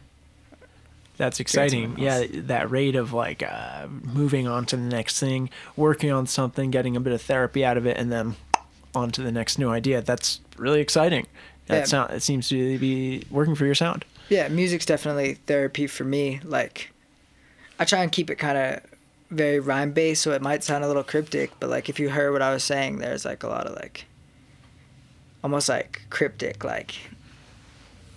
That's 1.18 1.40
exciting. 1.40 1.98
Yeah, 1.98 2.24
that 2.30 2.70
rate 2.70 2.94
of 2.94 3.12
like 3.12 3.42
uh, 3.42 3.86
moving 3.88 4.46
on 4.46 4.66
to 4.66 4.76
the 4.76 4.82
next 4.82 5.18
thing, 5.18 5.50
working 5.74 6.10
on 6.10 6.26
something, 6.26 6.70
getting 6.70 6.96
a 6.96 7.00
bit 7.00 7.12
of 7.12 7.22
therapy 7.22 7.64
out 7.64 7.76
of 7.76 7.86
it, 7.86 7.96
and 7.96 8.12
then 8.12 8.36
on 8.96 9.10
to 9.12 9.22
the 9.22 9.30
next 9.30 9.58
new 9.58 9.70
idea. 9.70 10.02
That's 10.02 10.40
really 10.56 10.80
exciting. 10.80 11.26
That 11.66 11.78
Yeah. 11.78 11.84
sound 11.84 12.12
it 12.12 12.22
seems 12.22 12.48
to 12.48 12.78
be 12.78 13.24
working 13.30 13.54
for 13.54 13.66
your 13.66 13.74
sound. 13.74 14.04
Yeah, 14.28 14.48
music's 14.48 14.86
definitely 14.86 15.34
therapy 15.46 15.86
for 15.86 16.04
me. 16.04 16.40
Like, 16.42 16.90
I 17.78 17.84
try 17.84 18.02
and 18.02 18.10
keep 18.10 18.30
it 18.30 18.36
kind 18.36 18.56
of 18.58 18.80
very 19.30 19.60
rhyme 19.60 19.92
based, 19.92 20.22
so 20.22 20.32
it 20.32 20.42
might 20.42 20.64
sound 20.64 20.82
a 20.84 20.86
little 20.88 21.02
cryptic, 21.04 21.50
but 21.60 21.68
like 21.68 21.88
if 21.88 21.98
you 22.00 22.08
heard 22.10 22.32
what 22.32 22.42
I 22.42 22.52
was 22.52 22.64
saying, 22.64 22.98
there's 22.98 23.24
like 23.24 23.42
a 23.42 23.48
lot 23.48 23.66
of 23.66 23.74
like, 23.76 24.06
almost 25.44 25.68
like 25.68 26.02
cryptic, 26.10 26.64
like 26.64 26.94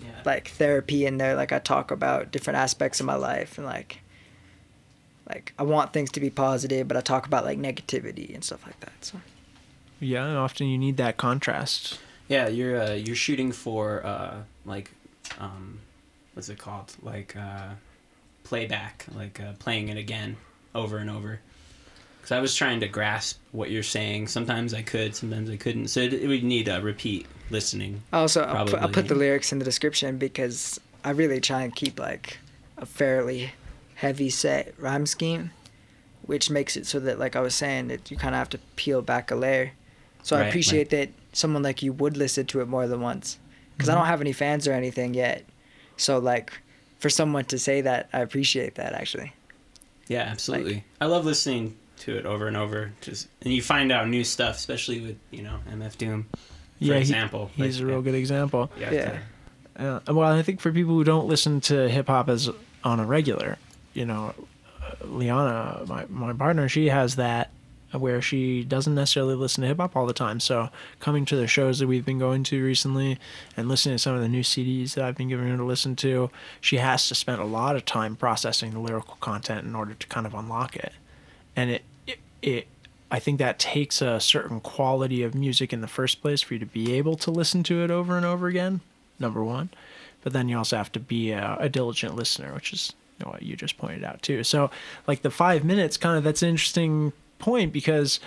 Yeah. 0.01 0.21
like 0.25 0.49
therapy 0.49 1.05
in 1.05 1.17
there. 1.17 1.35
Like 1.35 1.51
I 1.51 1.59
talk 1.59 1.91
about 1.91 2.31
different 2.31 2.57
aspects 2.57 2.99
of 2.99 3.05
my 3.05 3.15
life 3.15 3.57
and 3.57 3.65
like, 3.67 3.99
like 5.27 5.53
I 5.59 5.63
want 5.63 5.93
things 5.93 6.11
to 6.11 6.19
be 6.19 6.29
positive, 6.29 6.87
but 6.87 6.95
I 6.97 7.01
talk 7.01 7.25
about 7.27 7.43
like 7.45 7.57
negativity 7.59 8.33
and 8.33 8.43
stuff 8.43 8.65
like 8.65 8.79
that. 8.81 8.93
So 9.01 9.19
Yeah, 9.99 10.25
and 10.25 10.37
often 10.37 10.67
you 10.67 10.77
need 10.77 10.97
that 10.97 11.17
contrast. 11.17 11.99
Yeah, 12.27 12.47
you're 12.47 12.81
uh, 12.81 12.93
you're 12.93 13.15
shooting 13.15 13.51
for 13.51 14.05
uh, 14.05 14.35
like 14.65 14.91
um, 15.39 15.79
what's 16.33 16.49
it 16.49 16.57
called? 16.57 16.95
Like 17.01 17.35
uh, 17.35 17.69
playback, 18.43 19.05
like 19.15 19.39
uh, 19.39 19.53
playing 19.59 19.89
it 19.89 19.97
again 19.97 20.37
over 20.73 20.97
and 20.97 21.09
over. 21.09 21.39
Because 22.17 22.31
I 22.31 22.39
was 22.39 22.55
trying 22.55 22.79
to 22.81 22.87
grasp 22.87 23.39
what 23.51 23.71
you're 23.71 23.83
saying. 23.83 24.27
Sometimes 24.27 24.73
I 24.73 24.81
could, 24.81 25.15
sometimes 25.15 25.49
I 25.49 25.55
couldn't. 25.55 25.87
So 25.87 26.01
it, 26.01 26.13
it 26.13 26.27
would 26.27 26.43
need 26.43 26.67
a 26.67 26.81
repeat 26.81 27.25
listening. 27.49 28.03
Also, 28.13 28.43
I'll 28.43 28.65
put, 28.65 28.81
I'll 28.81 28.89
put 28.89 29.07
the 29.07 29.15
lyrics 29.15 29.51
in 29.51 29.59
the 29.59 29.65
description 29.65 30.17
because 30.17 30.79
I 31.03 31.11
really 31.11 31.39
try 31.41 31.63
and 31.63 31.75
keep 31.75 31.99
like 31.99 32.37
a 32.77 32.85
fairly 32.85 33.51
heavy 33.95 34.29
set 34.29 34.73
rhyme 34.77 35.05
scheme, 35.05 35.51
which 36.21 36.49
makes 36.49 36.77
it 36.77 36.85
so 36.85 36.99
that, 36.99 37.19
like 37.19 37.35
I 37.35 37.41
was 37.41 37.55
saying, 37.55 37.87
that 37.87 38.11
you 38.11 38.17
kind 38.17 38.35
of 38.35 38.39
have 38.39 38.49
to 38.49 38.59
peel 38.75 39.01
back 39.01 39.31
a 39.31 39.35
layer. 39.35 39.71
So 40.29 40.35
I 40.35 40.41
Right, 40.41 40.47
appreciate 40.49 40.91
that 40.91 41.09
someone 41.33 41.63
like 41.63 41.81
you 41.81 41.91
would 41.91 42.15
listen 42.15 42.45
to 42.45 42.61
it 42.61 42.67
more 42.67 42.85
than 42.87 43.01
once, 43.01 43.39
because 43.75 43.89
I 43.89 43.95
don't 43.95 44.05
have 44.05 44.21
any 44.21 44.31
fans 44.31 44.67
or 44.67 44.73
anything 44.73 45.15
yet. 45.15 45.43
So 45.97 46.19
like, 46.19 46.53
for 46.99 47.09
someone 47.09 47.45
to 47.45 47.57
say 47.57 47.81
that, 47.81 48.09
I 48.13 48.19
appreciate 48.19 48.75
that 48.75 48.93
actually. 48.93 49.33
Yeah, 50.07 50.21
absolutely. 50.21 50.83
I 51.01 51.07
love 51.07 51.25
listening 51.25 51.77
to 52.01 52.15
it 52.15 52.27
over 52.27 52.47
and 52.47 52.55
over. 52.55 52.91
Just 53.01 53.27
and 53.41 53.51
you 53.51 53.63
find 53.63 53.91
out 53.91 54.07
new 54.07 54.23
stuff, 54.23 54.57
especially 54.57 55.01
with 55.01 55.17
you 55.31 55.41
know 55.41 55.57
MF 55.71 55.97
Doom. 55.97 56.27
For 56.31 56.37
yeah, 56.77 56.93
he- 56.93 56.99
example, 56.99 57.49
he's 57.55 57.77
like, 57.79 57.83
a 57.83 57.87
real 57.87 58.01
good 58.03 58.13
example. 58.13 58.69
you 58.77 58.85
have 58.85 58.93
Yeah. 58.93 59.99
Uh, 60.07 60.13
well, 60.13 60.31
I 60.31 60.43
think 60.43 60.59
for 60.61 60.71
people 60.71 60.93
who 60.93 61.03
don't 61.03 61.27
listen 61.27 61.59
to 61.61 61.89
hip 61.89 62.05
hop 62.05 62.29
as 62.29 62.51
on 62.83 62.99
a 62.99 63.05
regular, 63.05 63.57
you 63.95 64.05
know, 64.05 64.35
uh, 64.79 65.07
Liana, 65.07 65.85
my 65.87 66.05
my 66.07 66.33
partner, 66.33 66.69
she 66.69 66.89
has 66.89 67.15
that 67.15 67.49
where 67.91 68.21
she 68.21 68.63
doesn't 68.63 68.95
necessarily 68.95 69.35
listen 69.35 69.61
to 69.61 69.67
hip 69.67 69.77
hop 69.77 69.95
all 69.95 70.05
the 70.05 70.13
time. 70.13 70.39
So 70.39 70.69
coming 70.99 71.25
to 71.25 71.35
the 71.35 71.47
shows 71.47 71.79
that 71.79 71.87
we've 71.87 72.05
been 72.05 72.19
going 72.19 72.43
to 72.45 72.63
recently 72.63 73.17
and 73.57 73.67
listening 73.67 73.95
to 73.95 73.99
some 73.99 74.15
of 74.15 74.21
the 74.21 74.29
new 74.29 74.43
CDs 74.43 74.93
that 74.93 75.05
I've 75.05 75.17
been 75.17 75.29
giving 75.29 75.47
her 75.47 75.57
to 75.57 75.63
listen 75.63 75.95
to, 75.97 76.29
she 76.61 76.77
has 76.77 77.07
to 77.07 77.15
spend 77.15 77.41
a 77.41 77.45
lot 77.45 77.75
of 77.75 77.85
time 77.85 78.15
processing 78.15 78.71
the 78.71 78.79
lyrical 78.79 79.17
content 79.19 79.65
in 79.65 79.75
order 79.75 79.93
to 79.93 80.07
kind 80.07 80.25
of 80.27 80.33
unlock 80.33 80.75
it. 80.75 80.93
And 81.55 81.71
it 81.71 81.83
it, 82.05 82.19
it 82.41 82.67
I 83.11 83.19
think 83.19 83.39
that 83.39 83.57
takes 83.57 84.01
a 84.01 84.19
certain 84.19 84.59
quality 84.59 85.23
of 85.23 85.33
music 85.33 85.73
in 85.73 85.81
the 85.81 85.87
first 85.87 86.21
place 86.21 86.41
for 86.41 86.53
you 86.53 86.59
to 86.59 86.65
be 86.65 86.93
able 86.93 87.15
to 87.17 87.31
listen 87.31 87.63
to 87.63 87.83
it 87.83 87.89
over 87.89 88.15
and 88.15 88.25
over 88.25 88.47
again. 88.47 88.81
Number 89.17 89.43
one, 89.43 89.69
but 90.23 90.31
then 90.31 90.47
you 90.47 90.57
also 90.57 90.77
have 90.77 90.91
to 90.93 90.99
be 90.99 91.31
a, 91.31 91.57
a 91.59 91.67
diligent 91.67 92.15
listener, 92.15 92.53
which 92.53 92.71
is 92.71 92.93
what 93.23 93.41
you 93.41 93.55
just 93.55 93.77
pointed 93.77 94.03
out 94.03 94.21
too. 94.21 94.43
So, 94.43 94.69
like 95.07 95.23
the 95.23 95.31
five 95.31 95.63
minutes, 95.63 95.97
kind 95.97 96.17
of 96.17 96.23
that's 96.23 96.41
an 96.41 96.49
interesting 96.49 97.11
point 97.39 97.73
because 97.73 98.19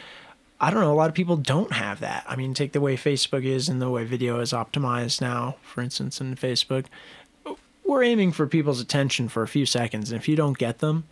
I 0.60 0.70
don't 0.70 0.80
know, 0.80 0.92
a 0.92 0.94
lot 0.94 1.08
of 1.08 1.14
people 1.14 1.36
don't 1.36 1.72
have 1.72 2.00
that. 2.00 2.24
I 2.28 2.36
mean, 2.36 2.54
take 2.54 2.72
the 2.72 2.80
way 2.80 2.96
Facebook 2.96 3.44
is 3.44 3.68
and 3.68 3.82
the 3.82 3.90
way 3.90 4.04
video 4.04 4.38
is 4.40 4.52
optimized 4.52 5.20
now, 5.20 5.56
for 5.62 5.80
instance, 5.80 6.20
in 6.20 6.36
Facebook. 6.36 6.86
We're 7.84 8.04
aiming 8.04 8.30
for 8.32 8.46
people's 8.46 8.80
attention 8.80 9.28
for 9.28 9.42
a 9.42 9.48
few 9.48 9.66
seconds, 9.66 10.12
and 10.12 10.20
if 10.20 10.28
you 10.28 10.36
don't 10.36 10.56
get 10.56 10.78
them, 10.78 11.04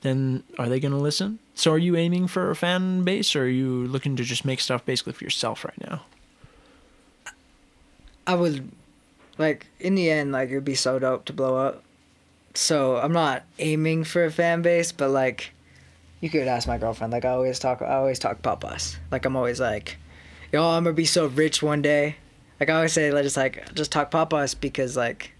then 0.00 0.42
are 0.58 0.68
they 0.68 0.80
going 0.80 0.92
to 0.92 0.98
listen? 0.98 1.38
So, 1.54 1.70
are 1.72 1.78
you 1.78 1.96
aiming 1.96 2.26
for 2.26 2.50
a 2.50 2.56
fan 2.56 3.04
base, 3.04 3.36
or 3.36 3.44
are 3.44 3.48
you 3.48 3.86
looking 3.86 4.16
to 4.16 4.24
just 4.24 4.44
make 4.44 4.60
stuff 4.60 4.84
basically 4.84 5.12
for 5.12 5.24
yourself 5.24 5.64
right 5.64 5.80
now? 5.80 6.02
I 8.26 8.34
would 8.34 8.68
like 9.38 9.68
in 9.78 9.94
the 9.94 10.10
end 10.10 10.32
like 10.32 10.50
it 10.50 10.54
would 10.54 10.64
be 10.64 10.74
so 10.74 10.98
dope 10.98 11.24
to 11.26 11.32
blow 11.32 11.56
up. 11.56 11.82
So 12.54 12.96
I'm 12.96 13.12
not 13.12 13.44
aiming 13.60 14.04
for 14.04 14.24
a 14.24 14.30
fan 14.30 14.60
base, 14.60 14.90
but 14.90 15.10
like 15.10 15.52
you 16.20 16.30
could 16.30 16.48
ask 16.48 16.66
my 16.66 16.78
girlfriend. 16.78 17.12
Like 17.12 17.24
I 17.24 17.30
always 17.30 17.58
talk 17.58 17.82
I 17.82 17.94
always 17.96 18.18
talk 18.18 18.42
papas. 18.42 18.96
Like 19.10 19.24
I'm 19.24 19.36
always 19.36 19.60
like, 19.60 19.96
yo, 20.52 20.64
I'm 20.64 20.84
gonna 20.84 20.94
be 20.94 21.04
so 21.04 21.26
rich 21.26 21.62
one 21.62 21.82
day. 21.82 22.16
Like 22.60 22.70
I 22.70 22.74
always 22.74 22.92
say 22.92 23.12
like 23.12 23.22
just 23.22 23.36
like 23.36 23.74
just 23.74 23.92
talk 23.92 24.10
papas 24.10 24.54
because 24.54 24.96
like 24.96 25.32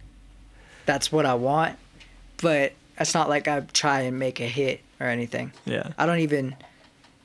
that's 0.86 1.10
what 1.10 1.26
I 1.26 1.34
want. 1.34 1.78
But 2.40 2.72
it's 2.98 3.14
not 3.14 3.28
like 3.28 3.48
I 3.48 3.60
try 3.72 4.02
and 4.02 4.18
make 4.18 4.40
a 4.40 4.46
hit 4.46 4.80
or 5.00 5.06
anything. 5.06 5.52
Yeah. 5.64 5.90
I 5.98 6.06
don't 6.06 6.20
even 6.20 6.56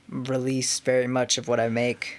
release 0.10 0.80
very 0.80 1.08
much 1.08 1.38
of 1.38 1.47
what 1.47 1.60
I 1.60 1.70
make. 1.70 2.18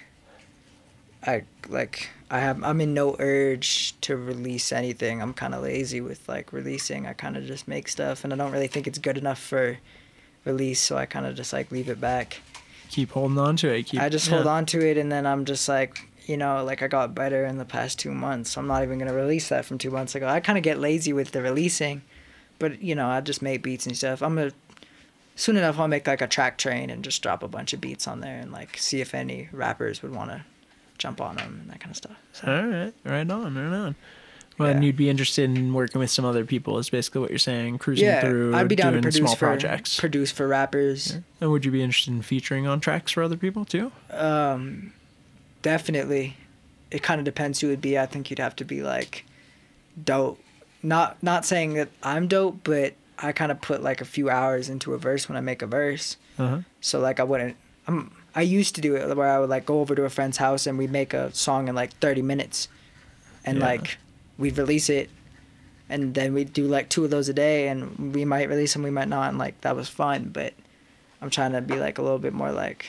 I 1.25 1.43
like 1.67 2.09
I 2.31 2.39
have 2.39 2.63
I'm 2.63 2.79
in 2.79 2.93
no 2.93 3.15
urge 3.19 3.99
to 4.01 4.15
release 4.15 4.71
anything. 4.71 5.21
I'm 5.21 5.33
kind 5.33 5.53
of 5.53 5.63
lazy 5.63 5.99
with 5.99 6.27
like 6.29 6.53
releasing. 6.53 7.05
I 7.05 7.13
kind 7.13 7.35
of 7.35 7.45
just 7.45 7.67
make 7.67 7.89
stuff 7.89 8.23
and 8.23 8.31
I 8.31 8.37
don't 8.37 8.51
really 8.51 8.67
think 8.67 8.87
it's 8.87 8.99
good 8.99 9.17
enough 9.17 9.39
for 9.39 9.77
release, 10.45 10.81
so 10.81 10.97
I 10.97 11.05
kind 11.05 11.25
of 11.25 11.35
just 11.35 11.51
like 11.51 11.71
leave 11.71 11.89
it 11.89 11.99
back. 11.99 12.41
Keep 12.89 13.11
holding 13.11 13.37
on 13.37 13.55
to 13.57 13.73
it. 13.73 13.83
Keep, 13.83 13.99
I 14.01 14.09
just 14.09 14.27
yeah. 14.27 14.35
hold 14.35 14.47
on 14.47 14.65
to 14.67 14.79
it 14.87 14.97
and 14.97 15.11
then 15.11 15.25
I'm 15.25 15.45
just 15.45 15.67
like, 15.67 16.07
you 16.25 16.37
know, 16.37 16.63
like 16.63 16.81
I 16.81 16.87
got 16.87 17.13
better 17.13 17.45
in 17.45 17.57
the 17.57 17.65
past 17.65 17.99
2 17.99 18.11
months. 18.11 18.57
I'm 18.57 18.67
not 18.67 18.83
even 18.83 18.97
going 18.97 19.09
to 19.09 19.17
release 19.17 19.49
that 19.49 19.65
from 19.65 19.77
2 19.77 19.91
months 19.91 20.15
ago. 20.15 20.27
I 20.27 20.39
kind 20.39 20.57
of 20.57 20.63
get 20.63 20.79
lazy 20.79 21.11
with 21.13 21.31
the 21.31 21.41
releasing, 21.41 22.03
but 22.59 22.81
you 22.81 22.95
know, 22.95 23.07
I 23.07 23.21
just 23.21 23.41
make 23.41 23.63
beats 23.63 23.85
and 23.85 23.97
stuff. 23.97 24.21
I'm 24.21 24.35
going 24.35 24.51
to 24.51 24.55
soon 25.35 25.57
enough 25.57 25.77
I'll 25.79 25.87
make 25.87 26.07
like 26.07 26.21
a 26.21 26.27
track 26.27 26.57
train 26.57 26.89
and 26.89 27.03
just 27.03 27.21
drop 27.21 27.43
a 27.43 27.47
bunch 27.47 27.73
of 27.73 27.81
beats 27.81 28.07
on 28.07 28.21
there 28.21 28.39
and 28.39 28.51
like 28.51 28.77
see 28.77 29.01
if 29.01 29.13
any 29.13 29.49
rappers 29.51 30.01
would 30.01 30.15
want 30.15 30.31
to 30.31 30.45
jump 30.97 31.19
on 31.21 31.35
them 31.35 31.59
and 31.61 31.69
that 31.71 31.79
kind 31.79 31.91
of 31.91 31.97
stuff. 31.97 32.17
So, 32.31 32.47
All 32.47 32.67
right, 32.67 32.93
right 33.03 33.29
on, 33.29 33.55
right 33.55 33.77
on. 33.77 33.95
Well, 34.57 34.69
and 34.69 34.83
you'd 34.85 34.95
be 34.95 35.09
interested 35.09 35.49
in 35.49 35.73
working 35.73 35.99
with 35.99 36.09
some 36.09 36.23
other 36.23 36.45
people, 36.45 36.77
is 36.77 36.89
basically 36.89 37.21
what 37.21 37.29
you're 37.29 37.39
saying. 37.39 37.77
Cruising 37.77 38.05
yeah, 38.07 38.21
through, 38.21 38.55
I'd 38.55 38.67
be 38.69 38.75
down 38.75 38.93
to 38.93 39.01
doing 39.01 39.03
produce 39.03 39.17
small 39.19 39.35
for 39.35 39.45
projects. 39.47 39.99
produce 39.99 40.31
for 40.31 40.47
rappers. 40.47 41.17
and 41.41 41.51
would 41.51 41.65
you 41.65 41.71
be 41.71 41.81
interested 41.83 42.11
in 42.13 42.21
featuring 42.21 42.65
on 42.65 42.79
tracks 42.79 43.11
for 43.11 43.21
other 43.23 43.35
people 43.37 43.65
too? 43.65 43.91
Um, 44.11 44.93
definitely. 45.61 46.37
It 46.91 47.03
kind 47.03 47.19
of 47.19 47.25
depends 47.25 47.59
who 47.59 47.67
it'd 47.67 47.81
be. 47.81 47.97
I 47.99 48.05
think 48.05 48.29
you'd 48.29 48.39
have 48.39 48.55
to 48.57 48.65
be 48.65 48.81
like 48.81 49.25
dope. 50.01 50.39
Not 50.83 51.21
not 51.23 51.45
saying 51.45 51.73
that 51.73 51.89
I'm 52.03 52.27
dope, 52.27 52.59
but 52.63 52.93
I 53.19 53.31
kind 53.31 53.51
of 53.51 53.59
put 53.61 53.81
like 53.83 54.01
a 54.01 54.05
few 54.05 54.29
hours 54.29 54.69
into 54.69 54.93
a 54.93 54.97
verse 54.97 55.27
when 55.27 55.37
I 55.37 55.41
make 55.41 55.61
a 55.61 55.67
verse. 55.67 56.17
Uh-huh. 56.37 56.59
So 56.81 56.99
like 56.99 57.19
I 57.19 57.23
wouldn't. 57.23 57.57
I'm. 57.87 58.11
I 58.35 58.41
used 58.41 58.75
to 58.75 58.81
do 58.81 58.95
it 58.95 59.15
where 59.15 59.29
I 59.29 59.39
would 59.39 59.49
like 59.49 59.65
go 59.65 59.79
over 59.79 59.95
to 59.95 60.03
a 60.03 60.09
friend's 60.09 60.37
house 60.37 60.67
and 60.67 60.77
we'd 60.77 60.91
make 60.91 61.13
a 61.13 61.33
song 61.33 61.67
in 61.69 61.75
like 61.75 61.93
30 61.99 62.21
minutes, 62.21 62.67
and 63.45 63.57
Yeah. 63.59 63.65
like 63.65 63.97
we'd 64.37 64.57
release 64.57 64.89
it, 64.89 65.09
and 65.89 66.13
then 66.13 66.33
we'd 66.33 66.53
do 66.53 66.65
like 66.67 66.89
two 66.89 67.03
of 67.05 67.11
those 67.11 67.29
a 67.29 67.33
day, 67.33 67.67
and 67.67 68.13
we 68.15 68.25
might 68.25 68.49
release 68.49 68.73
them, 68.73 68.83
we 68.83 68.91
might 68.91 69.07
not, 69.07 69.29
and 69.29 69.37
like 69.37 69.59
that 69.61 69.75
was 69.75 69.87
fun. 69.89 70.29
But 70.33 70.53
I'm 71.21 71.29
trying 71.29 71.53
to 71.53 71.61
be 71.61 71.75
like 71.75 71.97
a 71.97 72.01
little 72.01 72.19
bit 72.19 72.33
more 72.33 72.51
like 72.51 72.87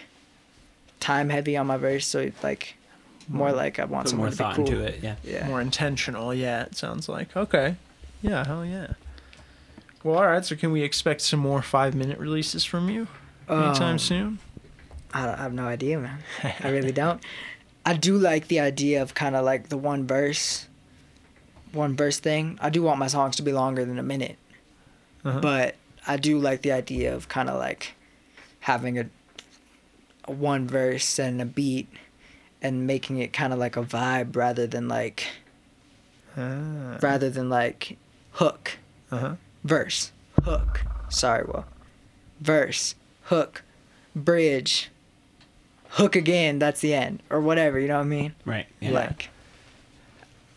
time 1.01 1.29
heavy 1.31 1.57
on 1.57 1.67
my 1.67 1.77
verse, 1.77 2.07
so 2.07 2.21
it's 2.21 2.43
like 2.43 2.75
more 3.29 3.53
like 3.53 3.79
I 3.79 3.85
want 3.85 4.05
Put 4.05 4.11
someone 4.11 4.27
more 4.27 4.31
to 4.31 4.37
be 4.37 4.39
thought 4.39 4.55
cool. 4.57 4.67
into 4.67 4.81
it. 4.83 5.01
Yeah. 5.03 5.17
Yeah. 5.25 5.47
More 5.49 5.61
intentional, 5.61 6.33
yeah, 6.33 6.63
it 6.65 6.77
sounds 6.77 7.09
like. 7.09 7.37
Okay. 7.37 7.77
Yeah, 8.23 8.47
hell 8.47 8.65
yeah. 8.65 8.93
Well, 10.03 10.17
all 10.19 10.27
right, 10.27 10.45
so 10.45 10.55
can 10.57 10.71
we 10.73 10.83
expect 10.83 11.21
some 11.21 11.41
more 11.41 11.63
five 11.63 11.95
minute 11.95 12.19
releases 12.19 12.65
from 12.65 12.89
you 12.89 13.09
anytime 13.49 13.93
Um, 13.95 13.99
soon? 13.99 14.39
I, 15.13 15.29
I 15.33 15.37
have 15.39 15.53
no 15.53 15.67
idea, 15.67 15.99
man. 15.99 16.19
I 16.63 16.69
really 16.71 16.93
don't. 16.93 17.21
I 17.85 17.95
do 17.95 18.17
like 18.17 18.49
the 18.49 18.61
idea 18.61 19.03
of 19.03 19.15
kind 19.15 19.35
of 19.37 19.45
like 19.45 19.69
the 19.69 19.77
one 19.77 20.07
verse, 20.07 20.67
one 21.77 21.95
verse 21.97 22.19
thing. 22.19 22.59
I 22.61 22.71
do 22.71 22.83
want 22.83 22.99
my 22.99 23.07
songs 23.07 23.37
to 23.37 23.43
be 23.43 23.53
longer 23.53 23.85
than 23.85 23.99
a 23.99 24.03
minute, 24.03 24.37
Uh-huh. 25.25 25.41
but 25.41 25.77
I 26.07 26.17
do 26.17 26.39
like 26.39 26.63
the 26.63 26.73
idea 26.73 27.15
of 27.15 27.29
kind 27.29 27.49
of 27.49 27.59
like 27.59 27.95
having 28.61 28.99
a, 28.99 29.07
a 30.25 30.33
one 30.33 30.67
verse 30.67 31.19
and 31.19 31.41
a 31.41 31.45
beat, 31.45 31.89
and 32.63 32.87
making 32.87 33.19
it 33.19 33.33
kind 33.33 33.53
of 33.53 33.59
like 33.59 33.77
a 33.77 33.83
vibe 33.83 34.35
rather 34.35 34.67
than 34.67 34.89
like 34.89 35.27
Ah, 36.37 36.99
rather 37.01 37.31
than 37.31 37.49
like 37.49 37.97
hook, 38.33 38.73
uh-huh. 39.11 39.37
verse, 39.65 40.13
hook. 40.45 40.83
Sorry, 41.09 41.45
well, 41.47 41.65
verse, 42.41 42.95
hook, 43.25 43.63
bridge, 44.15 44.91
hook 45.91 46.15
again. 46.15 46.59
That's 46.59 46.81
the 46.81 46.93
end, 46.95 47.23
or 47.31 47.41
whatever. 47.41 47.79
You 47.81 47.89
know 47.89 47.97
what 47.99 48.05
I 48.05 48.09
mean? 48.09 48.35
Right. 48.45 48.67
Yeah. 48.81 48.91
Like, 48.91 49.31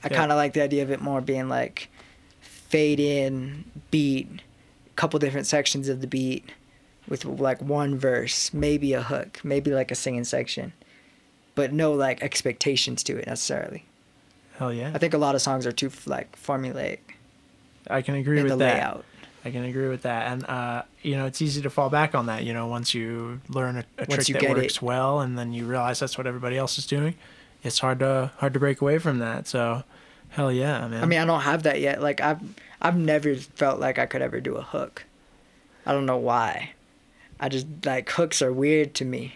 I 0.03 0.07
Yeah. 0.09 0.17
kind 0.17 0.31
of 0.31 0.37
like 0.37 0.53
the 0.53 0.61
idea 0.61 0.83
of 0.83 0.91
it 0.91 1.01
more 1.01 1.21
being 1.21 1.49
like 1.49 1.89
fade 2.41 2.99
in, 2.99 3.65
beat, 3.91 4.41
couple 4.95 5.19
different 5.19 5.47
sections 5.47 5.89
of 5.89 6.01
the 6.01 6.07
beat, 6.07 6.49
with 7.07 7.25
like 7.25 7.61
one 7.61 7.97
verse, 7.97 8.53
maybe 8.53 8.93
a 8.93 9.01
hook, 9.01 9.39
maybe 9.43 9.71
like 9.71 9.91
a 9.91 9.95
singing 9.95 10.23
section, 10.23 10.73
but 11.55 11.73
no 11.73 11.93
like 11.93 12.21
expectations 12.21 13.01
to 13.03 13.17
it 13.17 13.25
necessarily. 13.27 13.85
Hell 14.57 14.73
yeah. 14.73 14.91
I 14.93 14.97
think 14.97 15.13
a 15.13 15.17
lot 15.17 15.35
of 15.35 15.41
songs 15.41 15.65
are 15.65 15.71
too 15.71 15.89
like 16.05 16.37
formulaic 16.39 16.99
I 17.89 18.01
can 18.01 18.15
agree 18.15 18.37
in 18.37 18.43
with 18.43 18.51
the 18.51 18.57
that. 18.57 18.73
layout. 18.75 19.05
I 19.45 19.51
can 19.51 19.63
agree 19.63 19.87
with 19.87 20.01
that, 20.01 20.33
and 20.33 20.45
uh, 20.47 20.83
you 21.01 21.15
know, 21.15 21.25
it's 21.25 21.41
easy 21.41 21.61
to 21.61 21.69
fall 21.69 21.89
back 21.89 22.13
on 22.13 22.25
that. 22.25 22.43
You 22.43 22.53
know, 22.53 22.67
once 22.67 22.93
you 22.93 23.39
learn 23.47 23.77
a, 23.77 23.85
a 23.97 24.05
trick 24.05 24.27
that 24.27 24.49
works 24.49 24.75
it. 24.75 24.81
well, 24.81 25.21
and 25.21 25.37
then 25.39 25.53
you 25.53 25.65
realize 25.65 25.97
that's 26.01 26.17
what 26.17 26.27
everybody 26.27 26.57
else 26.57 26.77
is 26.77 26.85
doing, 26.85 27.15
it's 27.63 27.79
hard 27.79 27.99
to 27.99 28.31
hard 28.37 28.53
to 28.53 28.59
break 28.59 28.81
away 28.81 28.97
from 28.99 29.19
that. 29.19 29.47
So, 29.47 29.83
hell 30.29 30.51
yeah, 30.51 30.87
man. 30.87 31.03
I 31.03 31.05
mean, 31.05 31.19
I 31.19 31.25
don't 31.25 31.41
have 31.41 31.63
that 31.63 31.79
yet. 31.81 32.01
Like 32.01 32.21
I've 32.21 32.39
I've 32.81 32.97
never 32.97 33.35
felt 33.35 33.79
like 33.79 33.99
I 33.99 34.05
could 34.05 34.21
ever 34.21 34.39
do 34.39 34.55
a 34.55 34.61
hook. 34.61 35.03
I 35.85 35.93
don't 35.93 36.05
know 36.05 36.17
why. 36.17 36.71
I 37.39 37.49
just 37.49 37.67
like 37.85 38.09
hooks 38.09 38.41
are 38.41 38.51
weird 38.53 38.93
to 38.95 39.05
me. 39.05 39.35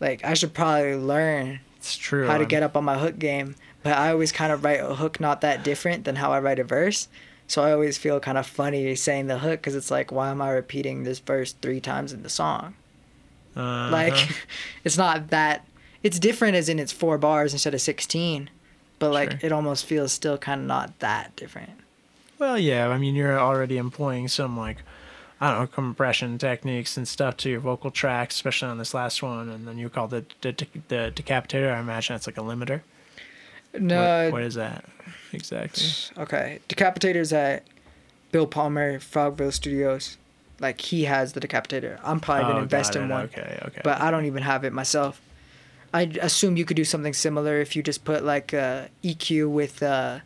Like 0.00 0.24
I 0.24 0.34
should 0.34 0.54
probably 0.54 0.94
learn 0.96 1.60
it's 1.76 1.96
true. 1.96 2.26
how 2.26 2.34
to 2.34 2.40
I'm- 2.40 2.48
get 2.48 2.62
up 2.62 2.76
on 2.76 2.84
my 2.84 2.98
hook 2.98 3.18
game, 3.18 3.54
but 3.82 3.92
I 3.96 4.10
always 4.10 4.32
kind 4.32 4.52
of 4.52 4.64
write 4.64 4.80
a 4.80 4.94
hook 4.94 5.20
not 5.20 5.40
that 5.42 5.62
different 5.64 6.04
than 6.04 6.16
how 6.16 6.32
I 6.32 6.40
write 6.40 6.58
a 6.58 6.64
verse. 6.64 7.08
So 7.46 7.62
I 7.62 7.72
always 7.72 7.96
feel 7.96 8.20
kind 8.20 8.36
of 8.36 8.46
funny 8.46 8.94
saying 8.94 9.26
the 9.28 9.38
hook 9.38 9.60
because 9.60 9.74
it's 9.74 9.90
like, 9.90 10.12
why 10.12 10.28
am 10.30 10.42
I 10.42 10.50
repeating 10.50 11.04
this 11.04 11.18
verse 11.18 11.52
three 11.54 11.80
times 11.80 12.12
in 12.12 12.22
the 12.22 12.28
song? 12.28 12.74
uh-huh. 13.56 13.90
Like, 13.90 14.28
it's 14.84 14.98
not 14.98 15.28
that. 15.30 15.64
It's 16.02 16.18
different 16.18 16.54
as 16.56 16.68
in 16.68 16.78
it's 16.78 16.92
four 16.92 17.18
bars 17.18 17.52
instead 17.52 17.74
of 17.74 17.80
sixteen, 17.80 18.50
but 18.98 19.10
like 19.12 19.32
Sure. 19.32 19.40
it 19.42 19.52
almost 19.52 19.84
feels 19.84 20.12
still 20.12 20.38
kind 20.38 20.60
of 20.60 20.66
not 20.66 20.98
that 21.00 21.34
different. 21.36 21.70
Well, 22.38 22.58
yeah. 22.58 22.88
I 22.88 22.98
mean, 22.98 23.14
you're 23.16 23.38
already 23.38 23.78
employing 23.78 24.28
some 24.28 24.56
like, 24.56 24.78
I 25.40 25.50
don't 25.50 25.60
know, 25.60 25.66
compression 25.66 26.38
techniques 26.38 26.96
and 26.96 27.06
stuff 27.08 27.36
to 27.38 27.50
your 27.50 27.58
vocal 27.60 27.90
tracks, 27.90 28.36
especially 28.36 28.68
on 28.68 28.78
this 28.78 28.94
last 28.94 29.22
one. 29.22 29.48
And 29.48 29.66
then 29.66 29.76
you 29.78 29.88
call 29.88 30.06
the 30.08 30.24
the, 30.42 30.52
the 30.86 31.12
decapitator. 31.14 31.74
I 31.74 31.80
imagine 31.80 32.14
it's 32.16 32.26
like 32.28 32.38
a 32.38 32.42
limiter. 32.42 32.82
No, 33.78 34.24
what, 34.26 34.32
what 34.34 34.42
is 34.42 34.54
that 34.54 34.84
exactly? 35.32 35.84
Okay, 36.16 36.60
Decapitator's 36.68 37.32
at 37.32 37.64
Bill 38.32 38.46
Palmer, 38.46 38.98
Frogville 38.98 39.52
Studios. 39.52 40.16
Like 40.60 40.80
he 40.80 41.04
has 41.04 41.34
the 41.34 41.40
Decapitator. 41.40 41.98
I'm 42.02 42.18
probably 42.18 42.44
Oh, 42.44 42.48
gonna 42.48 42.62
invest 42.62 42.96
in 42.96 43.08
one, 43.08 43.24
Okay, 43.26 43.58
okay. 43.66 43.80
but 43.84 44.00
I 44.00 44.10
don't 44.10 44.24
even 44.24 44.42
have 44.42 44.64
it 44.64 44.72
myself. 44.72 45.20
I 45.94 46.02
assume 46.20 46.56
you 46.56 46.64
could 46.64 46.76
do 46.76 46.84
something 46.84 47.12
similar 47.14 47.60
if 47.60 47.74
you 47.74 47.82
just 47.82 48.04
put 48.04 48.24
like 48.24 48.52
a 48.52 48.88
EQ 49.02 49.50
with 49.50 49.82
a 49.82 50.22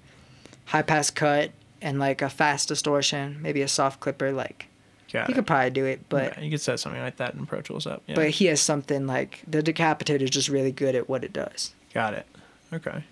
high 0.67 0.83
pass 0.83 1.11
cut 1.11 1.51
and 1.81 1.99
like 1.99 2.23
a 2.23 2.29
fast 2.29 2.69
distortion, 2.69 3.39
maybe 3.41 3.63
a 3.63 3.69
soft 3.69 4.01
clipper. 4.01 4.33
Like 4.33 4.67
got 5.13 5.29
you 5.29 5.33
it. 5.33 5.35
could 5.37 5.47
probably 5.47 5.71
do 5.71 5.85
it, 5.85 6.01
but 6.09 6.37
Yeah, 6.37 6.41
you 6.45 6.51
could 6.51 6.61
set 6.61 6.81
something 6.81 7.01
like 7.01 7.17
that 7.17 7.35
in 7.35 7.47
Pro 7.47 7.61
Tools 7.61 7.87
up. 7.87 8.03
Yeah. 8.07 8.15
but 8.17 8.31
he 8.31 8.47
has 8.47 8.61
something 8.61 9.07
like 9.07 9.41
the 9.47 9.63
Decapitator 9.63 10.23
is 10.23 10.31
just 10.31 10.49
really 10.49 10.73
good 10.73 10.95
at 10.95 11.09
what 11.09 11.23
it 11.25 11.33
does. 11.33 11.73
got 11.95 12.15
it. 12.15 12.27
Okay. 12.73 13.05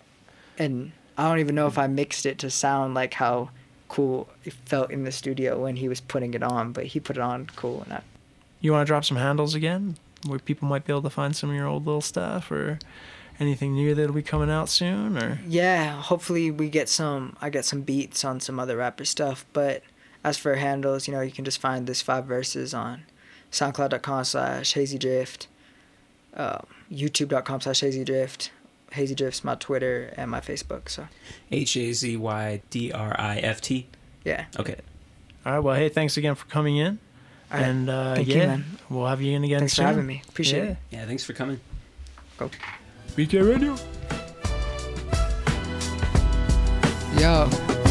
and 0.59 0.93
I 1.19 1.29
don't 1.29 1.39
even 1.41 1.55
know 1.55 1.67
if 1.67 1.77
I 1.77 1.87
mixed 1.87 2.25
it 2.25 2.39
to 2.39 2.49
sound 2.51 2.95
like 2.95 3.13
how 3.15 3.51
cool 3.89 4.29
it 4.45 4.55
felt 4.65 4.91
in 4.91 5.05
the 5.05 5.13
studio 5.13 5.61
when 5.61 5.77
he 5.77 5.89
was 5.89 6.01
putting 6.01 6.33
it 6.35 6.43
on, 6.43 6.73
but 6.73 6.87
he 6.87 6.99
put 7.01 7.17
it 7.17 7.23
on 7.23 7.47
cool 7.57 7.83
and 7.83 7.93
I, 7.93 8.01
You 8.61 8.73
want 8.73 8.87
to 8.87 8.91
drop 8.91 9.05
some 9.05 9.19
handles 9.19 9.55
again, 9.55 9.97
where 10.27 10.39
people 10.39 10.69
might 10.69 10.85
be 10.85 10.93
able 10.93 11.03
to 11.03 11.11
find 11.11 11.35
some 11.35 11.51
of 11.51 11.57
your 11.57 11.67
old 11.67 11.87
little 11.87 12.01
stuff, 12.01 12.51
or 12.51 12.79
anything 13.39 13.75
new 13.75 13.95
that'll 13.95 14.13
be 14.15 14.23
coming 14.23 14.51
out 14.51 14.69
soon, 14.69 15.17
or 15.17 15.41
yeah, 15.47 16.01
hopefully 16.01 16.51
we 16.51 16.69
get 16.69 16.89
some 16.89 17.37
I 17.41 17.49
get 17.51 17.65
some 17.65 17.81
beats 17.83 18.25
on 18.25 18.39
some 18.41 18.61
other 18.61 18.77
rapper 18.77 19.05
stuff, 19.05 19.47
but 19.53 19.83
as 20.23 20.37
for 20.37 20.57
handles, 20.57 21.09
you 21.09 21.15
know, 21.15 21.23
you 21.23 21.31
can 21.33 21.47
just 21.47 21.59
find 21.61 21.87
this 21.87 22.03
five 22.03 22.27
verses 22.27 22.75
on 22.75 23.03
soundcloud.com 23.51 24.25
slash 24.25 24.75
hazydrift, 24.75 25.47
uh, 26.35 26.59
youtube.com 26.93 27.61
slash 27.63 27.81
hazydrift, 27.81 28.51
hazydrift's 28.93 29.43
my 29.43 29.55
Twitter 29.55 30.13
and 30.19 30.31
my 30.31 30.41
Facebook, 30.41 30.91
so 30.91 31.09
H 31.51 31.77
A 31.79 31.93
Z 31.95 32.17
Y 32.19 32.63
D 32.69 32.93
R 32.93 33.17
I 33.19 33.39
F 33.39 33.63
T. 33.63 33.87
yeah. 34.25 34.45
Okay. 34.59 34.77
all 35.47 35.53
right. 35.55 35.61
Well, 35.61 35.77
hey, 35.77 35.89
thanks 35.89 36.19
again 36.19 36.35
for 36.35 36.45
coming 36.47 36.77
in, 36.77 36.87
All 36.87 36.99
right. 37.53 37.63
and 37.63 37.91
uh, 37.91 38.15
Thank 38.15 38.29
you, 38.29 38.35
yeah, 38.37 38.47
man. 38.47 38.65
we'll 38.89 39.07
have 39.07 39.21
you 39.23 39.37
in 39.37 39.45
again 39.45 39.61
Thanks 39.61 39.75
soon. 39.75 39.85
for 39.85 39.89
having 39.89 40.07
me. 40.07 40.23
Appreciate 40.29 40.65
yeah. 40.65 40.71
it. 40.71 40.77
Yeah. 40.91 41.07
Thanks 41.07 41.25
for 41.25 41.33
coming. 41.33 41.61
Go. 42.39 42.51
BK 43.17 43.47
Radio. 43.47 43.77
Yo. 47.21 47.90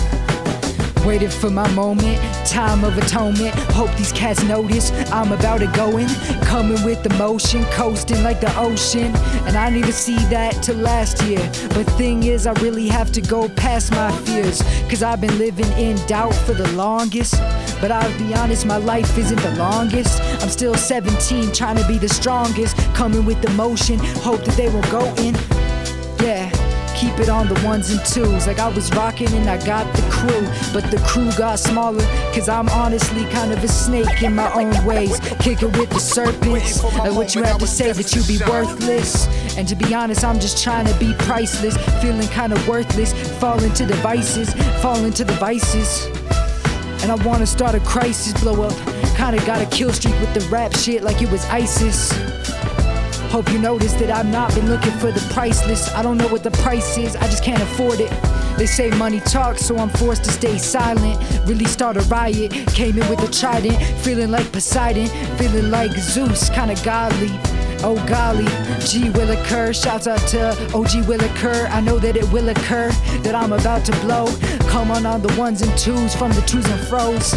Waiting 1.05 1.29
for 1.29 1.49
my 1.49 1.67
moment, 1.71 2.19
time 2.45 2.83
of 2.83 2.97
atonement. 2.97 3.55
Hope 3.71 3.89
these 3.95 4.11
cats 4.11 4.43
notice 4.43 4.91
I'm 5.11 5.31
about 5.31 5.59
to 5.59 5.67
go 5.67 5.97
in. 5.97 6.07
Coming 6.41 6.83
with 6.83 7.01
the 7.03 7.09
motion, 7.15 7.63
coasting 7.65 8.21
like 8.23 8.41
the 8.41 8.55
ocean. 8.59 9.15
And 9.47 9.55
I 9.55 9.69
need 9.69 9.85
to 9.85 9.93
see 9.93 10.17
that 10.27 10.61
to 10.63 10.73
last 10.73 11.23
year. 11.23 11.39
But 11.69 11.83
thing 11.97 12.23
is, 12.23 12.45
I 12.45 12.51
really 12.61 12.87
have 12.89 13.11
to 13.13 13.21
go 13.21 13.49
past 13.49 13.91
my 13.91 14.11
fears. 14.19 14.61
Cause 14.89 15.01
I've 15.01 15.21
been 15.21 15.37
living 15.37 15.71
in 15.73 15.95
doubt 16.05 16.35
for 16.35 16.53
the 16.53 16.67
longest. 16.73 17.35
But 17.81 17.91
I'll 17.91 18.17
be 18.19 18.33
honest, 18.33 18.65
my 18.65 18.77
life 18.77 19.17
isn't 19.17 19.39
the 19.41 19.55
longest. 19.55 20.21
I'm 20.41 20.49
still 20.49 20.75
17, 20.75 21.53
trying 21.53 21.77
to 21.77 21.87
be 21.87 21.97
the 21.97 22.09
strongest. 22.09 22.77
Coming 22.93 23.25
with 23.25 23.41
the 23.41 23.49
motion, 23.51 23.99
hope 24.21 24.43
that 24.43 24.55
they 24.57 24.69
will 24.69 24.83
go 24.91 25.05
in. 25.15 25.33
Yeah, 26.21 26.51
keep 26.99 27.17
it 27.19 27.29
on 27.29 27.47
the 27.47 27.59
ones 27.65 27.91
and 27.91 28.05
twos. 28.05 28.45
Like 28.45 28.59
I 28.59 28.67
was 28.67 28.91
rocking 28.93 29.31
and 29.33 29.49
I 29.49 29.63
got 29.65 29.85
the 29.95 30.01
crew, 30.11 30.45
but 30.73 30.91
the 30.91 30.97
crew 31.07 31.31
got 31.37 31.57
smaller. 31.57 32.03
Cause 32.33 32.49
I'm 32.49 32.67
honestly 32.69 33.23
kind 33.25 33.51
of 33.53 33.63
a 33.63 33.67
snake 33.67 34.21
in 34.21 34.35
my 34.35 34.51
own 34.53 34.85
ways. 34.85 35.19
Kicking 35.39 35.71
with 35.73 35.89
the 35.89 35.99
serpents. 35.99 36.83
Like 36.83 37.13
what 37.13 37.35
you 37.35 37.43
have 37.43 37.57
to 37.59 37.67
say 37.67 37.91
that 37.91 38.13
you 38.13 38.23
be 38.23 38.37
worthless. 38.49 39.27
And 39.57 39.67
to 39.67 39.75
be 39.75 39.93
honest, 39.93 40.23
I'm 40.23 40.39
just 40.39 40.61
trying 40.61 40.85
to 40.87 40.99
be 40.99 41.13
priceless. 41.19 41.77
Feeling 42.01 42.27
kind 42.27 42.51
of 42.51 42.67
worthless. 42.67 43.13
Fall 43.39 43.63
into 43.63 43.85
the 43.85 43.95
vices, 43.95 44.53
fall 44.81 45.03
into 45.05 45.23
the 45.23 45.33
vices. 45.33 46.05
And 47.01 47.11
I 47.11 47.15
wanna 47.25 47.45
start 47.45 47.75
a 47.75 47.79
crisis, 47.81 48.33
blow 48.41 48.61
up. 48.63 48.75
Kinda 49.15 49.43
got 49.45 49.61
a 49.61 49.65
kill 49.67 49.93
streak 49.93 50.19
with 50.19 50.33
the 50.33 50.41
rap 50.49 50.75
shit 50.75 51.01
like 51.01 51.21
it 51.21 51.31
was 51.31 51.45
ISIS. 51.45 52.38
Hope 53.29 53.51
you 53.51 53.59
notice 53.59 53.93
that 53.93 54.09
I've 54.09 54.25
not 54.25 54.53
been 54.55 54.67
looking 54.67 54.91
for 54.93 55.11
the 55.11 55.21
priceless. 55.33 55.93
I 55.93 56.01
don't 56.01 56.17
know 56.17 56.27
what 56.29 56.43
the 56.43 56.51
price 56.51 56.97
is, 56.97 57.15
I 57.15 57.25
just 57.27 57.43
can't 57.43 57.61
afford 57.61 57.99
it. 57.99 58.09
They 58.57 58.65
say 58.65 58.89
money 58.89 59.19
talks, 59.19 59.61
so 59.61 59.77
I'm 59.77 59.89
forced 59.89 60.23
to 60.23 60.31
stay 60.31 60.57
silent. 60.57 61.17
Really 61.47 61.65
start 61.65 61.95
a 61.95 62.01
riot, 62.01 62.51
came 62.73 62.97
in 62.97 63.07
with 63.07 63.21
a 63.21 63.31
trident, 63.31 63.77
feeling 64.03 64.31
like 64.31 64.51
Poseidon, 64.51 65.07
feeling 65.37 65.69
like 65.69 65.91
Zeus, 65.91 66.49
kinda 66.49 66.75
godly. 66.83 67.29
Oh 67.81 67.95
golly, 68.07 68.47
G 68.85 69.09
will 69.11 69.31
occur. 69.31 69.71
Shouts 69.71 70.07
out 70.07 70.19
to 70.29 70.49
OG 70.73 71.07
will 71.07 71.23
occur. 71.23 71.67
I 71.71 71.79
know 71.79 71.97
that 71.99 72.17
it 72.17 72.29
will 72.33 72.49
occur, 72.49 72.89
that 73.23 73.35
I'm 73.35 73.53
about 73.53 73.85
to 73.85 73.91
blow. 74.01 74.27
Come 74.67 74.91
on 74.91 75.05
on 75.05 75.21
the 75.21 75.33
ones 75.39 75.61
and 75.61 75.71
twos 75.77 76.13
from 76.13 76.31
the 76.33 76.41
twos 76.41 76.65
and 76.65 76.81
fros. 76.87 77.33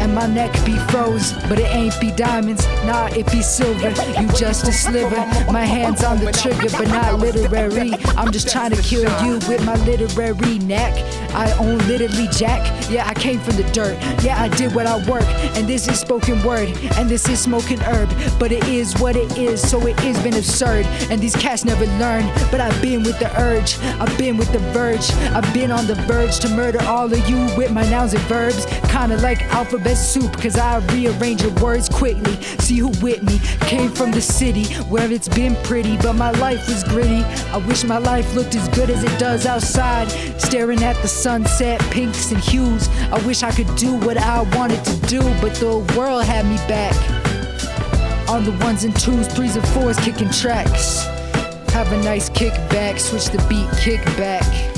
And 0.00 0.14
my 0.14 0.26
neck 0.26 0.52
be 0.64 0.76
froze, 0.90 1.32
but 1.48 1.58
it 1.58 1.72
ain't 1.74 1.98
be 2.00 2.10
diamonds, 2.12 2.66
nah, 2.84 3.06
it 3.08 3.30
be 3.30 3.42
silver. 3.42 3.90
You 4.20 4.28
just 4.28 4.66
a 4.66 4.72
sliver. 4.72 5.16
My 5.52 5.64
hands 5.64 6.02
on 6.02 6.18
the 6.18 6.32
trigger, 6.32 6.68
but 6.76 6.88
not 6.88 7.18
literary. 7.18 7.92
I'm 8.16 8.32
just 8.32 8.48
trying 8.48 8.72
to 8.72 8.82
kill 8.82 9.04
you 9.24 9.34
with 9.46 9.64
my 9.64 9.76
literary 9.84 10.58
neck. 10.60 10.94
I 11.34 11.52
own 11.58 11.78
literally 11.86 12.28
Jack. 12.32 12.60
Yeah, 12.90 13.06
I 13.06 13.14
came 13.14 13.38
from 13.40 13.56
the 13.56 13.64
dirt. 13.72 13.96
Yeah, 14.24 14.40
I 14.40 14.48
did 14.48 14.74
what 14.74 14.86
I 14.86 14.96
work, 15.08 15.26
and 15.56 15.68
this 15.68 15.86
is 15.86 16.00
spoken 16.00 16.42
word, 16.42 16.68
and 16.96 17.08
this 17.08 17.28
is 17.28 17.38
smoking 17.38 17.78
herb. 17.80 18.08
But 18.38 18.52
it 18.52 18.66
is 18.68 18.98
what 18.98 19.16
it 19.16 19.36
is, 19.36 19.60
so 19.60 19.86
it 19.86 20.02
is 20.02 20.18
been 20.22 20.34
absurd. 20.34 20.86
And 21.10 21.20
these 21.20 21.36
cats 21.36 21.64
never 21.64 21.86
learn, 21.98 22.26
but 22.50 22.60
I've 22.60 22.80
been 22.80 23.02
with 23.02 23.18
the 23.18 23.30
urge. 23.40 23.78
I've 24.00 24.16
been 24.16 24.38
with 24.38 24.50
the 24.52 24.58
verge. 24.72 25.10
I've 25.34 25.52
been 25.52 25.70
on 25.70 25.86
the 25.86 25.94
verge 25.94 26.38
to 26.40 26.48
murder 26.48 26.82
all 26.84 27.12
of 27.12 27.28
you 27.28 27.36
with 27.56 27.70
my 27.70 27.88
nouns 27.90 28.14
and 28.14 28.22
verbs. 28.24 28.66
Kinda 28.88 29.18
like 29.18 29.42
alphabet 29.52 29.89
soup, 29.94 30.32
cause 30.40 30.56
I 30.56 30.78
rearrange 30.94 31.42
your 31.42 31.52
words 31.54 31.88
quickly. 31.88 32.34
See 32.58 32.78
who 32.78 32.88
with 33.02 33.22
me 33.22 33.38
came 33.66 33.90
from 33.90 34.10
the 34.10 34.20
city 34.20 34.64
where 34.84 35.10
it's 35.10 35.28
been 35.28 35.56
pretty, 35.64 35.96
but 35.98 36.14
my 36.14 36.30
life 36.32 36.66
was 36.68 36.84
gritty. 36.84 37.22
I 37.52 37.58
wish 37.66 37.84
my 37.84 37.98
life 37.98 38.34
looked 38.34 38.54
as 38.54 38.68
good 38.70 38.90
as 38.90 39.04
it 39.04 39.18
does 39.18 39.46
outside. 39.46 40.08
Staring 40.40 40.82
at 40.82 40.96
the 41.02 41.08
sunset, 41.08 41.80
pinks 41.90 42.30
and 42.30 42.40
hues. 42.40 42.88
I 43.12 43.24
wish 43.26 43.42
I 43.42 43.50
could 43.50 43.74
do 43.76 43.94
what 43.96 44.16
I 44.16 44.42
wanted 44.56 44.84
to 44.84 44.96
do, 45.06 45.20
but 45.40 45.54
the 45.54 45.78
world 45.96 46.24
had 46.24 46.46
me 46.46 46.56
back. 46.68 46.94
On 48.28 48.44
the 48.44 48.52
ones 48.64 48.84
and 48.84 48.94
twos, 48.98 49.26
threes 49.26 49.56
and 49.56 49.66
fours, 49.68 49.98
kicking 49.98 50.30
tracks. 50.30 51.04
Have 51.72 51.90
a 51.92 52.02
nice 52.02 52.28
kickback, 52.30 52.98
switch 52.98 53.26
the 53.26 53.38
beat, 53.48 53.68
kick 53.78 54.04
back. 54.16 54.69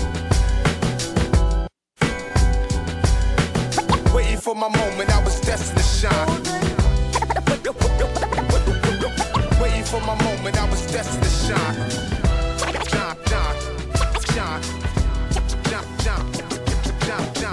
For 4.52 4.58
my 4.58 4.68
moment, 4.68 5.08
I 5.08 5.24
was 5.24 5.40
destined 5.40 5.78
to 5.78 5.82
shine. 5.82 6.28
Waiting 9.58 9.82
for 9.82 10.00
my 10.02 10.14
moment, 10.22 10.60
I 10.60 10.68
was 10.68 10.92
destined 10.92 11.22
to 11.22 11.30
shine. 11.30 11.74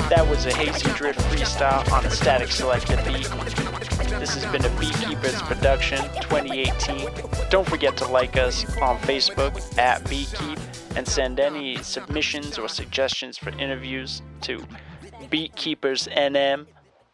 That 0.10 0.28
was 0.30 0.45
a 0.45 0.54
Hazy 0.54 0.91
Drift 0.97 1.22
freestyle 1.22 1.89
on 1.93 2.06
a 2.06 2.12
static 2.12 2.50
selected 2.50 2.97
beat. 3.06 3.30
This 4.20 4.34
has 4.34 4.45
been 4.52 4.66
a 4.66 4.76
Beatkeepers 4.76 5.39
production 5.43 6.00
2018. 6.20 7.08
Don't 7.50 7.66
forget 7.66 7.95
to 7.95 8.08
like 8.10 8.36
us 8.36 8.66
on 8.82 8.97
Facebook 8.97 9.56
at 9.78 10.04
Beatkeep 10.04 10.60
and 10.97 11.08
send 11.08 11.39
any 11.39 11.78
submissions 11.78 12.60
or 12.60 12.68
suggestions 12.68 13.38
for 13.38 13.52
interviews 13.52 14.22
to 14.41 14.62
beatkeepersnm 15.32 16.66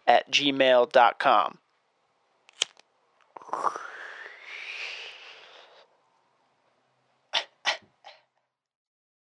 at 0.07 0.31
gmail.com. 0.31 1.57